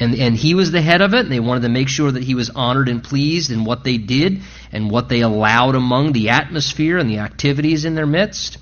and, 0.00 0.14
and 0.14 0.36
he 0.36 0.54
was 0.54 0.70
the 0.70 0.80
head 0.80 1.00
of 1.00 1.12
it, 1.14 1.20
and 1.20 1.32
they 1.32 1.40
wanted 1.40 1.62
to 1.62 1.68
make 1.68 1.88
sure 1.88 2.12
that 2.12 2.22
he 2.22 2.34
was 2.34 2.50
honored 2.50 2.88
and 2.88 3.02
pleased 3.02 3.50
in 3.50 3.64
what 3.64 3.84
they 3.84 3.98
did 3.98 4.40
and 4.70 4.90
what 4.90 5.08
they 5.08 5.20
allowed 5.20 5.74
among 5.74 6.12
the 6.12 6.28
atmosphere 6.28 6.98
and 6.98 7.10
the 7.10 7.18
activities 7.18 7.84
in 7.84 7.94
their 7.94 8.06
midst. 8.06 8.58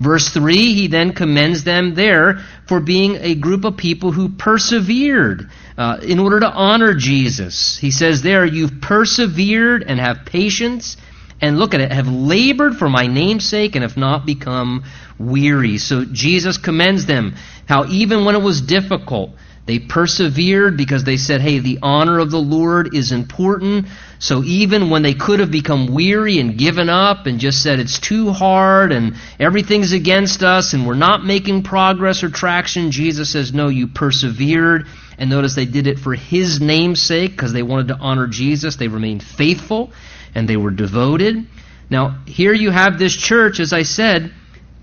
Verse 0.00 0.28
3, 0.28 0.74
he 0.74 0.86
then 0.86 1.12
commends 1.12 1.64
them 1.64 1.94
there 1.94 2.44
for 2.66 2.80
being 2.80 3.16
a 3.16 3.34
group 3.34 3.64
of 3.64 3.76
people 3.76 4.12
who 4.12 4.28
persevered 4.30 5.50
uh, 5.76 5.98
in 6.02 6.20
order 6.20 6.40
to 6.40 6.50
honor 6.50 6.94
Jesus. 6.94 7.76
He 7.76 7.90
says 7.90 8.22
there, 8.22 8.44
You've 8.44 8.80
persevered 8.80 9.82
and 9.82 9.98
have 9.98 10.24
patience, 10.24 10.96
and 11.40 11.58
look 11.58 11.74
at 11.74 11.80
it, 11.80 11.92
have 11.92 12.08
labored 12.08 12.76
for 12.76 12.88
my 12.88 13.06
name's 13.06 13.48
sake 13.48 13.74
and 13.76 13.82
have 13.82 13.96
not 13.96 14.26
become 14.26 14.84
weary. 15.18 15.78
So 15.78 16.04
Jesus 16.04 16.58
commends 16.58 17.06
them 17.06 17.36
how 17.66 17.86
even 17.86 18.24
when 18.24 18.34
it 18.34 18.42
was 18.42 18.60
difficult, 18.60 19.30
They 19.68 19.78
persevered 19.78 20.78
because 20.78 21.04
they 21.04 21.18
said, 21.18 21.42
hey, 21.42 21.58
the 21.58 21.80
honor 21.82 22.20
of 22.20 22.30
the 22.30 22.38
Lord 22.38 22.94
is 22.94 23.12
important. 23.12 23.88
So 24.18 24.42
even 24.42 24.88
when 24.88 25.02
they 25.02 25.12
could 25.12 25.40
have 25.40 25.50
become 25.50 25.92
weary 25.92 26.38
and 26.38 26.56
given 26.56 26.88
up 26.88 27.26
and 27.26 27.38
just 27.38 27.62
said 27.62 27.78
it's 27.78 27.98
too 27.98 28.30
hard 28.30 28.92
and 28.92 29.16
everything's 29.38 29.92
against 29.92 30.42
us 30.42 30.72
and 30.72 30.86
we're 30.86 30.94
not 30.94 31.22
making 31.22 31.64
progress 31.64 32.22
or 32.22 32.30
traction, 32.30 32.92
Jesus 32.92 33.30
says, 33.30 33.52
no, 33.52 33.68
you 33.68 33.88
persevered. 33.88 34.86
And 35.18 35.28
notice 35.28 35.54
they 35.54 35.66
did 35.66 35.86
it 35.86 35.98
for 35.98 36.14
His 36.14 36.62
name's 36.62 37.02
sake 37.02 37.32
because 37.32 37.52
they 37.52 37.62
wanted 37.62 37.88
to 37.88 37.98
honor 37.98 38.26
Jesus. 38.26 38.76
They 38.76 38.88
remained 38.88 39.22
faithful 39.22 39.92
and 40.34 40.48
they 40.48 40.56
were 40.56 40.70
devoted. 40.70 41.46
Now, 41.90 42.18
here 42.26 42.52
you 42.52 42.70
have 42.70 42.98
this 42.98 43.16
church, 43.16 43.60
as 43.60 43.72
I 43.72 43.82
said, 43.82 44.32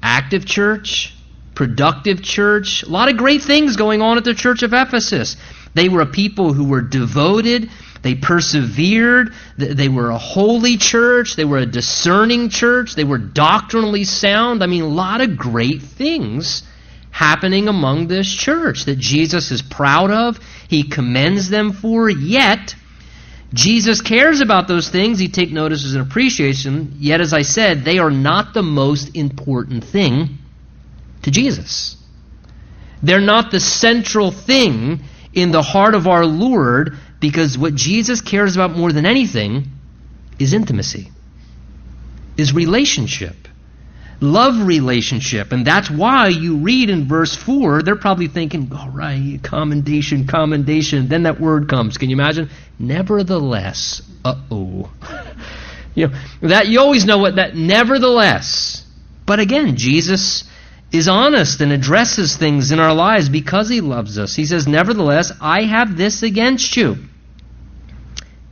active 0.02 0.46
church, 0.46 1.14
productive 1.54 2.22
church, 2.22 2.84
a 2.84 2.90
lot 2.90 3.10
of 3.10 3.18
great 3.18 3.42
things 3.42 3.76
going 3.76 4.02
on 4.02 4.18
at 4.18 4.24
the 4.24 4.34
church 4.34 4.64
of 4.64 4.74
Ephesus. 4.74 5.38
They 5.74 5.90
were 5.90 6.02
a 6.02 6.06
people 6.08 6.54
who 6.54 6.66
were 6.66 6.82
devoted, 6.82 7.70
they 8.02 8.16
persevered, 8.16 9.34
they 9.58 9.90
were 9.90 10.12
a 10.12 10.18
holy 10.18 10.78
church, 10.78 11.36
they 11.36 11.46
were 11.46 11.58
a 11.58 11.66
discerning 11.66 12.50
church, 12.50 12.96
they 12.96 13.04
were 13.04 13.18
doctrinally 13.18 14.04
sound. 14.04 14.64
I 14.64 14.68
mean, 14.68 14.84
a 14.84 14.88
lot 14.88 15.22
of 15.22 15.38
great 15.38 15.82
things 15.82 16.64
happening 17.12 17.68
among 17.68 18.08
this 18.08 18.32
church 18.32 18.86
that 18.86 19.00
Jesus 19.00 19.50
is 19.52 19.62
proud 19.62 20.12
of, 20.12 20.40
he 20.68 20.84
commends 20.84 21.50
them 21.50 21.72
for, 21.72 22.10
yet 22.10 22.76
Jesus 23.54 24.02
cares 24.02 24.42
about 24.42 24.68
those 24.68 24.90
things. 24.90 25.20
He 25.20 25.28
takes 25.30 25.52
notice 25.52 25.94
and 25.94 26.02
appreciation. 26.02 26.96
Yet, 27.00 27.22
as 27.22 27.34
I 27.34 27.44
said, 27.44 27.84
they 27.84 28.00
are 28.00 28.12
not 28.12 28.54
the 28.54 28.64
most 28.64 29.16
important 29.16 29.84
thing 29.84 30.40
to 31.24 31.32
Jesus. 31.32 31.96
They're 33.02 33.22
not 33.22 33.52
the 33.52 33.60
central 33.60 34.32
thing 34.32 35.02
in 35.34 35.52
the 35.52 35.62
heart 35.62 35.96
of 35.96 36.08
our 36.08 36.26
Lord 36.26 36.98
because 37.20 37.58
what 37.58 37.76
Jesus 37.76 38.22
cares 38.22 38.56
about 38.56 38.72
more 38.72 38.92
than 38.92 39.06
anything 39.06 39.70
is 40.40 40.54
intimacy, 40.54 41.12
is 42.38 42.54
relationship, 42.54 43.45
love 44.22 44.68
relationship. 44.68 45.52
And 45.52 45.66
that's 45.66 45.90
why 45.90 46.28
you 46.28 46.58
read 46.58 46.90
in 46.90 47.08
verse 47.08 47.36
4, 47.36 47.84
they're 47.84 47.96
probably 47.96 48.28
thinking, 48.28 48.72
all 48.74 48.90
right, 48.90 49.40
commendation, 49.44 50.28
commendation. 50.28 51.08
Then 51.08 51.24
that 51.24 51.40
word 51.40 51.70
comes. 51.70 51.98
Can 51.98 52.10
you 52.10 52.16
imagine? 52.16 52.50
Nevertheless, 52.80 54.02
uh 54.24 54.36
oh. 54.52 54.92
you 55.96 56.08
know, 56.08 56.20
that 56.42 56.68
you 56.68 56.80
always 56.80 57.06
know 57.06 57.18
what 57.18 57.36
that 57.36 57.56
nevertheless. 57.56 58.86
But 59.26 59.40
again, 59.40 59.76
Jesus 59.76 60.44
is 60.92 61.08
honest 61.08 61.62
and 61.62 61.72
addresses 61.72 62.38
things 62.38 62.72
in 62.72 62.80
our 62.80 62.94
lives 62.94 63.30
because 63.30 63.70
he 63.70 63.82
loves 63.82 64.18
us. 64.18 64.36
He 64.36 64.46
says, 64.46 64.68
Nevertheless, 64.68 65.32
I 65.42 65.64
have 65.64 65.98
this 65.98 66.24
against 66.24 66.78
you, 66.78 66.98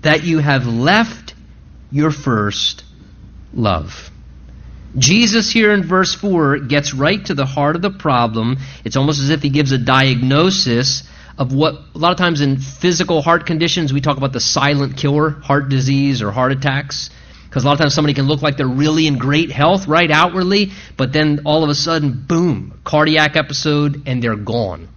that 0.01 0.23
you 0.23 0.39
have 0.39 0.65
left 0.65 1.35
your 1.91 2.11
first 2.11 2.83
love. 3.53 4.09
Jesus, 4.97 5.51
here 5.51 5.71
in 5.71 5.83
verse 5.83 6.13
4, 6.13 6.59
gets 6.59 6.93
right 6.93 7.23
to 7.25 7.33
the 7.33 7.45
heart 7.45 7.75
of 7.75 7.81
the 7.81 7.89
problem. 7.89 8.57
It's 8.85 8.95
almost 8.95 9.19
as 9.19 9.29
if 9.29 9.41
he 9.41 9.49
gives 9.49 9.71
a 9.71 9.77
diagnosis 9.77 11.03
of 11.37 11.51
what, 11.51 11.75
a 11.95 11.97
lot 11.97 12.11
of 12.11 12.17
times 12.17 12.41
in 12.41 12.57
physical 12.57 13.21
heart 13.21 13.45
conditions, 13.45 13.91
we 13.91 14.01
talk 14.01 14.17
about 14.17 14.33
the 14.33 14.39
silent 14.39 14.97
killer, 14.97 15.31
heart 15.31 15.69
disease 15.69 16.21
or 16.21 16.31
heart 16.31 16.51
attacks. 16.51 17.09
Because 17.45 17.63
a 17.63 17.67
lot 17.67 17.73
of 17.73 17.79
times 17.79 17.93
somebody 17.93 18.13
can 18.13 18.25
look 18.25 18.41
like 18.41 18.57
they're 18.57 18.67
really 18.67 19.07
in 19.07 19.17
great 19.17 19.51
health, 19.51 19.87
right, 19.87 20.09
outwardly, 20.09 20.71
but 20.97 21.13
then 21.13 21.41
all 21.45 21.63
of 21.63 21.69
a 21.69 21.75
sudden, 21.75 22.25
boom, 22.27 22.79
cardiac 22.83 23.35
episode, 23.35 24.03
and 24.07 24.23
they're 24.23 24.35
gone. 24.35 24.89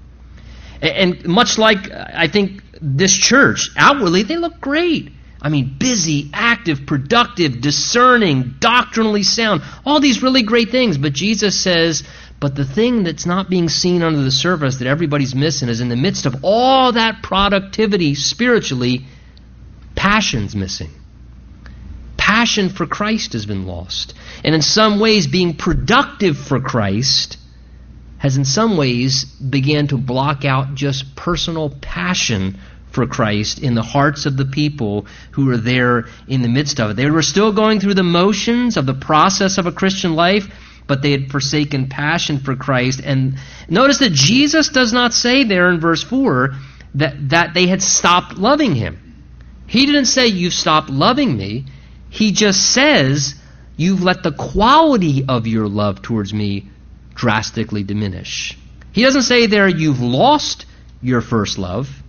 And, 0.80 1.26
much 1.26 1.59
like, 1.59 1.90
I 1.90 2.28
think, 2.28 2.62
this 2.80 3.14
church, 3.14 3.70
outwardly, 3.76 4.22
they 4.22 4.37
look 4.37 4.61
great. 4.61 5.12
I 5.40 5.49
mean, 5.49 5.77
busy, 5.79 6.31
active, 6.33 6.87
productive, 6.87 7.61
discerning, 7.61 8.55
doctrinally 8.59 9.22
sound, 9.22 9.62
all 9.85 10.01
these 10.01 10.22
really 10.22 10.42
great 10.42 10.70
things. 10.70 10.99
But 10.99 11.12
Jesus 11.12 11.59
says, 11.61 12.03
but 12.40 12.55
the 12.55 12.64
thing 12.64 13.05
that's 13.05 13.27
not 13.27 13.49
being 13.49 13.68
seen 13.68 14.03
under 14.03 14.22
the 14.22 14.31
surface 14.31 14.77
that 14.77 14.88
everybody's 14.88 15.35
missing 15.35 15.68
is 15.68 15.81
in 15.81 15.88
the 15.88 15.96
midst 15.96 16.27
of 16.27 16.37
all 16.42 16.92
that 16.92 17.22
productivity 17.22 18.14
spiritually, 18.14 19.05
passion's 19.94 20.57
missing 20.57 20.90
passion 22.27 22.68
for 22.68 22.87
Christ 22.87 23.35
has 23.35 23.46
been 23.46 23.66
lost. 23.66 24.12
And 24.42 24.53
in 24.53 24.61
some 24.61 24.99
ways, 24.99 25.29
being 25.29 25.55
productive 25.55 26.37
for 26.37 26.59
Christ 26.59 27.38
has 28.18 28.37
in 28.37 28.44
some 28.44 28.77
ways 28.77 29.25
began 29.25 29.87
to 29.87 29.96
block 29.96 30.44
out 30.44 30.75
just 30.75 31.14
personal 31.14 31.70
passion 31.70 32.59
for 32.96 33.06
Christ 33.06 33.61
in 33.61 33.74
the 33.74 33.82
hearts 33.82 34.24
of 34.24 34.37
the 34.37 34.46
people 34.46 35.06
who 35.32 35.46
were 35.46 35.59
there 35.59 36.06
in 36.26 36.40
the 36.40 36.48
midst 36.48 36.80
of 36.80 36.90
it. 36.90 36.94
They 36.94 37.11
were 37.11 37.22
still 37.22 37.52
going 37.52 37.78
through 37.78 37.94
the 37.94 38.02
motions 38.02 38.76
of 38.76 38.87
the 38.87 38.94
process 38.94 39.59
of 39.59 39.66
a 39.66 39.72
Christian 39.72 40.14
life, 40.14 40.48
but 40.87 41.02
they 41.02 41.11
had 41.11 41.30
forsaken 41.30 41.88
passion 41.88 42.38
for 42.38 42.56
Christ. 42.56 43.00
And 43.04 43.38
notice 43.68 43.98
that 43.98 44.12
Jesus 44.12 44.70
does 44.70 44.94
not 44.94 45.12
say 45.12 45.44
there 45.44 45.68
in 45.68 45.78
verse 45.78 46.02
4 46.02 46.54
that, 46.94 47.28
that 47.28 47.52
they 47.52 47.66
had 47.66 47.82
stopped 47.82 48.38
loving 48.38 48.74
him. 48.74 48.98
He 49.66 49.85
didn't 49.85 50.06
say, 50.06 50.28
You've 50.28 50.54
stopped 50.54 50.88
loving 50.88 51.37
me. 51.37 51.66
He 52.09 52.32
just 52.32 52.72
says, 52.72 53.35
You've 53.76 54.02
let 54.02 54.22
the 54.22 54.32
quality 54.32 55.26
of 55.28 55.46
your 55.46 55.68
love 55.68 56.00
towards 56.00 56.32
me 56.32 56.70
drastically 57.14 57.82
diminish. 57.82 58.56
He 58.92 59.02
doesn't 59.02 59.22
say 59.22 59.46
there, 59.46 59.68
You've 59.68 60.00
lost 60.00 60.64
your 61.02 61.20
first 61.20 61.59
love. 61.59 62.02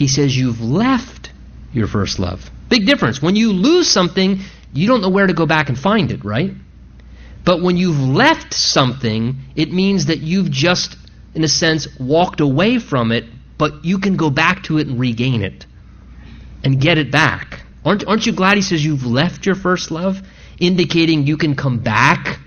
He 0.00 0.08
says, 0.08 0.34
You've 0.34 0.62
left 0.62 1.30
your 1.74 1.86
first 1.86 2.18
love. 2.18 2.50
Big 2.70 2.86
difference. 2.86 3.20
When 3.20 3.36
you 3.36 3.52
lose 3.52 3.86
something, 3.86 4.40
you 4.72 4.86
don't 4.88 5.02
know 5.02 5.10
where 5.10 5.26
to 5.26 5.34
go 5.34 5.44
back 5.44 5.68
and 5.68 5.78
find 5.78 6.10
it, 6.10 6.24
right? 6.24 6.52
But 7.44 7.60
when 7.60 7.76
you've 7.76 8.00
left 8.00 8.54
something, 8.54 9.36
it 9.56 9.70
means 9.70 10.06
that 10.06 10.20
you've 10.20 10.50
just, 10.50 10.96
in 11.34 11.44
a 11.44 11.48
sense, 11.48 11.86
walked 11.98 12.40
away 12.40 12.78
from 12.78 13.12
it, 13.12 13.26
but 13.58 13.84
you 13.84 13.98
can 13.98 14.16
go 14.16 14.30
back 14.30 14.62
to 14.64 14.78
it 14.78 14.86
and 14.86 14.98
regain 14.98 15.42
it 15.42 15.66
and 16.64 16.80
get 16.80 16.96
it 16.96 17.10
back. 17.10 17.60
Aren't, 17.84 18.06
aren't 18.06 18.24
you 18.24 18.32
glad 18.32 18.56
he 18.56 18.62
says 18.62 18.82
you've 18.82 19.04
left 19.04 19.44
your 19.44 19.54
first 19.54 19.90
love? 19.90 20.22
Indicating 20.58 21.26
you 21.26 21.36
can 21.36 21.56
come 21.56 21.78
back 21.78 22.38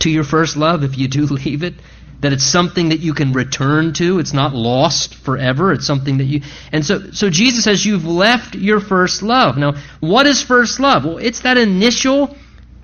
to 0.00 0.10
your 0.10 0.24
first 0.24 0.58
love 0.58 0.84
if 0.84 0.98
you 0.98 1.08
do 1.08 1.24
leave 1.26 1.62
it. 1.62 1.72
That 2.20 2.32
it's 2.32 2.44
something 2.44 2.88
that 2.88 2.98
you 2.98 3.14
can 3.14 3.32
return 3.32 3.92
to. 3.94 4.18
It's 4.18 4.32
not 4.32 4.54
lost 4.54 5.14
forever. 5.14 5.72
It's 5.72 5.86
something 5.86 6.18
that 6.18 6.24
you. 6.24 6.42
And 6.72 6.84
so, 6.84 7.12
so 7.12 7.30
Jesus 7.30 7.64
says 7.64 7.86
you've 7.86 8.06
left 8.06 8.56
your 8.56 8.80
first 8.80 9.22
love. 9.22 9.56
Now, 9.56 9.74
what 10.00 10.26
is 10.26 10.42
first 10.42 10.80
love? 10.80 11.04
Well, 11.04 11.18
it's 11.18 11.40
that 11.40 11.56
initial 11.56 12.36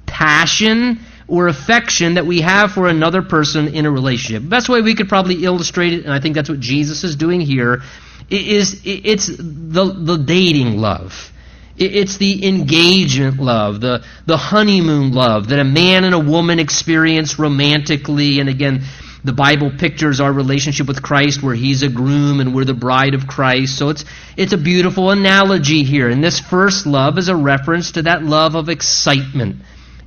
passion 0.07 1.01
or 1.27 1.49
affection 1.49 2.15
that 2.15 2.27
we 2.27 2.43
have 2.43 2.73
for 2.73 2.89
another 2.89 3.23
person 3.23 3.69
in 3.69 3.87
a 3.87 3.91
relationship. 3.91 4.49
Best 4.49 4.69
way 4.69 4.83
we 4.83 4.95
could 4.95 5.09
probably 5.09 5.45
illustrate 5.45 5.95
it, 5.95 6.05
and 6.05 6.13
I 6.13 6.21
think 6.21 6.35
that's 6.35 6.51
what 6.51 6.61
Jesus 6.61 7.03
is 7.03 7.17
doing 7.17 7.41
here, 7.41 7.83
is 8.31 8.83
it's 8.85 9.27
the, 9.27 9.97
the 9.97 10.17
dating 10.19 10.79
love. 10.79 11.33
It's 11.77 12.19
the 12.19 12.47
engagement 12.47 13.41
love, 13.41 13.81
the, 13.81 14.05
the 14.27 14.37
honeymoon 14.37 15.13
love 15.13 15.49
that 15.49 15.59
a 15.59 15.65
man 15.65 16.05
and 16.05 16.15
a 16.15 16.21
woman 16.21 16.61
experience 16.61 17.37
romantically. 17.37 18.39
And 18.39 18.49
again, 18.49 18.85
the 19.25 19.33
Bible 19.33 19.71
pictures 19.79 20.21
our 20.21 20.33
relationship 20.33 20.87
with 20.87 21.03
Christ 21.03 21.43
where 21.43 21.55
he's 21.55 21.83
a 21.83 21.89
groom 21.89 22.41
and 22.41 22.55
we're 22.55 22.67
the 22.67 22.75
bride 22.75 23.15
of 23.15 23.27
Christ. 23.27 23.79
So 23.79 23.89
it's, 23.89 24.05
it's 24.37 24.53
a 24.53 24.59
beautiful 24.59 25.11
analogy 25.11 25.83
here. 25.83 26.11
And 26.11 26.23
this 26.23 26.39
first 26.39 26.87
love 26.87 27.17
is 27.17 27.29
a 27.29 27.37
reference 27.37 27.93
to 27.93 28.03
that 28.03 28.23
love 28.23 28.55
of 28.55 28.69
excitement 28.69 29.57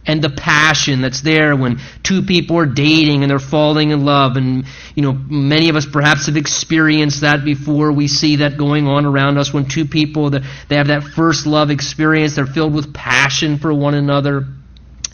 and 0.08 0.21
the 0.23 0.30
passion 0.30 1.01
that's 1.01 1.21
there 1.21 1.56
when 1.56 1.80
two 2.03 2.21
people 2.21 2.58
are 2.58 2.65
dating 2.65 3.23
and 3.23 3.30
they're 3.30 3.39
falling 3.39 3.89
in 3.89 4.06
love. 4.06 4.38
And, 4.38 4.65
you 4.95 5.03
know, 5.03 5.12
many 5.12 5.69
of 5.69 5.75
us 5.75 5.86
perhaps 5.86 6.27
have 6.27 6.38
experienced 6.38 7.21
that 7.21 7.43
before. 7.43 7.91
We 7.91 8.08
see 8.08 8.38
that 8.38 8.58
going 8.58 8.88
on 8.88 9.06
around 9.06 9.38
us 9.38 9.53
when 9.53 9.67
two 9.67 9.86
people, 9.86 10.30
they 10.30 10.75
have 10.75 10.88
that 10.88 11.03
first 11.03 11.45
love 11.45 11.71
experience. 11.71 12.36
They're 12.36 12.45
filled 12.45 12.73
with 12.73 12.93
passion 12.93 13.58
for 13.58 13.73
one 13.73 13.95
another. 13.95 14.45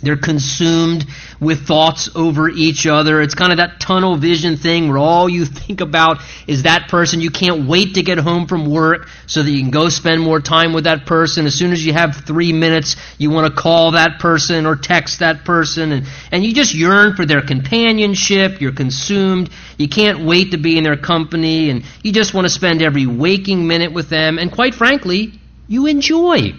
They're 0.03 0.17
consumed 0.17 1.05
with 1.39 1.65
thoughts 1.65 2.09
over 2.13 2.49
each 2.49 2.85
other. 2.85 3.21
It's 3.21 3.35
kind 3.35 3.51
of 3.51 3.57
that 3.57 3.79
tunnel 3.79 4.17
vision 4.17 4.57
thing 4.57 4.89
where 4.89 4.97
all 4.97 5.29
you 5.29 5.45
think 5.45 5.81
about 5.81 6.21
is 6.45 6.63
that 6.63 6.89
person. 6.89 7.21
You 7.21 7.31
can't 7.31 7.67
wait 7.67 7.95
to 7.95 8.03
get 8.03 8.17
home 8.17 8.47
from 8.47 8.69
work 8.69 9.07
so 9.27 9.41
that 9.41 9.49
you 9.49 9.61
can 9.61 9.71
go 9.71 9.89
spend 9.89 10.21
more 10.21 10.41
time 10.41 10.73
with 10.73 10.83
that 10.83 11.05
person. 11.05 11.45
As 11.45 11.55
soon 11.55 11.71
as 11.71 11.85
you 11.85 11.93
have 11.93 12.25
three 12.25 12.51
minutes, 12.51 12.97
you 13.17 13.29
want 13.29 13.53
to 13.53 13.61
call 13.61 13.91
that 13.91 14.19
person 14.19 14.65
or 14.65 14.75
text 14.75 15.19
that 15.19 15.45
person. 15.45 15.91
And, 15.91 16.07
and 16.31 16.43
you 16.43 16.53
just 16.53 16.75
yearn 16.75 17.15
for 17.15 17.25
their 17.25 17.41
companionship. 17.41 18.59
You're 18.59 18.73
consumed. 18.73 19.49
You 19.77 19.87
can't 19.87 20.25
wait 20.25 20.51
to 20.51 20.57
be 20.57 20.77
in 20.77 20.83
their 20.83 20.97
company. 20.97 21.69
And 21.69 21.83
you 22.03 22.11
just 22.11 22.33
want 22.33 22.45
to 22.45 22.49
spend 22.49 22.81
every 22.81 23.05
waking 23.05 23.67
minute 23.67 23.93
with 23.93 24.09
them. 24.09 24.37
And 24.37 24.51
quite 24.51 24.75
frankly, 24.75 25.39
you 25.67 25.87
enjoy 25.87 26.53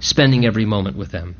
spending 0.00 0.46
every 0.46 0.64
moment 0.64 0.96
with 0.96 1.10
them. 1.10 1.36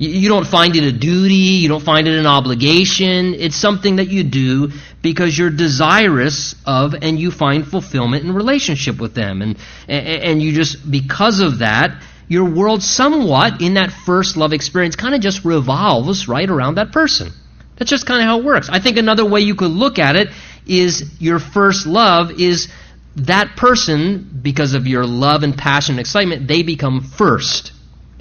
You 0.00 0.28
don't 0.28 0.46
find 0.46 0.76
it 0.76 0.84
a 0.84 0.92
duty, 0.92 1.34
you 1.34 1.68
don't 1.68 1.82
find 1.82 2.06
it 2.06 2.16
an 2.16 2.26
obligation. 2.26 3.34
It's 3.34 3.56
something 3.56 3.96
that 3.96 4.08
you 4.08 4.22
do 4.22 4.70
because 5.02 5.36
you're 5.36 5.50
desirous 5.50 6.54
of 6.64 6.94
and 7.02 7.18
you 7.18 7.32
find 7.32 7.66
fulfillment 7.66 8.24
in 8.24 8.32
relationship 8.32 9.00
with 9.00 9.14
them. 9.14 9.42
And, 9.42 9.56
and 9.88 10.40
you 10.40 10.52
just, 10.52 10.88
because 10.88 11.40
of 11.40 11.58
that, 11.58 12.00
your 12.28 12.44
world 12.44 12.82
somewhat 12.82 13.60
in 13.60 13.74
that 13.74 13.90
first 13.90 14.36
love 14.36 14.52
experience 14.52 14.94
kind 14.94 15.16
of 15.16 15.20
just 15.20 15.44
revolves 15.44 16.28
right 16.28 16.48
around 16.48 16.76
that 16.76 16.92
person. 16.92 17.32
That's 17.76 17.90
just 17.90 18.06
kind 18.06 18.20
of 18.20 18.26
how 18.26 18.38
it 18.38 18.44
works. 18.44 18.68
I 18.70 18.78
think 18.78 18.98
another 18.98 19.24
way 19.26 19.40
you 19.40 19.56
could 19.56 19.70
look 19.70 19.98
at 19.98 20.14
it 20.14 20.28
is 20.64 21.20
your 21.20 21.40
first 21.40 21.86
love 21.86 22.40
is 22.40 22.68
that 23.16 23.56
person, 23.56 24.30
because 24.42 24.74
of 24.74 24.86
your 24.86 25.04
love 25.06 25.42
and 25.42 25.58
passion 25.58 25.94
and 25.94 26.00
excitement, 26.00 26.46
they 26.46 26.62
become 26.62 27.00
first 27.00 27.72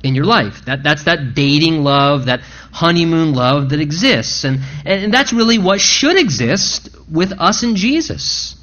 in 0.08 0.16
your 0.16 0.26
life. 0.26 0.66
That, 0.66 0.84
that's 0.84 1.03
that 1.03 1.36
dating 1.36 1.84
love, 1.84 2.26
that 2.26 2.41
honeymoon 2.72 3.34
love 3.34 3.70
that 3.70 3.80
exists. 3.80 4.43
And, 4.43 4.62
and 4.86 5.14
that's 5.14 5.34
really 5.34 5.58
what 5.58 5.80
should 5.80 6.18
exist 6.18 6.89
with 7.12 7.34
us 7.38 7.64
and 7.64 7.76
Jesus. 7.76 8.55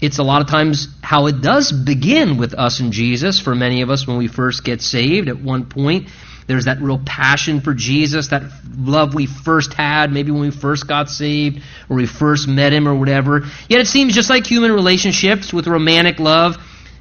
It's 0.00 0.18
a 0.18 0.22
lot 0.22 0.42
of 0.42 0.48
times 0.48 0.88
how 1.02 1.26
it 1.26 1.40
does 1.40 1.72
begin 1.72 2.36
with 2.36 2.54
us 2.54 2.80
and 2.80 2.92
Jesus 2.92 3.40
for 3.40 3.54
many 3.54 3.82
of 3.82 3.90
us 3.90 4.06
when 4.06 4.18
we 4.18 4.28
first 4.28 4.62
get 4.62 4.82
saved. 4.82 5.28
At 5.28 5.40
one 5.40 5.66
point, 5.66 6.08
there's 6.46 6.66
that 6.66 6.80
real 6.80 7.00
passion 7.04 7.60
for 7.60 7.74
Jesus, 7.74 8.28
that 8.28 8.42
love 8.76 9.14
we 9.14 9.26
first 9.26 9.72
had, 9.72 10.12
maybe 10.12 10.30
when 10.30 10.42
we 10.42 10.50
first 10.50 10.86
got 10.86 11.08
saved 11.08 11.62
or 11.88 11.96
we 11.96 12.06
first 12.06 12.46
met 12.46 12.72
him 12.72 12.86
or 12.86 12.94
whatever. 12.94 13.46
Yet 13.68 13.80
it 13.80 13.86
seems 13.86 14.14
just 14.14 14.30
like 14.30 14.46
human 14.46 14.72
relationships 14.72 15.52
with 15.52 15.66
romantic 15.66 16.20
love 16.20 16.56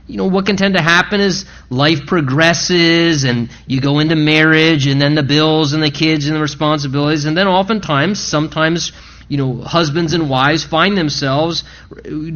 you 0.08 0.18
know, 0.18 0.28
what 0.28 0.46
can 0.46 0.56
tend 0.56 0.76
to 0.76 0.82
happen 0.82 1.20
is 1.20 1.46
life 1.70 2.06
progresses 2.06 3.24
and 3.24 3.50
you 3.66 3.82
go 3.82 4.00
into 4.00 4.16
marriage 4.16 4.86
and 4.86 5.02
then 5.02 5.16
the 5.16 5.24
bills 5.24 5.74
and 5.74 5.82
the 5.82 5.90
kids 5.90 6.28
and 6.28 6.36
the 6.36 6.42
responsibilities. 6.42 7.26
And 7.26 7.36
then 7.36 7.48
oftentimes, 7.48 8.20
sometimes, 8.20 8.92
you 9.28 9.38
know, 9.38 9.62
husbands 9.62 10.14
and 10.14 10.30
wives 10.30 10.64
find 10.64 10.96
themselves 10.96 11.64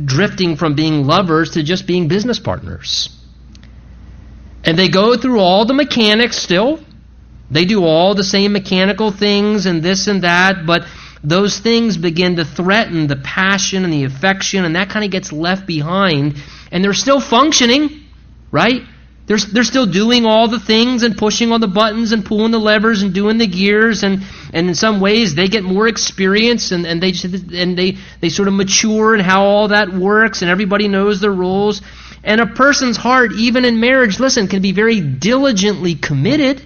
drifting 0.05 0.55
from 0.55 0.73
being 0.73 1.05
lovers 1.05 1.51
to 1.51 1.63
just 1.63 1.85
being 1.85 2.07
business 2.07 2.39
partners. 2.39 3.09
And 4.63 4.77
they 4.77 4.89
go 4.89 5.15
through 5.15 5.39
all 5.39 5.65
the 5.65 5.75
mechanics 5.75 6.37
still. 6.37 6.79
They 7.51 7.65
do 7.65 7.85
all 7.85 8.15
the 8.15 8.23
same 8.23 8.51
mechanical 8.51 9.11
things 9.11 9.67
and 9.67 9.83
this 9.83 10.07
and 10.07 10.23
that, 10.23 10.65
but 10.65 10.85
those 11.23 11.59
things 11.59 11.97
begin 11.97 12.37
to 12.37 12.45
threaten 12.45 13.07
the 13.07 13.15
passion 13.15 13.83
and 13.83 13.91
the 13.91 14.05
affection, 14.05 14.65
and 14.65 14.75
that 14.75 14.89
kind 14.89 15.03
of 15.03 15.11
gets 15.11 15.31
left 15.31 15.65
behind 15.65 16.35
and 16.71 16.83
they're 16.83 16.93
still 16.93 17.19
functioning, 17.19 18.03
right? 18.51 18.81
They're, 19.29 19.37
they're 19.37 19.63
still 19.63 19.85
doing 19.85 20.25
all 20.25 20.47
the 20.47 20.59
things 20.59 21.03
and 21.03 21.15
pushing 21.15 21.51
all 21.51 21.59
the 21.59 21.67
buttons 21.67 22.13
and 22.13 22.25
pulling 22.25 22.49
the 22.51 22.59
levers 22.59 23.03
and 23.03 23.13
doing 23.13 23.37
the 23.37 23.45
gears 23.45 24.01
and, 24.01 24.23
and 24.51 24.67
in 24.69 24.73
some 24.73 24.99
ways 24.99 25.35
they 25.35 25.47
get 25.47 25.63
more 25.63 25.87
experience 25.87 26.71
and, 26.71 26.87
and 26.87 26.99
they 26.99 27.13
and 27.55 27.77
they, 27.77 27.97
they 28.21 28.29
sort 28.29 28.47
of 28.47 28.55
mature 28.55 29.13
in 29.13 29.21
how 29.21 29.43
all 29.43 29.67
that 29.67 29.93
works 29.93 30.41
and 30.41 30.49
everybody 30.49 30.87
knows 30.87 31.19
the 31.19 31.29
roles. 31.29 31.83
And 32.23 32.41
a 32.41 32.47
person's 32.47 32.97
heart, 32.97 33.31
even 33.33 33.65
in 33.65 33.79
marriage, 33.79 34.19
listen, 34.19 34.47
can 34.47 34.63
be 34.63 34.71
very 34.71 34.99
diligently 34.99 35.93
committed 35.93 36.63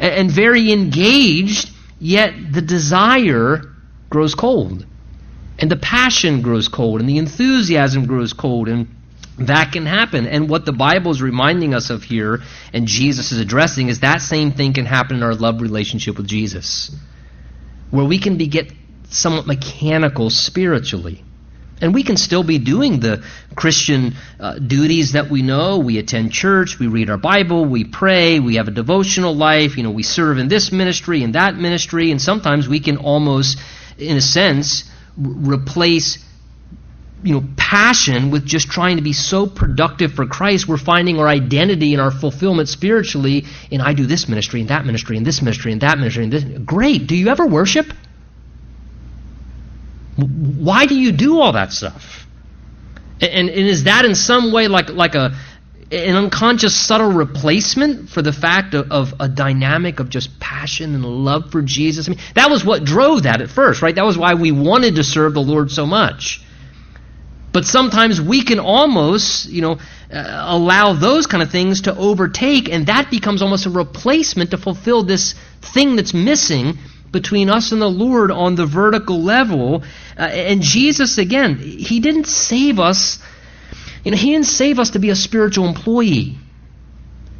and, 0.00 0.14
and 0.14 0.30
very 0.30 0.72
engaged, 0.72 1.70
yet 2.00 2.32
the 2.52 2.62
desire 2.62 3.60
grows 4.08 4.34
cold. 4.34 4.86
And 5.58 5.70
the 5.70 5.76
passion 5.76 6.40
grows 6.40 6.68
cold, 6.68 7.00
and 7.00 7.08
the 7.08 7.18
enthusiasm 7.18 8.06
grows 8.06 8.32
cold, 8.32 8.68
and 8.68 8.95
that 9.38 9.72
can 9.72 9.86
happen. 9.86 10.26
And 10.26 10.48
what 10.48 10.64
the 10.64 10.72
Bible 10.72 11.10
is 11.10 11.20
reminding 11.20 11.74
us 11.74 11.90
of 11.90 12.02
here, 12.02 12.40
and 12.72 12.86
Jesus 12.86 13.32
is 13.32 13.40
addressing, 13.40 13.88
is 13.88 14.00
that 14.00 14.20
same 14.20 14.52
thing 14.52 14.72
can 14.72 14.86
happen 14.86 15.16
in 15.16 15.22
our 15.22 15.34
love 15.34 15.60
relationship 15.60 16.16
with 16.16 16.26
Jesus, 16.26 16.90
where 17.90 18.04
we 18.04 18.18
can 18.18 18.38
be 18.38 18.46
get 18.46 18.72
somewhat 19.10 19.46
mechanical 19.46 20.30
spiritually. 20.30 21.22
And 21.78 21.92
we 21.92 22.04
can 22.04 22.16
still 22.16 22.42
be 22.42 22.58
doing 22.58 23.00
the 23.00 23.22
Christian 23.54 24.14
uh, 24.40 24.58
duties 24.58 25.12
that 25.12 25.28
we 25.28 25.42
know. 25.42 25.78
We 25.78 25.98
attend 25.98 26.32
church, 26.32 26.78
we 26.78 26.86
read 26.86 27.10
our 27.10 27.18
Bible, 27.18 27.66
we 27.66 27.84
pray, 27.84 28.40
we 28.40 28.56
have 28.56 28.68
a 28.68 28.70
devotional 28.70 29.34
life, 29.34 29.76
you 29.76 29.82
know, 29.82 29.90
we 29.90 30.02
serve 30.02 30.38
in 30.38 30.48
this 30.48 30.72
ministry 30.72 31.22
and 31.22 31.34
that 31.34 31.54
ministry, 31.56 32.10
and 32.10 32.20
sometimes 32.20 32.66
we 32.66 32.80
can 32.80 32.96
almost, 32.96 33.58
in 33.98 34.16
a 34.16 34.22
sense, 34.22 34.84
r- 35.22 35.30
replace 35.30 36.24
you 37.22 37.34
know, 37.34 37.44
passion 37.56 38.30
with 38.30 38.44
just 38.44 38.70
trying 38.70 38.96
to 38.96 39.02
be 39.02 39.12
so 39.12 39.46
productive 39.46 40.12
for 40.12 40.26
Christ, 40.26 40.68
we're 40.68 40.76
finding 40.76 41.18
our 41.18 41.26
identity 41.26 41.92
and 41.94 42.00
our 42.00 42.10
fulfillment 42.10 42.68
spiritually 42.68 43.44
in 43.70 43.80
I 43.80 43.94
do 43.94 44.06
this 44.06 44.28
ministry 44.28 44.60
and 44.60 44.70
that 44.70 44.84
ministry 44.84 45.16
and 45.16 45.26
this 45.26 45.40
ministry 45.40 45.72
and 45.72 45.80
that 45.80 45.98
ministry 45.98 46.24
and 46.24 46.32
this. 46.32 46.44
Great. 46.64 47.06
Do 47.06 47.16
you 47.16 47.28
ever 47.28 47.46
worship? 47.46 47.86
Why 50.16 50.86
do 50.86 50.94
you 50.94 51.12
do 51.12 51.40
all 51.40 51.52
that 51.52 51.72
stuff? 51.72 52.26
And, 53.20 53.48
and 53.48 53.50
is 53.50 53.84
that 53.84 54.04
in 54.04 54.14
some 54.14 54.52
way 54.52 54.68
like, 54.68 54.90
like 54.90 55.14
a, 55.14 55.34
an 55.90 56.16
unconscious 56.16 56.74
subtle 56.74 57.12
replacement 57.12 58.10
for 58.10 58.20
the 58.20 58.32
fact 58.32 58.74
of, 58.74 58.92
of, 58.92 59.14
a 59.20 59.28
dynamic 59.28 60.00
of 60.00 60.10
just 60.10 60.38
passion 60.38 60.94
and 60.94 61.04
love 61.04 61.50
for 61.50 61.62
Jesus? 61.62 62.08
I 62.08 62.10
mean, 62.10 62.20
that 62.34 62.50
was 62.50 62.64
what 62.64 62.84
drove 62.84 63.22
that 63.22 63.40
at 63.40 63.48
first, 63.48 63.82
right? 63.82 63.94
That 63.94 64.04
was 64.04 64.18
why 64.18 64.34
we 64.34 64.52
wanted 64.52 64.96
to 64.96 65.04
serve 65.04 65.34
the 65.34 65.42
Lord 65.42 65.70
so 65.70 65.86
much. 65.86 66.42
But 67.56 67.64
sometimes 67.64 68.20
we 68.20 68.42
can 68.42 68.60
almost, 68.60 69.48
you 69.48 69.62
know, 69.62 69.78
uh, 70.12 70.44
allow 70.46 70.92
those 70.92 71.26
kind 71.26 71.42
of 71.42 71.50
things 71.50 71.80
to 71.88 71.96
overtake, 71.96 72.68
and 72.68 72.88
that 72.88 73.10
becomes 73.10 73.40
almost 73.40 73.64
a 73.64 73.70
replacement 73.70 74.50
to 74.50 74.58
fulfill 74.58 75.04
this 75.04 75.34
thing 75.62 75.96
that's 75.96 76.12
missing 76.12 76.76
between 77.10 77.48
us 77.48 77.72
and 77.72 77.80
the 77.80 77.88
Lord 77.88 78.30
on 78.30 78.56
the 78.56 78.66
vertical 78.66 79.22
level. 79.22 79.84
Uh, 80.18 80.20
and 80.20 80.60
Jesus, 80.60 81.16
again, 81.16 81.56
He 81.56 82.00
didn't 82.00 82.26
save 82.26 82.78
us, 82.78 83.20
you 84.04 84.10
know, 84.10 84.18
He 84.18 84.32
didn't 84.32 84.48
save 84.48 84.78
us 84.78 84.90
to 84.90 84.98
be 84.98 85.08
a 85.08 85.16
spiritual 85.16 85.66
employee. 85.66 86.36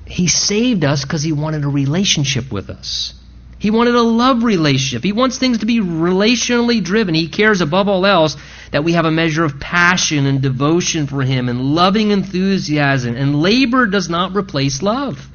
He 0.06 0.28
saved 0.28 0.82
us 0.82 1.04
because 1.04 1.22
He 1.22 1.32
wanted 1.32 1.62
a 1.64 1.68
relationship 1.68 2.50
with 2.50 2.70
us. 2.70 3.12
He 3.58 3.70
wanted 3.70 3.94
a 3.94 4.02
love 4.02 4.44
relationship. 4.44 5.02
He 5.02 5.12
wants 5.12 5.38
things 5.38 5.58
to 5.58 5.66
be 5.66 5.80
relationally 5.80 6.82
driven. 6.82 7.14
He 7.14 7.28
cares 7.28 7.62
above 7.62 7.88
all 7.88 8.04
else 8.04 8.36
that 8.70 8.84
we 8.84 8.92
have 8.92 9.06
a 9.06 9.10
measure 9.10 9.44
of 9.44 9.58
passion 9.58 10.26
and 10.26 10.42
devotion 10.42 11.06
for 11.06 11.22
Him 11.22 11.48
and 11.48 11.60
loving 11.74 12.10
enthusiasm. 12.10 13.16
And 13.16 13.40
labor 13.40 13.86
does 13.86 14.10
not 14.10 14.36
replace 14.36 14.82
love. 14.82 15.26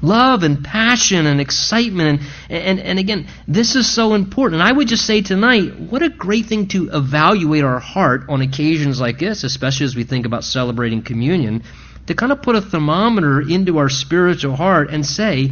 Love 0.00 0.42
and 0.42 0.64
passion 0.64 1.26
and 1.26 1.40
excitement. 1.40 2.22
And, 2.48 2.78
and, 2.78 2.80
and 2.80 2.98
again, 2.98 3.26
this 3.48 3.74
is 3.74 3.92
so 3.92 4.14
important. 4.14 4.60
And 4.60 4.68
I 4.68 4.72
would 4.72 4.88
just 4.88 5.04
say 5.04 5.22
tonight, 5.22 5.78
what 5.78 6.02
a 6.02 6.08
great 6.08 6.46
thing 6.46 6.68
to 6.68 6.90
evaluate 6.92 7.64
our 7.64 7.80
heart 7.80 8.24
on 8.28 8.42
occasions 8.42 9.00
like 9.00 9.18
this, 9.18 9.42
especially 9.42 9.86
as 9.86 9.96
we 9.96 10.04
think 10.04 10.24
about 10.26 10.44
celebrating 10.44 11.02
communion, 11.02 11.64
to 12.06 12.14
kind 12.14 12.30
of 12.30 12.42
put 12.42 12.56
a 12.56 12.60
thermometer 12.60 13.40
into 13.40 13.78
our 13.78 13.88
spiritual 13.88 14.56
heart 14.56 14.90
and 14.90 15.06
say, 15.06 15.50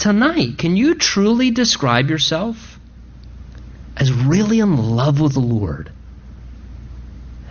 tonight, 0.00 0.58
can 0.58 0.76
you 0.76 0.94
truly 0.94 1.50
describe 1.50 2.10
yourself 2.10 2.78
as 3.96 4.12
really 4.12 4.60
in 4.60 4.76
love 4.76 5.20
with 5.20 5.34
the 5.34 5.40
Lord? 5.40 5.92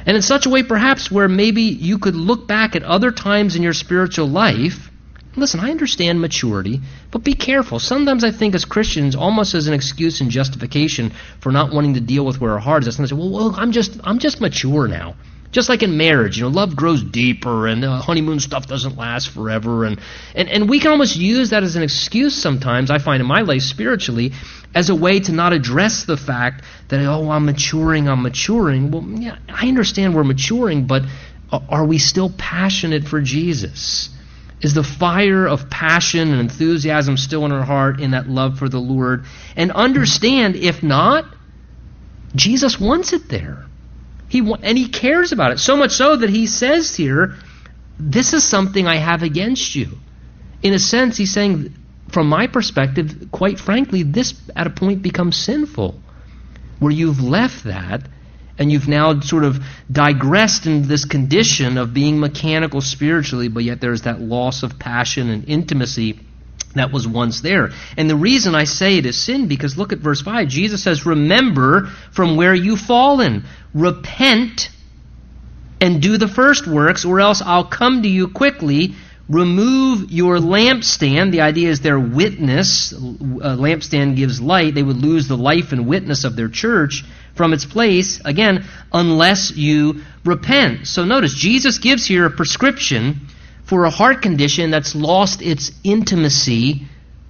And 0.06 0.16
in 0.16 0.22
such 0.22 0.45
a 0.45 0.50
way, 0.50 0.64
perhaps, 0.64 1.12
where 1.12 1.28
maybe 1.28 1.62
you 1.62 2.00
could 2.00 2.16
look 2.16 2.47
back 2.47 2.76
at 2.76 2.84
other 2.84 3.12
times 3.12 3.56
in 3.56 3.62
your 3.62 3.74
spiritual 3.74 4.28
life. 4.28 4.89
Listen, 5.36 5.60
I 5.60 5.70
understand 5.70 6.20
maturity, 6.20 6.82
but 7.12 7.24
be 7.24 7.34
careful. 7.34 7.80
Sometimes 7.80 8.24
I 8.24 8.32
think 8.32 8.56
as 8.56 8.66
Christians, 8.66 9.16
almost 9.16 9.54
as 9.54 9.68
an 9.68 9.74
excuse 9.74 10.22
and 10.22 10.32
justification 10.32 11.12
for 11.39 11.52
not 11.52 11.72
wanting 11.72 11.93
to 11.93 12.02
deal 12.02 12.26
with 12.26 12.41
where 12.41 12.54
our 12.54 12.60
heart 12.60 12.88
is, 12.88 12.95
sometimes 12.95 13.12
I 13.12 13.16
say, 13.16 13.20
well, 13.20 13.30
well, 13.30 13.56
I'm 13.56 13.72
just, 13.72 14.00
I'm 14.04 14.20
just 14.20 14.41
mature 14.41 14.88
now. 14.88 15.16
Just 15.52 15.68
like 15.68 15.82
in 15.82 15.97
marriage, 15.97 16.38
you 16.38 16.43
know, 16.43 16.50
love 16.50 16.76
grows 16.76 17.02
deeper 17.02 17.66
and 17.66 17.84
uh, 17.84 18.00
honeymoon 18.02 18.39
stuff 18.39 18.68
doesn't 18.68 18.97
last 18.97 19.30
forever. 19.30 19.84
And, 19.84 20.00
and, 20.36 20.47
and 20.47 20.70
we 20.70 20.80
can 20.80 20.91
almost 20.91 21.16
use 21.16 21.50
that 21.50 21.64
as 21.64 21.76
an 21.76 21.82
excuse 21.82 22.36
sometimes, 22.36 22.91
I 22.91 23.00
find 23.00 23.20
in 23.20 23.28
my 23.28 23.41
life 23.41 23.64
spiritually, 23.64 24.34
as 24.76 24.89
a 24.89 24.95
way 24.95 25.20
to 25.22 25.32
not 25.32 25.52
address 25.52 26.04
the 26.04 26.18
fact 26.18 26.64
that, 26.89 27.00
oh, 27.04 27.32
I'm 27.32 27.45
maturing, 27.45 28.08
I'm 28.08 28.22
maturing. 28.22 28.91
Well, 28.91 29.04
yeah, 29.20 29.38
I 29.50 29.68
understand 29.68 30.14
we're 30.14 30.24
maturing, 30.24 30.86
but 30.86 31.04
are 31.52 31.86
we 31.86 31.97
still 31.97 32.32
passionate 32.38 33.06
for 33.06 33.20
Jesus? 33.20 34.10
Is 34.62 34.76
the 34.76 34.84
fire 34.84 35.47
of 35.47 35.70
passion 35.70 36.32
and 36.32 36.39
enthusiasm 36.41 37.18
still 37.18 37.45
in 37.45 37.52
our 37.52 37.64
heart 37.64 38.00
in 38.00 38.12
that 38.12 38.30
love 38.30 38.60
for 38.60 38.70
the 38.70 38.80
Lord? 38.80 39.26
And 39.56 39.72
understand, 39.72 40.56
if 40.56 40.84
not, 40.84 41.26
Jesus 42.36 42.80
wants 42.80 43.14
it 43.14 43.30
there. 43.30 43.66
He 44.30 44.39
and 44.39 44.77
he 44.77 44.88
cares 44.88 45.32
about 45.32 45.51
it 45.51 45.59
so 45.59 45.75
much 45.75 45.91
so 45.91 46.15
that 46.15 46.30
he 46.30 46.45
says 46.45 46.95
here, 46.95 47.36
"This 47.99 48.34
is 48.34 48.43
something 48.43 48.88
I 48.88 48.97
have 48.97 49.23
against 49.23 49.75
you." 49.75 49.97
In 50.61 50.73
a 50.73 50.80
sense, 50.80 51.17
he's 51.17 51.34
saying, 51.34 51.73
from 52.09 52.27
my 52.27 52.47
perspective, 52.47 53.27
quite 53.32 53.59
frankly, 53.59 54.03
this 54.03 54.34
at 54.55 54.67
a 54.67 54.69
point 54.69 55.01
becomes 55.01 55.36
sinful, 55.36 56.01
where 56.80 56.91
you've 56.91 57.21
left 57.21 57.63
that 57.65 58.07
and 58.57 58.71
you've 58.71 58.88
now 58.88 59.19
sort 59.21 59.45
of 59.45 59.63
digressed 59.91 60.65
into 60.65 60.88
this 60.88 61.05
condition 61.05 61.77
of 61.77 61.93
being 61.93 62.19
mechanical 62.19 62.82
spiritually, 62.82 63.47
but 63.47 63.63
yet 63.63 63.80
there's 63.80 64.01
that 64.01 64.21
loss 64.21 64.63
of 64.63 64.77
passion 64.77 65.30
and 65.30 65.45
intimacy 65.47 66.19
that 66.76 66.91
was 66.91 67.07
once 67.07 67.41
there. 67.41 67.72
And 67.97 68.09
the 68.09 68.15
reason 68.15 68.53
I 68.53 68.65
say 68.65 68.97
it 68.97 69.05
is 69.05 69.17
sin 69.17 69.47
because 69.47 69.78
look 69.78 69.91
at 69.91 69.99
verse 69.99 70.22
5. 70.22 70.47
Jesus 70.47 70.84
says, 70.84 71.05
Remember 71.05 71.88
from 72.11 72.36
where 72.36 72.53
you've 72.53 72.82
fallen. 72.82 73.45
Repent 73.74 74.70
and 75.82 76.01
do 76.01 76.17
the 76.17 76.28
first 76.28 76.67
works, 76.67 77.05
or 77.05 77.20
else 77.20 77.41
I'll 77.41 77.65
come 77.65 78.03
to 78.03 78.07
you 78.07 78.28
quickly. 78.28 78.95
Remove 79.30 80.11
your 80.11 80.38
lampstand. 80.38 81.32
The 81.32 81.41
idea 81.41 81.70
is 81.70 81.82
their 81.82 81.99
witness. 81.99 82.91
A 82.91 82.95
lampstand 83.55 84.15
gives 84.15 84.41
light. 84.41 84.76
They 84.76 84.84
would 84.84 84.97
lose 84.97 85.28
the 85.28 85.38
life 85.38 85.72
and 85.72 85.88
witness 85.88 86.24
of 86.24 86.36
their 86.36 86.49
church 86.49 87.03
from 87.36 87.53
its 87.53 87.63
place, 87.63 88.20
again, 88.26 88.65
unless 88.91 89.55
you 89.55 90.01
repent. 90.26 90.88
So 90.88 91.05
notice, 91.05 91.34
Jesus 91.34 91.78
gives 91.78 92.05
here 92.05 92.26
a 92.26 92.32
prescription 92.32 93.28
for 93.70 93.86
a 93.86 93.89
heart 93.91 94.24
condition 94.24 94.72
that's 94.72 94.95
lost 94.95 95.43
its 95.43 95.72
intimacy 95.84 96.88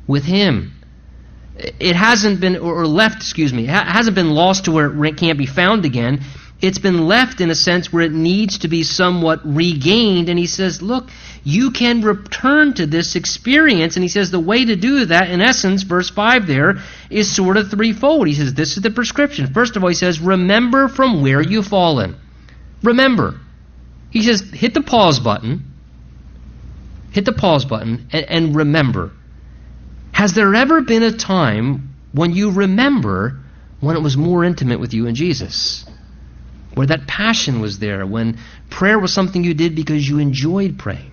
with 0.08 0.24
Him. 0.24 0.74
It 1.58 1.98
hasn't 1.98 2.40
been, 2.40 2.56
or 2.56 2.88
left, 2.88 3.18
excuse 3.18 3.52
me, 3.52 3.66
it 3.66 3.70
hasn't 3.70 4.16
been 4.16 4.30
lost 4.30 4.66
to 4.66 4.72
where 4.72 5.06
it 5.06 5.18
can't 5.18 5.38
be 5.38 5.46
found 5.46 5.84
again. 5.84 6.22
It's 6.62 6.80
been 6.80 7.08
left 7.08 7.42
in 7.42 7.50
a 7.50 7.56
sense 7.56 7.92
where 7.92 8.04
it 8.04 8.14
needs 8.14 8.60
to 8.60 8.70
be 8.70 8.84
somewhat 8.84 9.42
regained. 9.44 10.30
And 10.30 10.40
he 10.40 10.48
says, 10.48 10.82
look, 10.82 11.10
you 11.44 11.72
can 11.72 12.02
return 12.02 12.74
to 12.76 12.86
this 12.86 13.18
experience. 13.18 13.98
And 13.98 14.04
he 14.04 14.10
says 14.10 14.32
the 14.32 14.40
way 14.40 14.64
to 14.64 14.78
do 14.78 15.06
that, 15.06 15.30
in 15.30 15.42
essence, 15.42 15.84
verse 15.84 16.10
5 16.10 16.48
there, 16.48 16.76
is 17.10 17.34
sort 17.34 17.58
of 17.58 17.70
threefold. 17.70 18.28
He 18.28 18.34
says, 18.34 18.54
this 18.54 18.78
is 18.78 18.84
the 18.84 18.92
prescription. 18.92 19.54
First 19.54 19.76
of 19.76 19.84
all, 19.84 19.90
he 19.90 19.96
says, 19.96 20.22
remember 20.22 20.88
from 20.88 21.22
where 21.22 21.42
you've 21.42 21.68
fallen. 21.68 22.16
Remember. 22.82 23.40
He 24.12 24.22
says, 24.24 24.42
hit 24.54 24.74
the 24.74 24.82
pause 24.82 25.20
button 25.20 25.69
hit 27.20 27.26
the 27.26 27.34
pause 27.34 27.66
button 27.66 28.08
and, 28.14 28.26
and 28.26 28.56
remember. 28.56 29.12
Has 30.14 30.34
there 30.34 30.56
ever 30.56 30.82
been 30.82 31.04
a 31.04 31.12
time 31.12 31.94
when 32.14 32.32
you 32.32 32.52
remember 32.52 33.40
when 33.82 33.98
it 33.98 34.02
was 34.02 34.16
more 34.16 34.46
intimate 34.46 34.80
with 34.80 34.94
you 34.94 35.06
and 35.06 35.18
Jesus? 35.18 35.86
Where 36.76 36.88
that 36.88 37.08
passion 37.08 37.60
was 37.60 37.78
there, 37.80 38.06
when 38.06 38.40
prayer 38.70 38.98
was 38.98 39.14
something 39.14 39.44
you 39.44 39.54
did 39.54 39.76
because 39.76 40.08
you 40.08 40.20
enjoyed 40.20 40.80
praying. 40.80 41.12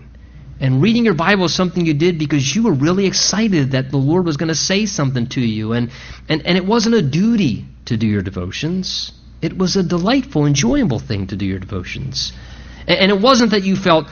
And 0.61 0.81
reading 0.81 1.05
your 1.05 1.15
Bible 1.15 1.43
was 1.43 1.55
something 1.55 1.85
you 1.85 1.95
did 1.95 2.21
because 2.21 2.55
you 2.55 2.63
were 2.63 2.73
really 2.73 3.07
excited 3.07 3.73
that 3.73 3.91
the 3.91 3.97
Lord 3.97 4.25
was 4.25 4.37
going 4.37 4.49
to 4.49 4.55
say 4.55 4.87
something 4.87 5.27
to 5.31 5.41
you. 5.41 5.73
And, 5.73 5.91
and, 6.29 6.47
and 6.47 6.57
it 6.57 6.65
wasn't 6.65 6.95
a 6.95 7.03
duty 7.03 7.65
to 7.87 7.97
do 7.97 8.07
your 8.07 8.23
devotions, 8.23 9.11
it 9.43 9.59
was 9.59 9.77
a 9.77 9.83
delightful, 9.83 10.47
enjoyable 10.47 11.01
thing 11.01 11.27
to 11.29 11.37
do 11.37 11.47
your 11.47 11.59
devotions. 11.59 12.33
And, 12.87 12.99
and 12.99 13.11
it 13.11 13.21
wasn't 13.21 13.51
that 13.51 13.65
you 13.65 13.75
felt 13.75 14.07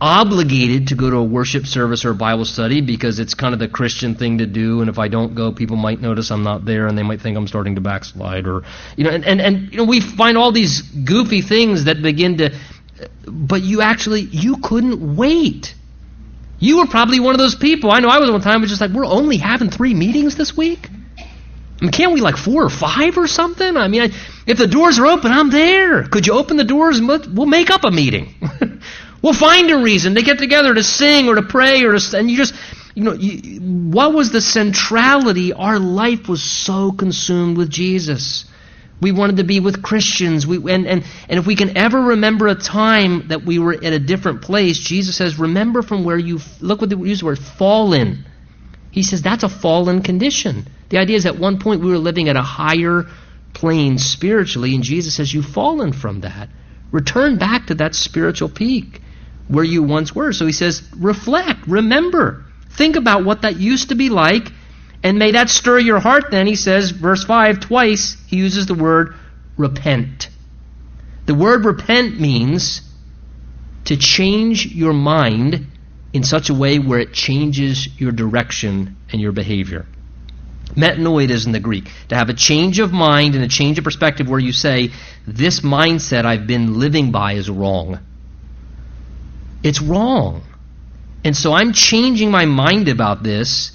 obligated 0.00 0.88
to 0.88 0.94
go 0.94 1.10
to 1.10 1.16
a 1.16 1.24
worship 1.24 1.66
service 1.66 2.04
or 2.04 2.10
a 2.10 2.14
Bible 2.14 2.44
study 2.44 2.80
because 2.80 3.18
it's 3.18 3.34
kind 3.34 3.52
of 3.52 3.60
the 3.60 3.68
Christian 3.68 4.14
thing 4.14 4.38
to 4.38 4.46
do, 4.46 4.80
and 4.80 4.88
if 4.88 4.98
I 4.98 5.08
don't 5.08 5.34
go, 5.34 5.52
people 5.52 5.76
might 5.76 6.00
notice 6.00 6.30
I'm 6.30 6.42
not 6.42 6.64
there, 6.64 6.86
and 6.86 6.96
they 6.96 7.02
might 7.02 7.20
think 7.20 7.36
I'm 7.36 7.46
starting 7.46 7.74
to 7.74 7.80
backslide, 7.80 8.46
or 8.46 8.62
you 8.96 9.04
know, 9.04 9.10
and 9.10 9.24
and, 9.24 9.40
and 9.40 9.70
you 9.70 9.78
know, 9.78 9.84
we 9.84 10.00
find 10.00 10.38
all 10.38 10.52
these 10.52 10.80
goofy 10.80 11.42
things 11.42 11.84
that 11.84 12.02
begin 12.02 12.38
to, 12.38 12.58
but 13.26 13.62
you 13.62 13.82
actually 13.82 14.22
you 14.22 14.56
couldn't 14.58 15.16
wait. 15.16 15.74
You 16.58 16.78
were 16.78 16.86
probably 16.86 17.20
one 17.20 17.34
of 17.34 17.38
those 17.38 17.54
people. 17.54 17.90
I 17.90 18.00
know 18.00 18.08
I 18.08 18.18
was 18.18 18.30
one 18.30 18.42
time. 18.42 18.60
Was 18.60 18.70
just 18.70 18.82
like, 18.82 18.90
we're 18.90 19.06
only 19.06 19.38
having 19.38 19.70
three 19.70 19.94
meetings 19.94 20.36
this 20.36 20.54
week. 20.56 20.88
I 21.18 21.84
mean, 21.84 21.92
can't 21.92 22.12
we 22.12 22.20
like 22.20 22.36
four 22.36 22.64
or 22.64 22.68
five 22.68 23.16
or 23.16 23.26
something? 23.26 23.78
I 23.78 23.88
mean, 23.88 24.02
I, 24.02 24.08
if 24.46 24.58
the 24.58 24.66
doors 24.66 24.98
are 24.98 25.06
open, 25.06 25.32
I'm 25.32 25.50
there. 25.50 26.06
Could 26.06 26.26
you 26.26 26.34
open 26.34 26.58
the 26.58 26.64
doors 26.64 26.98
and 26.98 27.08
we'll 27.08 27.46
make 27.46 27.70
up 27.70 27.84
a 27.84 27.90
meeting? 27.90 28.34
We'll 29.22 29.34
find 29.34 29.70
a 29.70 29.78
reason 29.78 30.14
to 30.14 30.22
get 30.22 30.38
together 30.38 30.72
to 30.72 30.82
sing 30.82 31.28
or 31.28 31.34
to 31.34 31.42
pray 31.42 31.84
or 31.84 31.98
to, 31.98 32.18
and 32.18 32.30
you 32.30 32.36
just, 32.36 32.54
you 32.94 33.04
know, 33.04 33.12
you, 33.12 33.60
what 33.60 34.14
was 34.14 34.30
the 34.30 34.40
centrality? 34.40 35.52
Our 35.52 35.78
life 35.78 36.28
was 36.28 36.42
so 36.42 36.92
consumed 36.92 37.58
with 37.58 37.70
Jesus. 37.70 38.46
We 39.00 39.12
wanted 39.12 39.36
to 39.38 39.44
be 39.44 39.60
with 39.60 39.82
Christians. 39.82 40.46
We, 40.46 40.56
and, 40.72 40.86
and, 40.86 41.04
and 41.28 41.38
if 41.38 41.46
we 41.46 41.56
can 41.56 41.76
ever 41.76 42.00
remember 42.00 42.48
a 42.48 42.54
time 42.54 43.28
that 43.28 43.44
we 43.44 43.58
were 43.58 43.74
at 43.74 43.92
a 43.92 43.98
different 43.98 44.42
place, 44.42 44.78
Jesus 44.78 45.16
says, 45.16 45.38
remember 45.38 45.82
from 45.82 46.04
where 46.04 46.18
you, 46.18 46.40
look 46.60 46.80
what 46.80 46.90
the 46.90 46.98
use 46.98 47.20
the 47.20 47.26
word, 47.26 47.38
fallen. 47.38 48.24
He 48.90 49.02
says 49.02 49.22
that's 49.22 49.44
a 49.44 49.48
fallen 49.48 50.02
condition. 50.02 50.66
The 50.88 50.98
idea 50.98 51.16
is 51.16 51.26
at 51.26 51.38
one 51.38 51.58
point 51.60 51.82
we 51.82 51.90
were 51.90 51.98
living 51.98 52.28
at 52.28 52.36
a 52.36 52.42
higher 52.42 53.06
plane 53.52 53.98
spiritually, 53.98 54.74
and 54.74 54.82
Jesus 54.82 55.14
says, 55.14 55.32
you've 55.32 55.46
fallen 55.46 55.92
from 55.92 56.22
that. 56.22 56.48
Return 56.90 57.38
back 57.38 57.66
to 57.66 57.74
that 57.76 57.94
spiritual 57.94 58.48
peak 58.48 59.00
where 59.48 59.64
you 59.64 59.82
once 59.82 60.14
were. 60.14 60.32
So 60.32 60.46
he 60.46 60.52
says, 60.52 60.82
reflect, 60.96 61.66
remember, 61.66 62.44
think 62.70 62.96
about 62.96 63.24
what 63.24 63.42
that 63.42 63.58
used 63.58 63.88
to 63.88 63.94
be 63.94 64.08
like, 64.08 64.50
and 65.02 65.18
may 65.18 65.32
that 65.32 65.48
stir 65.48 65.78
your 65.78 65.98
heart 65.98 66.30
then. 66.30 66.46
He 66.46 66.56
says, 66.56 66.90
verse 66.90 67.24
5, 67.24 67.60
twice 67.60 68.16
he 68.26 68.36
uses 68.36 68.66
the 68.66 68.74
word 68.74 69.14
repent. 69.56 70.28
The 71.26 71.34
word 71.34 71.64
repent 71.64 72.20
means 72.20 72.82
to 73.86 73.96
change 73.96 74.66
your 74.66 74.92
mind 74.92 75.66
in 76.12 76.24
such 76.24 76.50
a 76.50 76.54
way 76.54 76.78
where 76.78 76.98
it 76.98 77.12
changes 77.12 77.88
your 78.00 78.12
direction 78.12 78.96
and 79.10 79.20
your 79.20 79.32
behavior. 79.32 79.86
Metanoia 80.74 81.28
is 81.30 81.46
in 81.46 81.52
the 81.52 81.60
Greek. 81.60 81.90
To 82.08 82.14
have 82.14 82.28
a 82.28 82.34
change 82.34 82.78
of 82.78 82.92
mind 82.92 83.34
and 83.34 83.44
a 83.44 83.48
change 83.48 83.78
of 83.78 83.84
perspective 83.84 84.28
where 84.28 84.38
you 84.38 84.52
say, 84.52 84.90
this 85.26 85.60
mindset 85.60 86.24
I've 86.24 86.46
been 86.46 86.78
living 86.78 87.10
by 87.10 87.34
is 87.34 87.50
wrong. 87.50 87.98
It's 89.62 89.80
wrong. 89.80 90.42
And 91.24 91.36
so 91.36 91.52
I'm 91.52 91.72
changing 91.72 92.30
my 92.30 92.46
mind 92.46 92.88
about 92.88 93.22
this, 93.22 93.72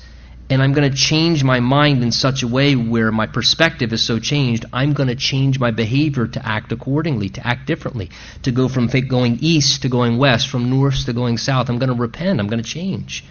and 0.50 0.62
I'm 0.62 0.74
going 0.74 0.90
to 0.90 0.98
change 0.98 1.44
my 1.44 1.60
mind 1.60 2.04
in 2.04 2.12
such 2.12 2.42
a 2.42 2.48
way 2.48 2.76
where 2.76 3.12
my 3.12 3.28
perspective 3.28 3.94
is 3.94 4.04
so 4.04 4.20
changed, 4.20 4.66
I'm 4.74 4.94
going 4.94 5.10
to 5.10 5.16
change 5.16 5.60
my 5.60 5.72
behavior 5.72 6.28
to 6.28 6.46
act 6.46 6.72
accordingly, 6.72 7.30
to 7.30 7.46
act 7.46 7.68
differently, 7.68 8.10
to 8.44 8.52
go 8.52 8.68
from 8.68 8.88
going 8.88 9.38
east 9.42 9.84
to 9.84 9.90
going 9.90 10.18
west, 10.18 10.50
from 10.50 10.70
north 10.70 11.06
to 11.06 11.14
going 11.14 11.38
south. 11.38 11.70
I'm 11.70 11.78
going 11.78 11.96
to 11.96 11.96
repent. 11.96 12.40
I'm 12.40 12.48
going 12.48 12.64
to 12.64 12.70
change. 12.70 13.24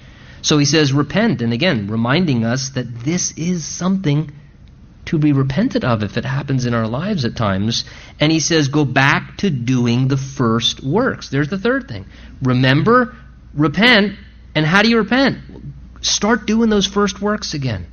So 0.43 0.59
he 0.59 0.65
says, 0.65 0.93
repent. 0.93 1.41
And 1.43 1.53
again, 1.53 1.89
reminding 1.89 2.45
us 2.45 2.71
that 2.71 3.01
this 3.01 3.33
is 3.37 3.65
something 3.65 4.31
to 5.07 5.19
be 5.19 5.33
repented 5.33 5.85
of 5.85 6.03
if 6.03 6.17
it 6.17 6.25
happens 6.25 6.67
in 6.67 6.75
our 6.75 6.87
lives 6.87 7.25
at 7.25 7.37
times. 7.37 7.85
And 8.21 8.33
he 8.33 8.41
says, 8.41 8.69
go 8.69 8.85
back 8.85 9.39
to 9.39 9.51
doing 9.51 10.09
the 10.09 10.17
first 10.17 10.83
works. 10.83 11.29
There's 11.29 11.49
the 11.49 11.59
third 11.59 11.89
thing. 11.89 12.07
Remember, 12.43 13.15
repent. 13.55 14.15
And 14.55 14.65
how 14.65 14.83
do 14.83 14.89
you 14.89 14.99
repent? 14.99 15.39
Start 16.01 16.47
doing 16.47 16.71
those 16.71 16.87
first 16.87 17.21
works 17.21 17.55
again. 17.55 17.87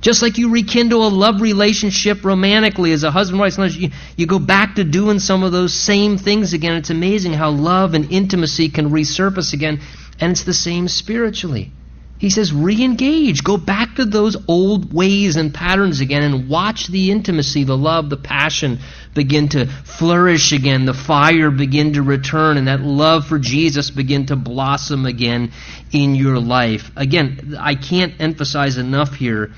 Just 0.00 0.22
like 0.22 0.38
you 0.38 0.50
rekindle 0.50 1.06
a 1.06 1.08
love 1.08 1.40
relationship 1.40 2.24
romantically 2.24 2.92
as 2.92 3.02
a 3.02 3.10
husband 3.10 3.40
wife, 3.40 3.56
you, 3.76 3.90
you 4.16 4.26
go 4.26 4.38
back 4.38 4.74
to 4.76 4.84
doing 4.84 5.18
some 5.18 5.42
of 5.42 5.52
those 5.52 5.72
same 5.72 6.18
things 6.18 6.52
again. 6.52 6.76
It's 6.76 6.90
amazing 6.90 7.32
how 7.32 7.50
love 7.50 7.94
and 7.94 8.12
intimacy 8.12 8.68
can 8.68 8.90
resurface 8.90 9.52
again. 9.52 9.80
And 10.20 10.32
it's 10.32 10.44
the 10.44 10.54
same 10.54 10.88
spiritually. 10.88 11.72
He 12.18 12.30
says, 12.30 12.52
re 12.52 12.82
engage. 12.82 13.44
Go 13.44 13.58
back 13.58 13.96
to 13.96 14.06
those 14.06 14.36
old 14.48 14.92
ways 14.92 15.36
and 15.36 15.52
patterns 15.52 16.00
again 16.00 16.22
and 16.22 16.48
watch 16.48 16.86
the 16.86 17.10
intimacy, 17.10 17.64
the 17.64 17.76
love, 17.76 18.08
the 18.08 18.16
passion 18.16 18.78
begin 19.14 19.48
to 19.50 19.66
flourish 19.66 20.52
again, 20.52 20.86
the 20.86 20.94
fire 20.94 21.50
begin 21.50 21.92
to 21.94 22.02
return, 22.02 22.56
and 22.56 22.68
that 22.68 22.80
love 22.80 23.26
for 23.26 23.38
Jesus 23.38 23.90
begin 23.90 24.26
to 24.26 24.36
blossom 24.36 25.04
again 25.04 25.52
in 25.92 26.14
your 26.14 26.38
life. 26.38 26.90
Again, 26.96 27.56
I 27.58 27.74
can't 27.74 28.14
emphasize 28.18 28.78
enough 28.78 29.14
here 29.14 29.52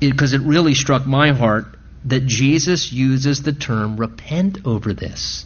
because 0.00 0.32
it, 0.32 0.40
it 0.40 0.46
really 0.46 0.74
struck 0.74 1.06
my 1.06 1.32
heart 1.32 1.76
that 2.06 2.24
Jesus 2.24 2.92
uses 2.92 3.42
the 3.42 3.52
term 3.52 3.96
repent 3.96 4.58
over 4.64 4.94
this. 4.94 5.44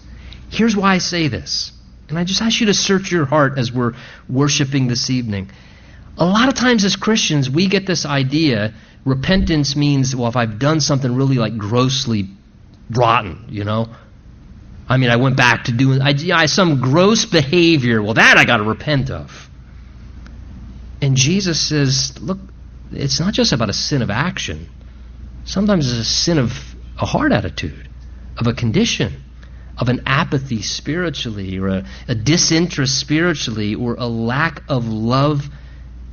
Here's 0.50 0.76
why 0.76 0.94
I 0.94 0.98
say 0.98 1.28
this. 1.28 1.72
And 2.08 2.18
I 2.18 2.24
just 2.24 2.42
ask 2.42 2.60
you 2.60 2.66
to 2.66 2.74
search 2.74 3.10
your 3.10 3.24
heart 3.24 3.58
as 3.58 3.72
we're 3.72 3.94
worshiping 4.28 4.88
this 4.88 5.10
evening. 5.10 5.50
A 6.18 6.24
lot 6.24 6.48
of 6.48 6.54
times 6.54 6.84
as 6.84 6.96
Christians, 6.96 7.48
we 7.48 7.66
get 7.68 7.86
this 7.86 8.04
idea 8.04 8.74
repentance 9.04 9.76
means, 9.76 10.14
well, 10.14 10.28
if 10.28 10.36
I've 10.36 10.58
done 10.58 10.80
something 10.80 11.14
really 11.14 11.36
like 11.36 11.56
grossly 11.56 12.28
rotten, 12.90 13.46
you 13.48 13.64
know, 13.64 13.88
I 14.88 14.96
mean, 14.96 15.10
I 15.10 15.16
went 15.16 15.36
back 15.36 15.64
to 15.64 15.72
doing 15.72 16.02
I, 16.02 16.14
I, 16.34 16.46
some 16.46 16.80
gross 16.80 17.24
behavior. 17.24 18.02
Well, 18.02 18.14
that 18.14 18.36
I 18.36 18.44
got 18.44 18.58
to 18.58 18.64
repent 18.64 19.10
of. 19.10 19.48
And 21.00 21.16
Jesus 21.16 21.60
says, 21.60 22.20
look, 22.20 22.38
it's 22.92 23.20
not 23.20 23.32
just 23.32 23.52
about 23.52 23.70
a 23.70 23.72
sin 23.72 24.02
of 24.02 24.10
action. 24.10 24.68
Sometimes 25.44 25.90
it's 25.90 26.00
a 26.00 26.04
sin 26.04 26.38
of 26.38 26.52
a 27.00 27.06
heart 27.06 27.32
attitude, 27.32 27.88
of 28.36 28.46
a 28.48 28.52
condition, 28.52 29.22
of 29.78 29.88
an 29.88 30.02
apathy 30.06 30.60
spiritually, 30.60 31.56
or 31.58 31.68
a, 31.68 31.86
a 32.08 32.14
disinterest 32.14 32.98
spiritually, 32.98 33.74
or 33.76 33.94
a 33.94 34.06
lack 34.06 34.62
of 34.68 34.88
love 34.88 35.48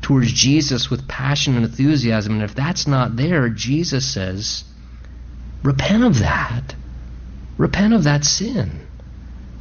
towards 0.08 0.32
Jesus 0.32 0.90
with 0.90 1.06
passion 1.06 1.58
and 1.58 1.66
enthusiasm. 1.66 2.36
And 2.36 2.42
if 2.42 2.56
that's 2.56 2.88
not 2.88 3.18
there, 3.18 3.50
Jesus 3.50 4.10
says, 4.10 4.64
repent 5.64 6.06
of 6.06 6.20
that. 6.20 6.74
Repent 7.58 7.94
of 7.94 8.06
that 8.06 8.24
sin. 8.24 8.88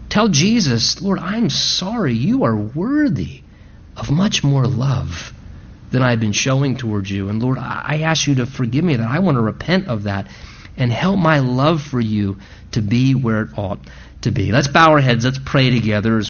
Tell 0.09 0.29
Jesus, 0.29 1.03
Lord, 1.03 1.19
I'm 1.19 1.51
sorry. 1.51 2.15
You 2.15 2.45
are 2.45 2.57
worthy 2.57 3.43
of 3.97 4.13
much 4.13 4.45
more 4.45 4.69
love, 4.69 5.33
than 5.91 6.03
I've 6.03 6.21
been 6.21 6.31
showing 6.31 6.77
towards 6.77 7.11
you. 7.11 7.29
And 7.29 7.43
Lord, 7.43 7.59
I 7.59 8.03
ask 8.05 8.29
you 8.29 8.37
to 8.37 8.47
forgive 8.47 8.85
me 8.85 8.95
that. 8.95 9.09
I 9.09 9.19
want 9.19 9.39
to 9.39 9.43
repent 9.43 9.89
of 9.89 10.05
that 10.05 10.29
and 10.77 10.93
help 10.93 11.19
my 11.19 11.41
love 11.41 11.83
for 11.83 12.01
you 12.01 12.39
to 12.71 12.83
be 12.83 13.17
where 13.17 13.43
it 13.43 13.59
ought 13.59 13.81
to 14.23 14.31
be. 14.31 14.53
Let's 14.53 14.69
bow 14.69 14.93
our 14.93 15.01
heads. 15.01 15.25
Let's 15.25 15.41
pray 15.45 15.71
together. 15.71 16.23